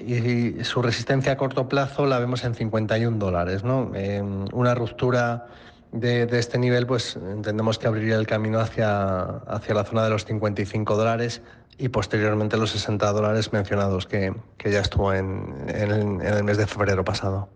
y 0.00 0.64
su 0.64 0.80
resistencia 0.80 1.32
a 1.32 1.36
corto 1.36 1.68
plazo 1.68 2.06
la 2.06 2.18
vemos 2.18 2.44
en 2.44 2.54
51 2.54 3.18
dólares. 3.18 3.64
¿no? 3.64 3.92
Eh, 3.94 4.22
una 4.52 4.74
ruptura 4.74 5.46
de, 5.92 6.26
este 6.38 6.58
nivel, 6.58 6.86
pues 6.86 7.16
entendemos 7.16 7.78
que 7.78 7.86
abriría 7.86 8.16
el 8.16 8.26
camino 8.26 8.60
hacia, 8.60 9.22
hacia 9.22 9.74
la 9.74 9.84
zona 9.84 10.04
de 10.04 10.10
los 10.10 10.24
55 10.24 10.96
dólares 10.96 11.42
y 11.76 11.88
posteriormente 11.90 12.56
los 12.56 12.70
60 12.70 13.12
dólares 13.12 13.52
mencionados 13.52 14.06
que, 14.06 14.34
que 14.56 14.72
ya 14.72 14.80
estuvo 14.80 15.12
en, 15.12 15.54
en, 15.68 15.90
el, 15.90 16.00
en 16.00 16.22
el 16.22 16.44
mes 16.44 16.56
de 16.56 16.66
febrero 16.66 17.04
pasado. 17.04 17.48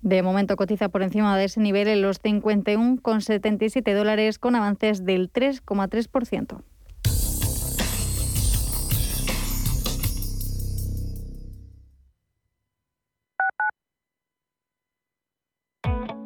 De 0.00 0.22
momento 0.22 0.56
cotiza 0.56 0.88
por 0.88 1.02
encima 1.02 1.38
de 1.38 1.44
ese 1.44 1.60
nivel 1.60 1.86
en 1.86 2.02
los 2.02 2.20
51,77 2.20 3.94
dólares 3.94 4.40
con 4.40 4.56
avances 4.56 5.04
del 5.04 5.32
3,3%. 5.32 6.60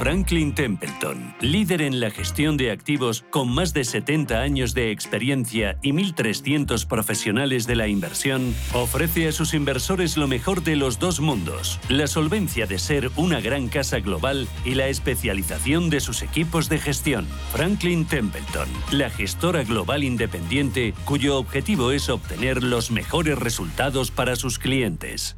Franklin 0.00 0.54
Templeton, 0.54 1.34
líder 1.42 1.82
en 1.82 2.00
la 2.00 2.10
gestión 2.10 2.56
de 2.56 2.70
activos 2.70 3.22
con 3.28 3.50
más 3.50 3.74
de 3.74 3.84
70 3.84 4.40
años 4.40 4.72
de 4.72 4.92
experiencia 4.92 5.76
y 5.82 5.92
1.300 5.92 6.86
profesionales 6.86 7.66
de 7.66 7.76
la 7.76 7.86
inversión, 7.86 8.54
ofrece 8.72 9.28
a 9.28 9.32
sus 9.32 9.52
inversores 9.52 10.16
lo 10.16 10.26
mejor 10.26 10.62
de 10.62 10.76
los 10.76 10.98
dos 10.98 11.20
mundos, 11.20 11.78
la 11.90 12.06
solvencia 12.06 12.64
de 12.64 12.78
ser 12.78 13.10
una 13.16 13.42
gran 13.42 13.68
casa 13.68 14.00
global 14.00 14.48
y 14.64 14.74
la 14.74 14.88
especialización 14.88 15.90
de 15.90 16.00
sus 16.00 16.22
equipos 16.22 16.70
de 16.70 16.78
gestión. 16.78 17.26
Franklin 17.52 18.06
Templeton, 18.06 18.70
la 18.92 19.10
gestora 19.10 19.64
global 19.64 20.02
independiente 20.02 20.94
cuyo 21.04 21.36
objetivo 21.36 21.90
es 21.90 22.08
obtener 22.08 22.62
los 22.62 22.90
mejores 22.90 23.38
resultados 23.38 24.10
para 24.10 24.34
sus 24.36 24.58
clientes. 24.58 25.36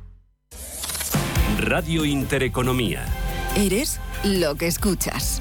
Radio 1.58 2.04
Intereconomía. 2.04 3.04
Eres 3.56 4.00
lo 4.24 4.54
que 4.54 4.66
escuchas. 4.66 5.40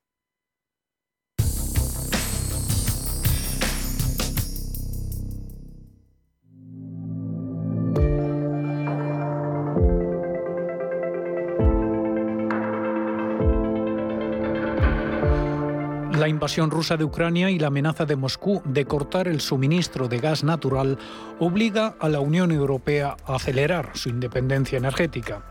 Invasión 16.41 16.71
rusa 16.71 16.97
de 16.97 17.03
Ucrania 17.03 17.51
y 17.51 17.59
la 17.59 17.67
amenaza 17.67 18.05
de 18.05 18.15
Moscú 18.15 18.63
de 18.65 18.85
cortar 18.85 19.27
el 19.27 19.41
suministro 19.41 20.07
de 20.07 20.17
gas 20.17 20.43
natural 20.43 20.97
obliga 21.37 21.93
a 21.99 22.09
la 22.09 22.19
Unión 22.19 22.51
Europea 22.51 23.15
a 23.27 23.35
acelerar 23.35 23.91
su 23.93 24.09
independencia 24.09 24.79
energética. 24.79 25.45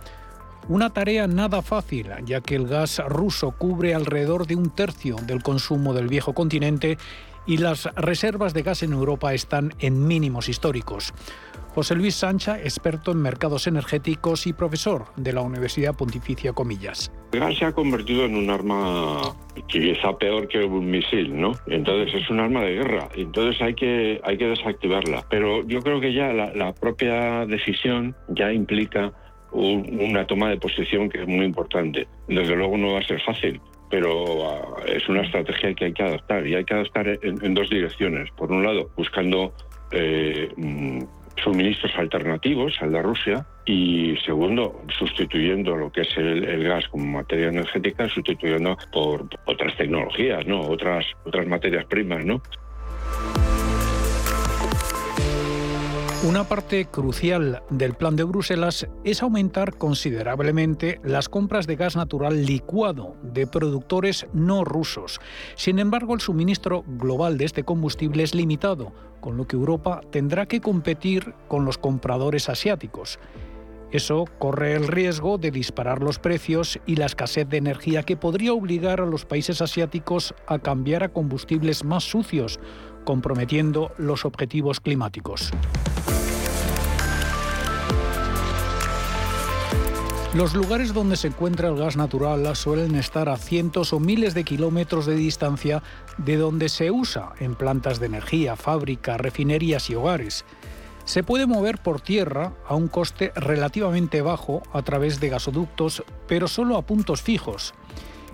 Una 0.66 0.90
tarea 0.90 1.28
nada 1.28 1.62
fácil, 1.62 2.08
ya 2.24 2.40
que 2.40 2.56
el 2.56 2.66
gas 2.66 3.00
ruso 3.06 3.52
cubre 3.52 3.94
alrededor 3.94 4.48
de 4.48 4.56
un 4.56 4.70
tercio 4.70 5.14
del 5.28 5.44
consumo 5.44 5.94
del 5.94 6.08
viejo 6.08 6.34
continente 6.34 6.98
y 7.46 7.58
las 7.58 7.84
reservas 7.94 8.52
de 8.52 8.62
gas 8.62 8.82
en 8.82 8.92
Europa 8.92 9.32
están 9.32 9.72
en 9.78 10.08
mínimos 10.08 10.48
históricos. 10.48 11.14
José 11.72 11.94
Luis 11.94 12.16
Sancha, 12.16 12.58
experto 12.58 13.12
en 13.12 13.22
mercados 13.22 13.68
energéticos 13.68 14.48
y 14.48 14.52
profesor 14.52 15.04
de 15.14 15.34
la 15.34 15.42
Universidad 15.42 15.94
Pontificia 15.94 16.52
Comillas. 16.52 17.12
Gas 17.32 17.56
se 17.58 17.64
ha 17.64 17.72
convertido 17.72 18.24
en 18.24 18.34
un 18.36 18.50
arma 18.50 19.20
quizá 19.68 20.16
peor 20.18 20.48
que 20.48 20.64
un 20.64 20.90
misil, 20.90 21.40
¿no? 21.40 21.52
Entonces 21.68 22.22
es 22.22 22.28
un 22.30 22.40
arma 22.40 22.62
de 22.62 22.74
guerra, 22.74 23.08
entonces 23.16 23.60
hay 23.62 23.74
que, 23.74 24.20
hay 24.24 24.36
que 24.36 24.46
desactivarla. 24.48 25.24
Pero 25.30 25.64
yo 25.66 25.80
creo 25.80 26.00
que 26.00 26.12
ya 26.12 26.32
la, 26.32 26.72
propia 26.72 27.46
decisión 27.46 28.16
ya 28.28 28.52
implica 28.52 29.12
un- 29.52 29.98
una 30.00 30.26
toma 30.26 30.50
de 30.50 30.56
posición 30.56 31.08
que 31.08 31.22
es 31.22 31.28
muy 31.28 31.44
importante. 31.44 32.06
Desde 32.26 32.56
luego 32.56 32.76
no 32.76 32.94
va 32.94 32.98
a 33.00 33.06
ser 33.06 33.20
fácil, 33.22 33.60
pero 33.90 34.50
ah, 34.50 34.82
es 34.86 35.08
una 35.08 35.22
estrategia 35.22 35.74
que 35.74 35.84
hay 35.86 35.92
que 35.92 36.02
adaptar 36.02 36.46
y 36.46 36.54
hay 36.56 36.64
que 36.64 36.74
adaptar 36.74 37.08
en, 37.08 37.44
en 37.44 37.54
dos 37.54 37.68
direcciones. 37.70 38.28
Por 38.36 38.50
un 38.50 38.64
lado, 38.64 38.90
buscando 38.96 39.52
eh, 39.92 40.48
mm, 40.56 41.02
suministros 41.42 41.92
alternativos 41.96 42.74
al 42.80 42.92
de 42.92 43.02
Rusia 43.02 43.46
y 43.64 44.16
segundo, 44.24 44.82
sustituyendo 44.98 45.76
lo 45.76 45.90
que 45.90 46.02
es 46.02 46.16
el, 46.16 46.44
el 46.44 46.64
gas 46.64 46.88
como 46.88 47.04
materia 47.06 47.48
energética, 47.48 48.08
sustituyendo 48.08 48.76
por 48.92 49.26
otras 49.46 49.76
tecnologías, 49.76 50.46
¿no? 50.46 50.60
Otras, 50.60 51.06
otras 51.24 51.46
materias 51.46 51.84
primas, 51.86 52.24
¿no? 52.24 52.42
Una 56.22 56.44
parte 56.44 56.84
crucial 56.84 57.62
del 57.70 57.94
plan 57.94 58.14
de 58.14 58.24
Bruselas 58.24 58.86
es 59.04 59.22
aumentar 59.22 59.78
considerablemente 59.78 61.00
las 61.02 61.30
compras 61.30 61.66
de 61.66 61.76
gas 61.76 61.96
natural 61.96 62.44
licuado 62.44 63.16
de 63.22 63.46
productores 63.46 64.26
no 64.34 64.62
rusos. 64.62 65.18
Sin 65.54 65.78
embargo, 65.78 66.12
el 66.12 66.20
suministro 66.20 66.84
global 66.86 67.38
de 67.38 67.46
este 67.46 67.64
combustible 67.64 68.22
es 68.22 68.34
limitado, 68.34 68.92
con 69.22 69.38
lo 69.38 69.46
que 69.46 69.56
Europa 69.56 70.02
tendrá 70.10 70.44
que 70.44 70.60
competir 70.60 71.32
con 71.48 71.64
los 71.64 71.78
compradores 71.78 72.50
asiáticos. 72.50 73.18
Eso 73.90 74.26
corre 74.38 74.74
el 74.74 74.86
riesgo 74.86 75.36
de 75.36 75.50
disparar 75.50 76.00
los 76.00 76.20
precios 76.20 76.78
y 76.86 76.94
la 76.94 77.06
escasez 77.06 77.48
de 77.48 77.56
energía 77.56 78.04
que 78.04 78.16
podría 78.16 78.52
obligar 78.52 79.00
a 79.00 79.06
los 79.06 79.24
países 79.24 79.60
asiáticos 79.60 80.32
a 80.46 80.60
cambiar 80.60 81.02
a 81.02 81.08
combustibles 81.08 81.82
más 81.82 82.04
sucios, 82.04 82.60
comprometiendo 83.04 83.92
los 83.98 84.24
objetivos 84.24 84.80
climáticos. 84.80 85.50
Los 90.32 90.54
lugares 90.54 90.94
donde 90.94 91.16
se 91.16 91.26
encuentra 91.26 91.68
el 91.68 91.76
gas 91.76 91.96
natural 91.96 92.54
suelen 92.54 92.94
estar 92.94 93.28
a 93.28 93.36
cientos 93.36 93.92
o 93.92 93.98
miles 93.98 94.32
de 94.32 94.44
kilómetros 94.44 95.04
de 95.04 95.16
distancia 95.16 95.82
de 96.18 96.36
donde 96.36 96.68
se 96.68 96.92
usa 96.92 97.32
en 97.40 97.56
plantas 97.56 97.98
de 97.98 98.06
energía, 98.06 98.54
fábricas, 98.54 99.20
refinerías 99.20 99.90
y 99.90 99.96
hogares. 99.96 100.44
Se 101.04 101.24
puede 101.24 101.46
mover 101.46 101.78
por 101.78 102.00
tierra 102.00 102.52
a 102.68 102.76
un 102.76 102.86
coste 102.86 103.32
relativamente 103.34 104.22
bajo 104.22 104.62
a 104.72 104.82
través 104.82 105.18
de 105.18 105.30
gasoductos, 105.30 106.04
pero 106.28 106.46
solo 106.46 106.76
a 106.76 106.82
puntos 106.82 107.22
fijos. 107.22 107.74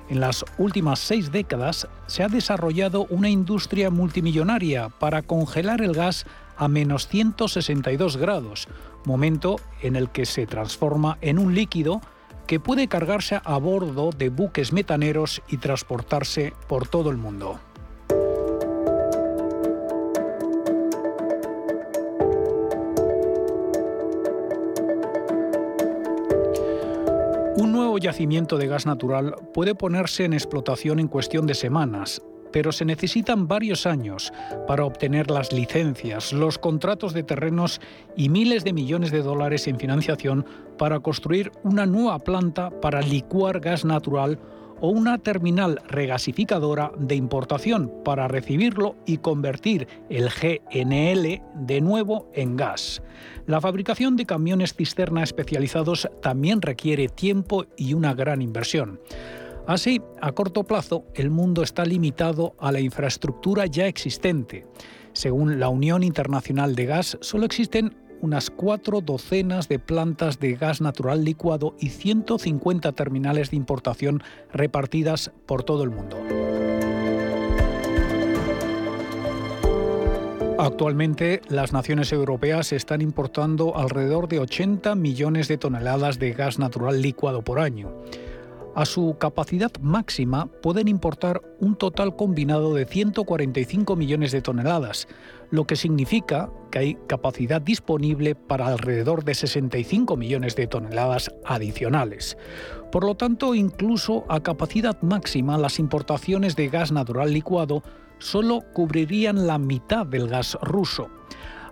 En 0.08 0.20
las 0.20 0.44
últimas 0.56 1.00
seis 1.00 1.32
décadas 1.32 1.88
se 2.06 2.22
ha 2.22 2.28
desarrollado 2.28 3.06
una 3.10 3.28
industria 3.28 3.90
multimillonaria 3.90 4.88
para 4.88 5.22
congelar 5.22 5.82
el 5.82 5.94
gas 5.94 6.26
a 6.56 6.68
menos 6.68 7.08
162 7.08 8.16
grados, 8.16 8.68
momento 9.04 9.56
en 9.82 9.96
el 9.96 10.10
que 10.10 10.24
se 10.24 10.46
transforma 10.46 11.18
en 11.20 11.38
un 11.38 11.54
líquido 11.54 12.00
que 12.46 12.60
puede 12.60 12.86
cargarse 12.86 13.40
a 13.44 13.56
bordo 13.58 14.10
de 14.16 14.28
buques 14.28 14.72
metaneros 14.72 15.42
y 15.48 15.56
transportarse 15.56 16.52
por 16.68 16.86
todo 16.86 17.10
el 17.10 17.16
mundo. 17.16 17.60
Nuevo 27.96 28.12
yacimiento 28.12 28.58
de 28.58 28.66
gas 28.66 28.84
natural 28.84 29.36
puede 29.54 29.74
ponerse 29.74 30.26
en 30.26 30.34
explotación 30.34 30.98
en 30.98 31.08
cuestión 31.08 31.46
de 31.46 31.54
semanas, 31.54 32.20
pero 32.52 32.70
se 32.70 32.84
necesitan 32.84 33.48
varios 33.48 33.86
años 33.86 34.34
para 34.66 34.84
obtener 34.84 35.30
las 35.30 35.50
licencias, 35.50 36.34
los 36.34 36.58
contratos 36.58 37.14
de 37.14 37.22
terrenos 37.22 37.80
y 38.14 38.28
miles 38.28 38.64
de 38.64 38.74
millones 38.74 39.12
de 39.12 39.22
dólares 39.22 39.66
en 39.66 39.78
financiación 39.78 40.44
para 40.76 41.00
construir 41.00 41.52
una 41.62 41.86
nueva 41.86 42.18
planta 42.18 42.70
para 42.82 43.00
licuar 43.00 43.60
gas 43.60 43.86
natural 43.86 44.38
o 44.80 44.88
una 44.88 45.18
terminal 45.18 45.80
regasificadora 45.88 46.92
de 46.98 47.14
importación 47.14 47.92
para 48.04 48.28
recibirlo 48.28 48.96
y 49.06 49.18
convertir 49.18 49.88
el 50.08 50.28
GNL 50.28 51.42
de 51.54 51.80
nuevo 51.80 52.30
en 52.34 52.56
gas. 52.56 53.02
La 53.46 53.60
fabricación 53.60 54.16
de 54.16 54.26
camiones 54.26 54.74
cisterna 54.74 55.22
especializados 55.22 56.08
también 56.22 56.62
requiere 56.62 57.08
tiempo 57.08 57.66
y 57.76 57.94
una 57.94 58.14
gran 58.14 58.42
inversión. 58.42 59.00
Así, 59.66 60.00
a 60.20 60.30
corto 60.32 60.62
plazo, 60.64 61.06
el 61.14 61.30
mundo 61.30 61.62
está 61.62 61.84
limitado 61.84 62.54
a 62.58 62.70
la 62.70 62.80
infraestructura 62.80 63.66
ya 63.66 63.88
existente. 63.88 64.64
Según 65.12 65.58
la 65.58 65.68
Unión 65.70 66.02
Internacional 66.04 66.76
de 66.76 66.86
Gas, 66.86 67.18
solo 67.20 67.46
existen 67.46 67.96
unas 68.20 68.50
cuatro 68.50 69.00
docenas 69.00 69.68
de 69.68 69.78
plantas 69.78 70.38
de 70.38 70.54
gas 70.54 70.80
natural 70.80 71.24
licuado 71.24 71.74
y 71.78 71.90
150 71.90 72.92
terminales 72.92 73.50
de 73.50 73.56
importación 73.56 74.22
repartidas 74.52 75.32
por 75.46 75.62
todo 75.62 75.82
el 75.82 75.90
mundo. 75.90 76.18
Actualmente, 80.58 81.42
las 81.48 81.74
naciones 81.74 82.12
europeas 82.12 82.72
están 82.72 83.02
importando 83.02 83.76
alrededor 83.76 84.26
de 84.26 84.40
80 84.40 84.94
millones 84.94 85.48
de 85.48 85.58
toneladas 85.58 86.18
de 86.18 86.32
gas 86.32 86.58
natural 86.58 87.02
licuado 87.02 87.42
por 87.42 87.60
año. 87.60 87.92
A 88.74 88.84
su 88.84 89.16
capacidad 89.18 89.70
máxima 89.80 90.46
pueden 90.46 90.88
importar 90.88 91.42
un 91.60 91.76
total 91.76 92.16
combinado 92.16 92.74
de 92.74 92.84
145 92.84 93.96
millones 93.96 94.32
de 94.32 94.42
toneladas, 94.42 95.08
lo 95.50 95.66
que 95.66 95.76
significa 95.76 96.50
que 96.70 96.78
hay 96.78 96.98
capacidad 97.06 97.60
disponible 97.60 98.34
para 98.34 98.66
alrededor 98.66 99.24
de 99.24 99.34
65 99.34 100.16
millones 100.16 100.56
de 100.56 100.66
toneladas 100.66 101.30
adicionales. 101.44 102.36
Por 102.92 103.04
lo 103.04 103.14
tanto, 103.14 103.54
incluso 103.54 104.24
a 104.28 104.40
capacidad 104.40 105.00
máxima, 105.02 105.58
las 105.58 105.78
importaciones 105.78 106.56
de 106.56 106.68
gas 106.68 106.92
natural 106.92 107.32
licuado 107.32 107.82
solo 108.18 108.62
cubrirían 108.72 109.46
la 109.46 109.58
mitad 109.58 110.06
del 110.06 110.28
gas 110.28 110.56
ruso. 110.62 111.10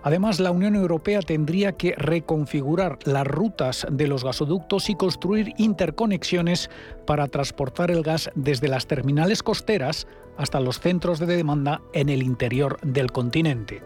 Además, 0.05 0.39
la 0.39 0.51
Unión 0.51 0.75
Europea 0.75 1.21
tendría 1.21 1.71
que 1.71 1.95
reconfigurar 1.97 2.99
las 3.05 3.25
rutas 3.25 3.87
de 3.89 4.05
los 4.05 4.23
gasoductos 4.23 4.91
y 4.91 4.95
construir 4.95 5.53
interconexiones 5.57 6.69
para 7.07 7.27
transportar 7.27 7.89
el 7.89 8.03
gas 8.03 8.29
desde 8.35 8.67
las 8.67 8.85
terminales 8.85 9.41
costeras 9.41 10.05
hasta 10.37 10.59
los 10.59 10.79
centros 10.79 11.17
de 11.17 11.25
demanda 11.25 11.81
en 11.91 12.09
el 12.09 12.21
interior 12.21 12.77
del 12.83 13.11
continente. 13.11 13.81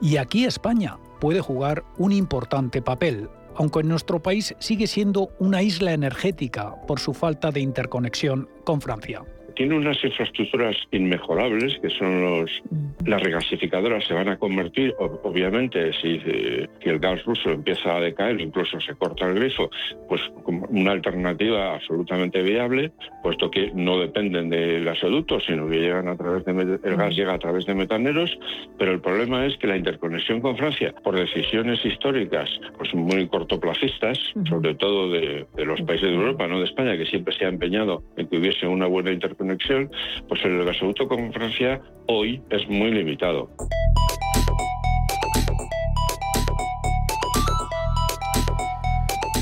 Y 0.00 0.16
aquí 0.16 0.46
España 0.46 0.98
puede 1.20 1.40
jugar 1.40 1.84
un 1.96 2.10
importante 2.10 2.82
papel, 2.82 3.28
aunque 3.54 3.82
en 3.82 3.88
nuestro 3.88 4.20
país 4.20 4.56
sigue 4.58 4.88
siendo 4.88 5.30
una 5.38 5.62
isla 5.62 5.92
energética 5.92 6.74
por 6.88 6.98
su 6.98 7.14
falta 7.14 7.52
de 7.52 7.60
interconexión 7.60 8.48
con 8.64 8.80
Francia 8.80 9.22
tiene 9.54 9.76
unas 9.76 10.02
infraestructuras 10.04 10.76
inmejorables 10.90 11.78
que 11.80 11.90
son 11.90 12.22
los 12.22 12.62
las 13.04 13.22
regasificadoras 13.22 14.04
se 14.04 14.14
van 14.14 14.28
a 14.28 14.38
convertir 14.38 14.94
obviamente 14.98 15.92
si, 15.94 16.20
eh, 16.24 16.68
el 16.80 16.98
gas 16.98 17.24
ruso 17.24 17.50
empieza 17.50 17.96
a 17.96 18.00
decaer 18.00 18.40
incluso 18.40 18.80
se 18.80 18.94
corta 18.94 19.26
el 19.26 19.34
grifo 19.34 19.70
pues 20.08 20.20
como 20.44 20.66
una 20.66 20.92
alternativa 20.92 21.74
absolutamente 21.74 22.42
viable 22.42 22.92
puesto 23.22 23.50
que 23.50 23.72
no 23.74 23.98
dependen 23.98 24.50
de 24.50 24.82
gasoductos 24.84 25.44
sino 25.44 25.68
que 25.68 25.80
llegan 25.80 26.08
a 26.08 26.16
través 26.16 26.44
de 26.44 26.78
el 26.84 26.96
gas 26.96 27.14
llega 27.14 27.34
a 27.34 27.38
través 27.38 27.66
de 27.66 27.74
metaneros 27.74 28.38
pero 28.78 28.92
el 28.92 29.00
problema 29.00 29.44
es 29.46 29.56
que 29.58 29.66
la 29.66 29.76
interconexión 29.76 30.40
con 30.40 30.56
Francia 30.56 30.94
por 31.02 31.16
decisiones 31.16 31.84
históricas 31.84 32.48
pues 32.78 32.94
muy 32.94 33.26
cortoplacistas 33.28 34.18
sobre 34.48 34.74
todo 34.74 35.10
de, 35.10 35.46
de 35.56 35.64
los 35.64 35.80
países 35.82 36.08
de 36.08 36.14
Europa 36.14 36.46
no 36.46 36.58
de 36.58 36.64
España 36.64 36.96
que 36.96 37.06
siempre 37.06 37.34
se 37.36 37.44
ha 37.44 37.48
empeñado 37.48 38.02
en 38.16 38.28
que 38.28 38.38
hubiese 38.38 38.66
una 38.66 38.86
buena 38.86 39.10
interconexión 39.10 39.41
conexión, 39.42 39.90
pues 40.28 40.40
el 40.44 40.64
gasoducto 40.64 41.08
con 41.08 41.32
Francia 41.32 41.80
hoy 42.06 42.40
es 42.50 42.68
muy 42.68 42.92
limitado. 42.92 43.50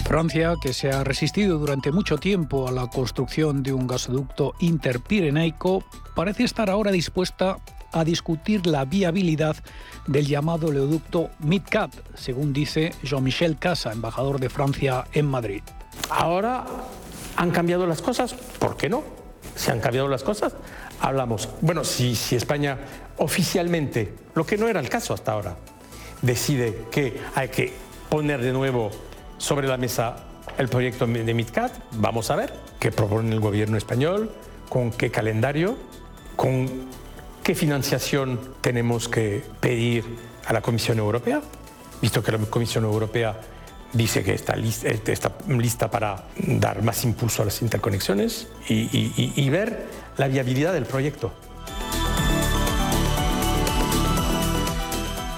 Francia, 0.04 0.54
que 0.60 0.72
se 0.72 0.90
ha 0.90 1.04
resistido 1.04 1.58
durante 1.58 1.92
mucho 1.92 2.16
tiempo 2.18 2.66
a 2.66 2.72
la 2.72 2.88
construcción 2.88 3.62
de 3.62 3.72
un 3.72 3.86
gasoducto 3.86 4.54
interpirenaico, 4.58 5.84
parece 6.16 6.42
estar 6.42 6.68
ahora 6.68 6.90
dispuesta 6.90 7.58
a 7.92 8.04
discutir 8.04 8.66
la 8.66 8.84
viabilidad 8.84 9.56
del 10.06 10.26
llamado 10.26 10.68
oleoducto 10.68 11.30
MidCat, 11.40 11.92
según 12.14 12.52
dice 12.52 12.92
Jean-Michel 13.04 13.58
Casa, 13.58 13.92
embajador 13.92 14.40
de 14.40 14.48
Francia 14.48 15.04
en 15.12 15.26
Madrid. 15.26 15.62
Ahora 16.08 16.64
han 17.36 17.50
cambiado 17.50 17.86
las 17.86 18.02
cosas, 18.02 18.34
¿por 18.58 18.76
qué 18.76 18.88
no? 18.88 19.19
Se 19.60 19.70
han 19.70 19.80
cambiado 19.80 20.08
las 20.08 20.22
cosas, 20.22 20.54
hablamos. 21.00 21.50
Bueno, 21.60 21.84
si, 21.84 22.16
si 22.16 22.34
España 22.34 22.78
oficialmente, 23.18 24.14
lo 24.34 24.46
que 24.46 24.56
no 24.56 24.68
era 24.68 24.80
el 24.80 24.88
caso 24.88 25.12
hasta 25.12 25.32
ahora, 25.32 25.56
decide 26.22 26.86
que 26.90 27.20
hay 27.34 27.50
que 27.50 27.74
poner 28.08 28.40
de 28.40 28.52
nuevo 28.52 28.90
sobre 29.36 29.68
la 29.68 29.76
mesa 29.76 30.16
el 30.56 30.68
proyecto 30.68 31.06
de 31.06 31.34
MidCat, 31.34 31.72
vamos 31.92 32.30
a 32.30 32.36
ver 32.36 32.54
qué 32.78 32.90
propone 32.90 33.34
el 33.34 33.40
gobierno 33.40 33.76
español, 33.76 34.30
con 34.70 34.92
qué 34.92 35.10
calendario, 35.10 35.76
con 36.36 36.86
qué 37.42 37.54
financiación 37.54 38.40
tenemos 38.62 39.08
que 39.08 39.42
pedir 39.60 40.04
a 40.46 40.54
la 40.54 40.62
Comisión 40.62 40.98
Europea, 40.98 41.42
visto 42.00 42.22
que 42.22 42.32
la 42.32 42.38
Comisión 42.38 42.84
Europea 42.84 43.38
dice 43.92 44.22
que 44.22 44.34
está 44.34 44.56
lista, 44.56 44.88
eh, 44.88 45.00
está 45.06 45.32
lista 45.48 45.90
para 45.90 46.24
dar 46.36 46.82
más 46.82 47.04
impulso 47.04 47.42
a 47.42 47.46
las 47.46 47.62
interconexiones 47.62 48.48
y, 48.68 49.50
ver 49.50 49.86
la 50.16 50.28
viabilidad 50.28 50.72
del 50.72 50.84
proyecto. 50.86 51.32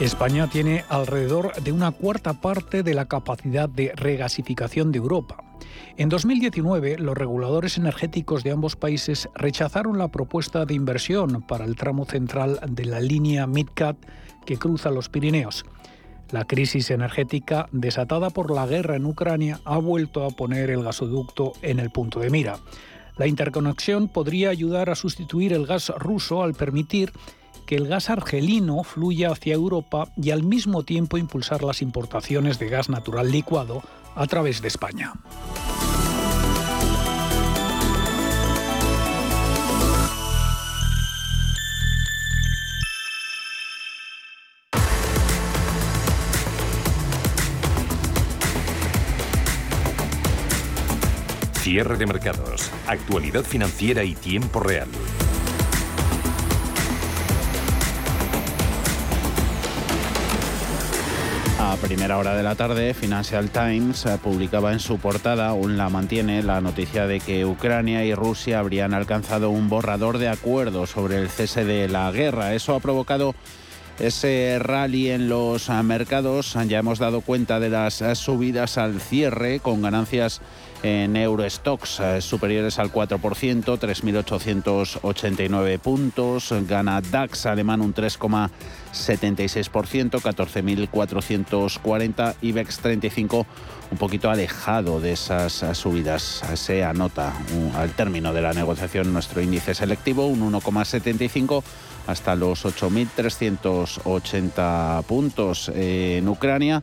España 0.01 0.49
tiene 0.49 0.85
alrededor 0.89 1.55
de 1.63 1.71
una 1.71 1.93
cuarta 1.93 2.35
parte 2.35 2.83
de 2.83 2.93
la 2.93 3.07
capacidad 3.07 3.69
de 3.69 3.93
regasificación 3.95 4.91
de 4.91 4.99
Europa. 4.99 5.45
En 5.97 6.09
2019, 6.09 6.99
los 6.99 7.17
reguladores 7.17 7.79
energéticos 7.79 8.43
de 8.43 8.51
ambos 8.51 8.75
países 8.77 9.29
rechazaron 9.35 9.99
la 9.99 10.09
propuesta 10.09 10.65
de 10.65 10.75
inversión 10.75 11.43
para 11.43 11.65
el 11.65 11.77
tramo 11.77 12.05
central 12.05 12.59
de 12.67 12.85
la 12.85 12.99
línea 12.99 13.47
MidCat 13.47 13.97
que 14.45 14.57
cruza 14.57 14.91
los 14.91 15.09
Pirineos. 15.09 15.65
La 16.33 16.47
crisis 16.47 16.91
energética 16.91 17.69
desatada 17.73 18.31
por 18.31 18.51
la 18.51 18.67
guerra 18.67 18.97
en 18.97 19.05
Ucrania 19.05 19.61
ha 19.67 19.77
vuelto 19.77 20.25
a 20.25 20.31
poner 20.31 20.71
el 20.71 20.83
gasoducto 20.83 21.53
en 21.61 21.79
el 21.79 21.91
punto 21.91 22.21
de 22.21 22.31
mira. 22.31 22.59
La 23.19 23.27
interconexión 23.27 24.09
podría 24.09 24.49
ayudar 24.49 24.89
a 24.89 24.95
sustituir 24.95 25.53
el 25.53 25.67
gas 25.67 25.91
ruso 25.91 26.43
al 26.43 26.55
permitir 26.55 27.13
que 27.67 27.77
el 27.77 27.87
gas 27.87 28.09
argelino 28.09 28.83
fluya 28.83 29.31
hacia 29.31 29.53
Europa 29.53 30.11
y 30.17 30.31
al 30.31 30.43
mismo 30.43 30.85
tiempo 30.85 31.19
impulsar 31.19 31.63
las 31.63 31.83
importaciones 31.83 32.59
de 32.59 32.71
gas 32.71 32.89
natural 32.89 33.31
licuado 33.31 33.83
a 34.15 34.27
través 34.27 34.63
de 34.63 34.69
España. 34.69 35.13
Cierre 51.63 51.97
de 51.97 52.07
mercados, 52.07 52.73
actualidad 52.89 53.45
financiera 53.45 54.03
y 54.03 54.17
tiempo 54.17 54.59
real. 54.59 54.89
A 61.61 61.77
primera 61.77 62.19
hora 62.19 62.35
de 62.35 62.43
la 62.43 62.57
tarde, 62.57 62.95
Financial 62.95 63.49
Times 63.49 64.07
eh, 64.07 64.19
publicaba 64.21 64.73
en 64.73 64.81
su 64.81 64.99
portada, 64.99 65.51
aún 65.51 65.77
la 65.77 65.89
mantiene, 65.89 66.43
la 66.43 66.61
noticia 66.61 67.07
de 67.07 67.21
que 67.21 67.47
Ucrania 67.47 68.05
y 68.05 68.13
Rusia 68.13 68.59
habrían 68.59 68.93
alcanzado 68.93 69.51
un 69.51 69.69
borrador 69.69 70.19
de 70.19 70.31
acuerdo 70.31 70.89
sobre 70.89 71.19
el 71.19 71.29
cese 71.29 71.65
de 71.65 71.87
la 71.87 72.11
guerra. 72.11 72.55
Eso 72.55 72.75
ha 72.75 72.81
provocado 72.81 73.37
ese 74.01 74.59
rally 74.59 75.11
en 75.11 75.29
los 75.29 75.69
eh, 75.69 75.83
mercados. 75.85 76.57
Ya 76.67 76.81
hemos 76.81 76.99
dado 76.99 77.21
cuenta 77.21 77.61
de 77.61 77.71
las 77.71 78.03
eh, 78.03 78.17
subidas 78.17 78.79
al 78.79 79.01
cierre 79.01 79.61
con 79.61 79.81
ganancias 79.81 80.41
en 80.83 81.17
Eurostox 81.17 82.01
eh, 82.01 82.21
superiores 82.21 82.79
al 82.79 82.93
4%, 82.93 83.19
3.889 83.19 85.79
puntos. 85.79 86.55
Gana 86.69 87.01
DAX 87.01 87.47
alemán 87.47 87.81
un 87.81 87.95
3,76%, 87.95 90.21
14.440. 90.21 92.35
IBEX 92.43 92.81
35 92.81 93.47
un 93.91 93.99
poquito 93.99 94.31
alejado 94.31 95.01
de 95.01 95.13
esas 95.13 95.65
subidas. 95.77 96.43
Se 96.55 96.85
anota 96.85 97.33
al 97.77 97.93
término 97.93 98.33
de 98.33 98.41
la 98.43 98.53
negociación 98.53 99.13
nuestro 99.13 99.41
índice 99.41 99.75
selectivo 99.75 100.27
un 100.27 100.53
1,75 100.53 101.63
hasta 102.07 102.35
los 102.35 102.65
8.380 102.65 105.03
puntos 105.05 105.71
en 105.75 106.29
Ucrania 106.29 106.83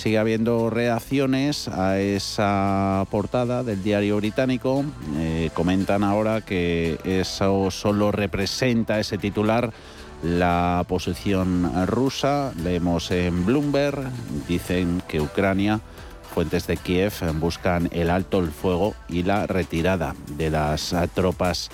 sigue 0.00 0.16
habiendo 0.16 0.70
reacciones 0.70 1.68
a 1.68 1.98
esa 1.98 3.06
portada 3.10 3.62
del 3.62 3.82
diario 3.82 4.16
británico. 4.16 4.82
Eh, 5.18 5.50
comentan 5.52 6.02
ahora 6.02 6.40
que 6.40 6.98
eso 7.04 7.70
solo 7.70 8.10
representa 8.10 8.98
ese 8.98 9.18
titular 9.18 9.72
la 10.22 10.86
posición 10.88 11.86
rusa. 11.86 12.52
Leemos 12.64 13.10
en 13.10 13.44
Bloomberg, 13.44 14.10
dicen 14.48 15.02
que 15.06 15.20
Ucrania, 15.20 15.80
fuentes 16.34 16.66
de 16.66 16.78
Kiev, 16.78 17.12
buscan 17.34 17.90
el 17.92 18.08
alto 18.08 18.38
el 18.38 18.52
fuego 18.52 18.94
y 19.06 19.22
la 19.22 19.46
retirada 19.46 20.14
de 20.38 20.48
las 20.48 20.94
tropas 21.14 21.70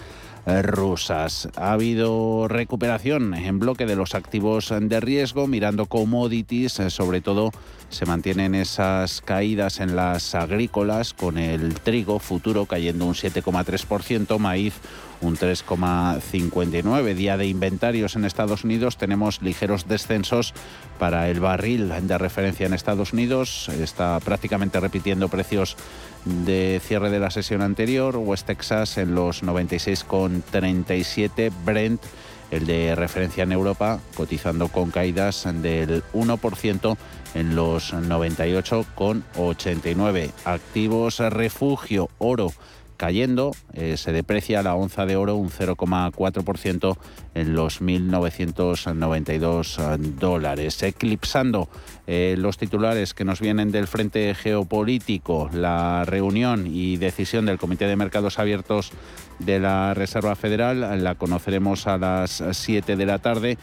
rusas. 0.63 1.49
Ha 1.57 1.73
habido 1.73 2.47
recuperación 2.49 3.35
en 3.35 3.59
bloque 3.59 3.87
de 3.87 3.97
los 3.97 4.15
activos 4.15 4.73
de 4.81 5.01
riesgo, 5.01 5.47
mirando 5.47 5.87
commodities, 5.87 6.81
sobre 6.89 7.21
todo 7.21 7.51
se 7.89 8.07
mantienen 8.07 8.55
esas 8.55 9.21
caídas 9.21 9.81
en 9.81 9.97
las 9.97 10.35
agrícolas, 10.35 11.15
con 11.15 11.39
el 11.39 11.75
trigo 11.75 12.19
futuro 12.19 12.67
cayendo 12.67 13.07
un 13.07 13.15
7,3%, 13.15 14.39
maíz 14.39 14.75
un 15.21 15.37
3,59. 15.37 17.15
Día 17.15 17.37
de 17.37 17.47
inventarios 17.47 18.17
en 18.17 18.25
Estados 18.25 18.65
Unidos, 18.65 18.97
tenemos 18.97 19.43
ligeros 19.43 19.87
descensos 19.89 20.55
para 20.99 21.29
el 21.29 21.41
barril 21.41 21.93
de 22.03 22.19
referencia 22.19 22.67
en 22.67 22.75
Estados 22.75 23.13
Unidos, 23.13 23.69
está 23.69 24.19
prácticamente 24.21 24.81
repitiendo 24.81 25.29
precios 25.29 25.77
de 26.25 26.81
cierre 26.85 27.11
de 27.11 27.21
la 27.21 27.31
sesión 27.31 27.63
anterior, 27.63 28.17
West 28.17 28.47
Texas 28.47 28.99
en 28.99 29.15
los 29.15 29.43
96,37, 29.43 31.53
Brent 31.65 32.03
el 32.51 32.67
de 32.67 32.95
referencia 32.95 33.45
en 33.45 33.53
Europa, 33.53 34.01
cotizando 34.17 34.69
con 34.69 34.91
caídas 34.91 35.47
del 35.63 36.03
1% 36.13 36.97
en 37.35 37.57
los 37.57 37.93
98,89. 37.93 40.31
Activos 40.45 41.19
refugio, 41.19 42.09
oro 42.19 42.53
cayendo, 42.97 43.53
eh, 43.73 43.97
se 43.97 44.13
deprecia 44.13 44.63
la 44.63 44.75
onza 44.75 45.07
de 45.07 45.17
oro 45.17 45.37
un 45.37 45.51
0,4% 45.51 46.97
en 47.35 47.55
los 47.55 47.81
1.992 47.81 49.79
eh, 49.79 49.99
dólares, 50.19 50.83
eclipsando 50.83 51.69
eh, 52.07 52.35
los 52.39 52.59
titulares 52.59 53.15
que 53.15 53.25
nos 53.25 53.41
vienen 53.41 53.73
del 53.73 53.87
frente 53.87 54.35
geopolítico, 54.35 55.49
la 55.53 56.05
reunión 56.05 56.67
y 56.67 56.97
decisión 56.97 57.47
del 57.47 57.59
Comité 57.59 57.87
de 57.87 57.97
Mercados 57.97 58.39
Abiertos 58.39 58.93
de 59.39 59.59
la 59.59 59.95
Reserva 59.95 60.35
Federal, 60.35 61.03
la 61.05 61.15
conoceremos 61.15 61.87
a 61.87 61.99
las 61.99 62.43
7 62.51 62.97
de 62.97 63.07
la 63.07 63.19
tarde. 63.19 63.59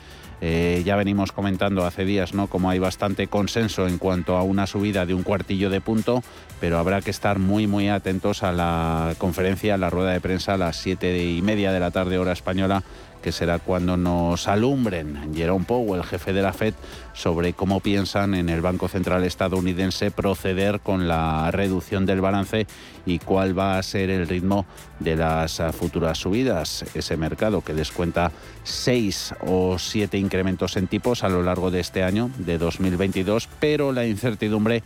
Ya 0.84 0.96
venimos 0.96 1.32
comentando 1.32 1.86
hace 1.86 2.04
días 2.04 2.34
¿no? 2.34 2.48
como 2.48 2.70
hay 2.70 2.80
bastante 2.80 3.28
consenso 3.28 3.88
en 3.88 3.98
cuanto 3.98 4.36
a 4.36 4.44
una 4.44 4.68
subida 4.68 5.06
de 5.06 5.14
un 5.14 5.24
cuartillo 5.24 5.70
de 5.70 5.80
punto 5.80 6.22
pero 6.60 6.78
habrá 6.78 7.02
que 7.02 7.12
estar 7.12 7.40
muy, 7.40 7.68
muy 7.68 7.90
atentos 7.90 8.42
a 8.42 8.52
la 8.52 9.16
conferencia, 9.18 9.76
a 9.76 9.78
la 9.78 9.90
rueda 9.90 10.12
de 10.12 10.22
prensa 10.22 10.54
a 10.54 10.58
las 10.58 10.78
siete 10.78 11.24
y 11.24 11.42
media 11.42 11.72
de 11.72 11.80
la 11.80 11.92
tarde, 11.92 12.18
hora 12.18 12.32
española, 12.32 12.84
que 13.24 13.32
será 13.32 13.58
cuando 13.58 13.98
nos 13.98 14.48
alumbren 14.48 15.34
Jerome 15.34 15.66
Powell, 15.66 16.04
jefe 16.04 16.34
de 16.34 16.42
la 16.42 16.54
Fed, 16.54 16.74
sobre 17.14 17.54
cómo 17.54 17.80
piensan 17.80 18.36
en 18.36 18.50
el 18.50 18.62
Banco 18.62 18.88
Central 18.88 19.24
estadounidense 19.24 20.12
proceder 20.12 20.82
con 20.82 21.08
la 21.08 21.50
reducción 21.50 22.06
del 22.06 22.22
balance 22.22 22.68
y 23.06 23.20
cuál 23.20 23.58
va 23.58 23.80
a 23.80 23.84
ser 23.84 24.10
el 24.10 24.28
ritmo 24.28 24.66
de 25.00 25.16
las 25.16 25.62
futuras 25.72 26.18
subidas. 26.18 26.86
Ese 26.94 27.18
mercado 27.18 27.62
que 27.62 27.74
descuenta 27.74 28.32
seis 28.64 29.34
o 29.40 29.80
siete 29.80 30.18
incrementos 30.18 30.76
en 30.76 30.88
tipos 30.88 31.24
a 31.24 31.30
lo 31.30 31.42
largo 31.42 31.72
de 31.72 31.80
este 31.80 32.04
año, 32.04 32.30
de 32.38 32.58
2022, 32.58 33.48
pero 33.60 33.94
la 33.94 34.06
incertidumbre 34.06 34.84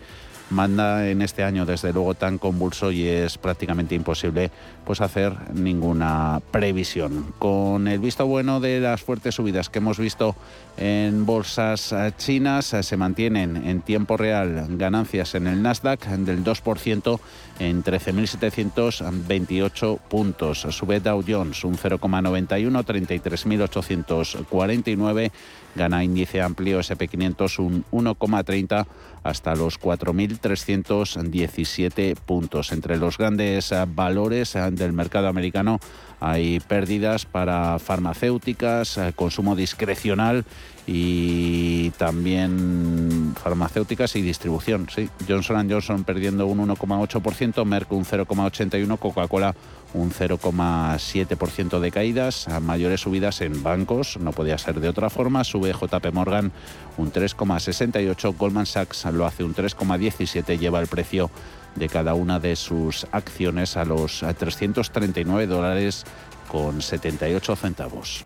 manda 0.50 1.10
en 1.10 1.22
este 1.22 1.44
año 1.44 1.66
desde 1.66 1.94
luego 1.94 2.14
tan 2.14 2.38
convulso 2.38 2.92
y 2.92 3.06
es 3.06 3.38
prácticamente 3.38 3.96
imposible 3.96 4.52
pues 4.88 5.02
hacer 5.02 5.34
ninguna 5.54 6.42
previsión. 6.50 7.34
Con 7.40 7.90
el 7.90 8.00
visto 8.00 8.26
bueno 8.26 8.62
de 8.62 8.80
las 8.80 9.02
fuertes 9.02 9.36
subidas 9.36 9.68
que 9.70 9.80
hemos 9.80 10.00
visto 10.00 10.34
en 10.78 11.26
bolsas 11.26 11.94
chinas 12.18 12.68
se 12.68 12.98
mantienen 12.98 13.58
en 13.68 13.82
tiempo 13.82 14.16
real 14.16 14.66
ganancias 14.78 15.36
en 15.36 15.48
el 15.48 15.62
Nasdaq 15.62 16.06
del 16.06 16.42
2% 16.42 17.20
en 17.60 17.84
13.728 17.84 20.00
puntos. 20.00 20.62
Sube 20.62 21.02
Dow 21.02 21.22
Jones 21.28 21.66
un 21.66 21.78
0,91, 21.78 22.86
33.849 22.86 25.32
Gana 25.78 26.04
índice 26.04 26.42
amplio 26.42 26.80
SP500 26.80 27.60
un 27.60 27.86
1,30 27.92 28.88
hasta 29.24 29.56
los 29.56 29.80
4.317 29.80 32.16
puntos. 32.16 32.72
Entre 32.72 32.98
los 32.98 33.20
grandes 33.20 33.72
eh, 33.72 33.86
valores 33.88 34.56
eh, 34.56 34.72
del 34.78 34.94
mercado 34.94 35.28
americano 35.28 35.80
hay 36.20 36.60
pérdidas 36.60 37.26
para 37.26 37.78
farmacéuticas, 37.80 38.98
eh, 38.98 39.14
consumo 39.16 39.56
discrecional 39.56 40.46
y 40.88 41.92
también 41.92 43.36
farmacéuticas 43.42 44.16
y 44.16 44.22
distribución. 44.22 44.88
Sí. 44.90 45.10
Johnson 45.28 45.70
Johnson 45.70 46.04
perdiendo 46.06 46.48
un 46.48 46.60
1,8%, 46.60 47.66
Merck 47.66 47.92
un 47.92 48.06
0,81%, 48.06 48.98
Coca-Cola 48.98 49.54
un 49.94 50.12
0,7% 50.12 51.80
de 51.80 51.92
caídas, 51.92 52.48
mayores 52.62 53.02
subidas 53.02 53.42
en 53.42 53.64
bancos, 53.64 54.18
no 54.20 54.32
podía 54.32 54.58
ser 54.58 54.80
de 54.80 54.90
otra 54.90 55.10
forma, 55.10 55.44
sube 55.44 55.72
JP 55.72 56.14
Morgan 56.14 56.52
un 56.98 57.12
3,68, 57.12 58.36
Goldman 58.38 58.66
Sachs 58.66 59.06
lo 59.06 59.26
hace 59.26 59.44
un 59.44 59.56
3,17, 59.56 60.58
lleva 60.58 60.80
el 60.80 60.88
precio 60.88 61.30
de 61.78 61.90
cada 61.90 62.14
una 62.14 62.40
de 62.40 62.56
sus 62.56 63.08
acciones 63.12 63.78
a 63.78 63.86
los 63.86 64.20
339 64.38 65.48
dólares 65.48 66.06
con 66.48 66.82
78 66.82 67.56
centavos. 67.56 68.26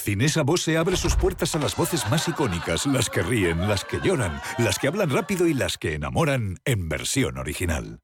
Cinesa 0.00 0.42
Bose 0.42 0.78
abre 0.78 0.96
sus 0.96 1.14
puertas 1.14 1.54
a 1.54 1.58
las 1.58 1.76
voces 1.76 2.08
más 2.10 2.26
icónicas, 2.26 2.86
las 2.86 3.10
que 3.10 3.22
ríen, 3.22 3.68
las 3.68 3.84
que 3.84 4.00
lloran, 4.02 4.40
las 4.56 4.78
que 4.78 4.88
hablan 4.88 5.10
rápido 5.10 5.46
y 5.46 5.52
las 5.52 5.76
que 5.76 5.94
enamoran 5.94 6.58
en 6.64 6.88
versión 6.88 7.36
original. 7.36 8.00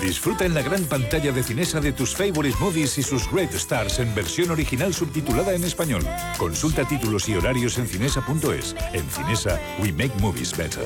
Disfruta 0.00 0.44
en 0.44 0.52
la 0.52 0.62
gran 0.62 0.84
pantalla 0.84 1.32
de 1.32 1.42
Cinesa 1.42 1.80
de 1.80 1.92
tus 1.92 2.14
favorite 2.14 2.56
movies 2.60 2.98
y 2.98 3.02
sus 3.02 3.30
great 3.32 3.52
stars 3.54 3.98
en 3.98 4.14
versión 4.14 4.50
original 4.50 4.92
subtitulada 4.92 5.54
en 5.54 5.64
español. 5.64 6.02
Consulta 6.36 6.86
títulos 6.86 7.28
y 7.28 7.34
horarios 7.34 7.78
en 7.78 7.86
cinesa.es. 7.86 8.76
En 8.92 9.08
Cinesa, 9.08 9.58
we 9.80 9.90
make 9.90 10.12
movies 10.20 10.54
better. 10.56 10.84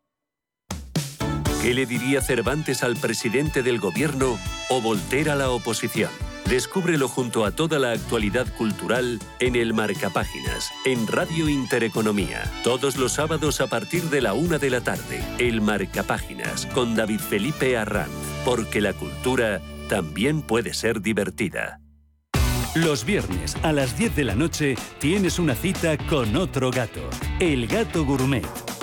¿Qué 1.63 1.75
le 1.75 1.87
diría 1.87 2.23
Cervantes 2.23 2.83
al 2.83 2.97
presidente 2.97 3.63
del 3.63 3.79
gobierno 3.79 4.37
o 4.71 4.81
Volter 4.81 5.31
a 5.31 5.37
la 5.37 5.51
oposición? 5.51 6.11
Descúbrelo 6.49 7.09
junto 7.09 7.45
a 7.45 7.51
toda 7.51 7.79
la 7.79 7.93
actualidad 7.93 8.47
cultural 8.57 9.21
en 9.39 9.57
el 9.57 9.75
Marcapáginas, 9.75 10.71
en 10.85 11.07
Radio 11.07 11.49
Intereconomía. 11.49 12.43
Todos 12.65 12.97
los 12.97 13.13
sábados 13.13 13.61
a 13.61 13.69
partir 13.69 14.05
de 14.05 14.21
la 14.21 14.35
una 14.35 14.59
de 14.59 14.71
la 14.71 14.81
tarde. 14.81 15.23
El 15.39 15.61
Marcapáginas 15.61 16.67
con 16.67 16.95
David 16.95 17.21
Felipe 17.21 17.77
Arranz. 17.77 18.11
Porque 18.45 18.81
la 18.81 18.93
cultura 18.93 19.61
también 19.89 20.43
puede 20.43 20.75
ser 20.75 21.01
divertida. 21.01 21.81
Los 22.77 23.05
viernes 23.05 23.57
a 23.65 23.73
las 23.73 23.99
10 23.99 24.15
de 24.15 24.25
la 24.25 24.37
noche 24.37 24.77
tienes 25.01 25.41
una 25.41 25.57
cita 25.57 25.99
con 25.99 26.37
otro 26.37 26.71
gato, 26.71 27.01
el 27.41 27.67
gato 27.67 28.05
gourmet. 28.05 28.47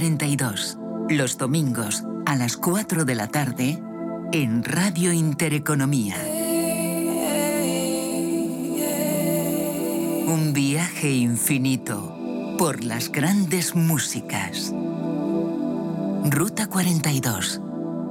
42. 0.00 0.78
Los 1.10 1.36
domingos 1.36 2.04
a 2.24 2.34
las 2.34 2.56
4 2.56 3.04
de 3.04 3.14
la 3.14 3.28
tarde 3.28 3.82
en 4.32 4.64
Radio 4.64 5.12
Intereconomía. 5.12 6.16
Un 10.26 10.54
viaje 10.54 11.10
infinito 11.10 12.56
por 12.56 12.82
las 12.82 13.12
grandes 13.12 13.74
músicas. 13.74 14.72
Ruta 16.24 16.66
42. 16.66 17.60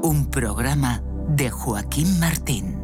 Un 0.04 0.30
programa 0.30 1.02
de 1.28 1.50
Joaquín 1.50 2.20
Martín. 2.20 2.78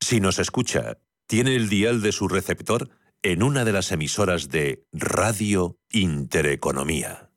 Si 0.00 0.18
nos 0.18 0.38
escucha, 0.38 0.96
tiene 1.26 1.56
el 1.56 1.68
dial 1.68 2.00
de 2.00 2.12
su 2.12 2.26
receptor 2.26 2.88
en 3.22 3.42
una 3.42 3.64
de 3.64 3.72
las 3.72 3.90
emisoras 3.92 4.48
de 4.48 4.86
Radio 4.92 5.78
Intereconomía. 5.90 7.30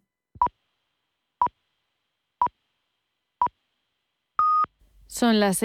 Son 5.08 5.40
las 5.40 5.58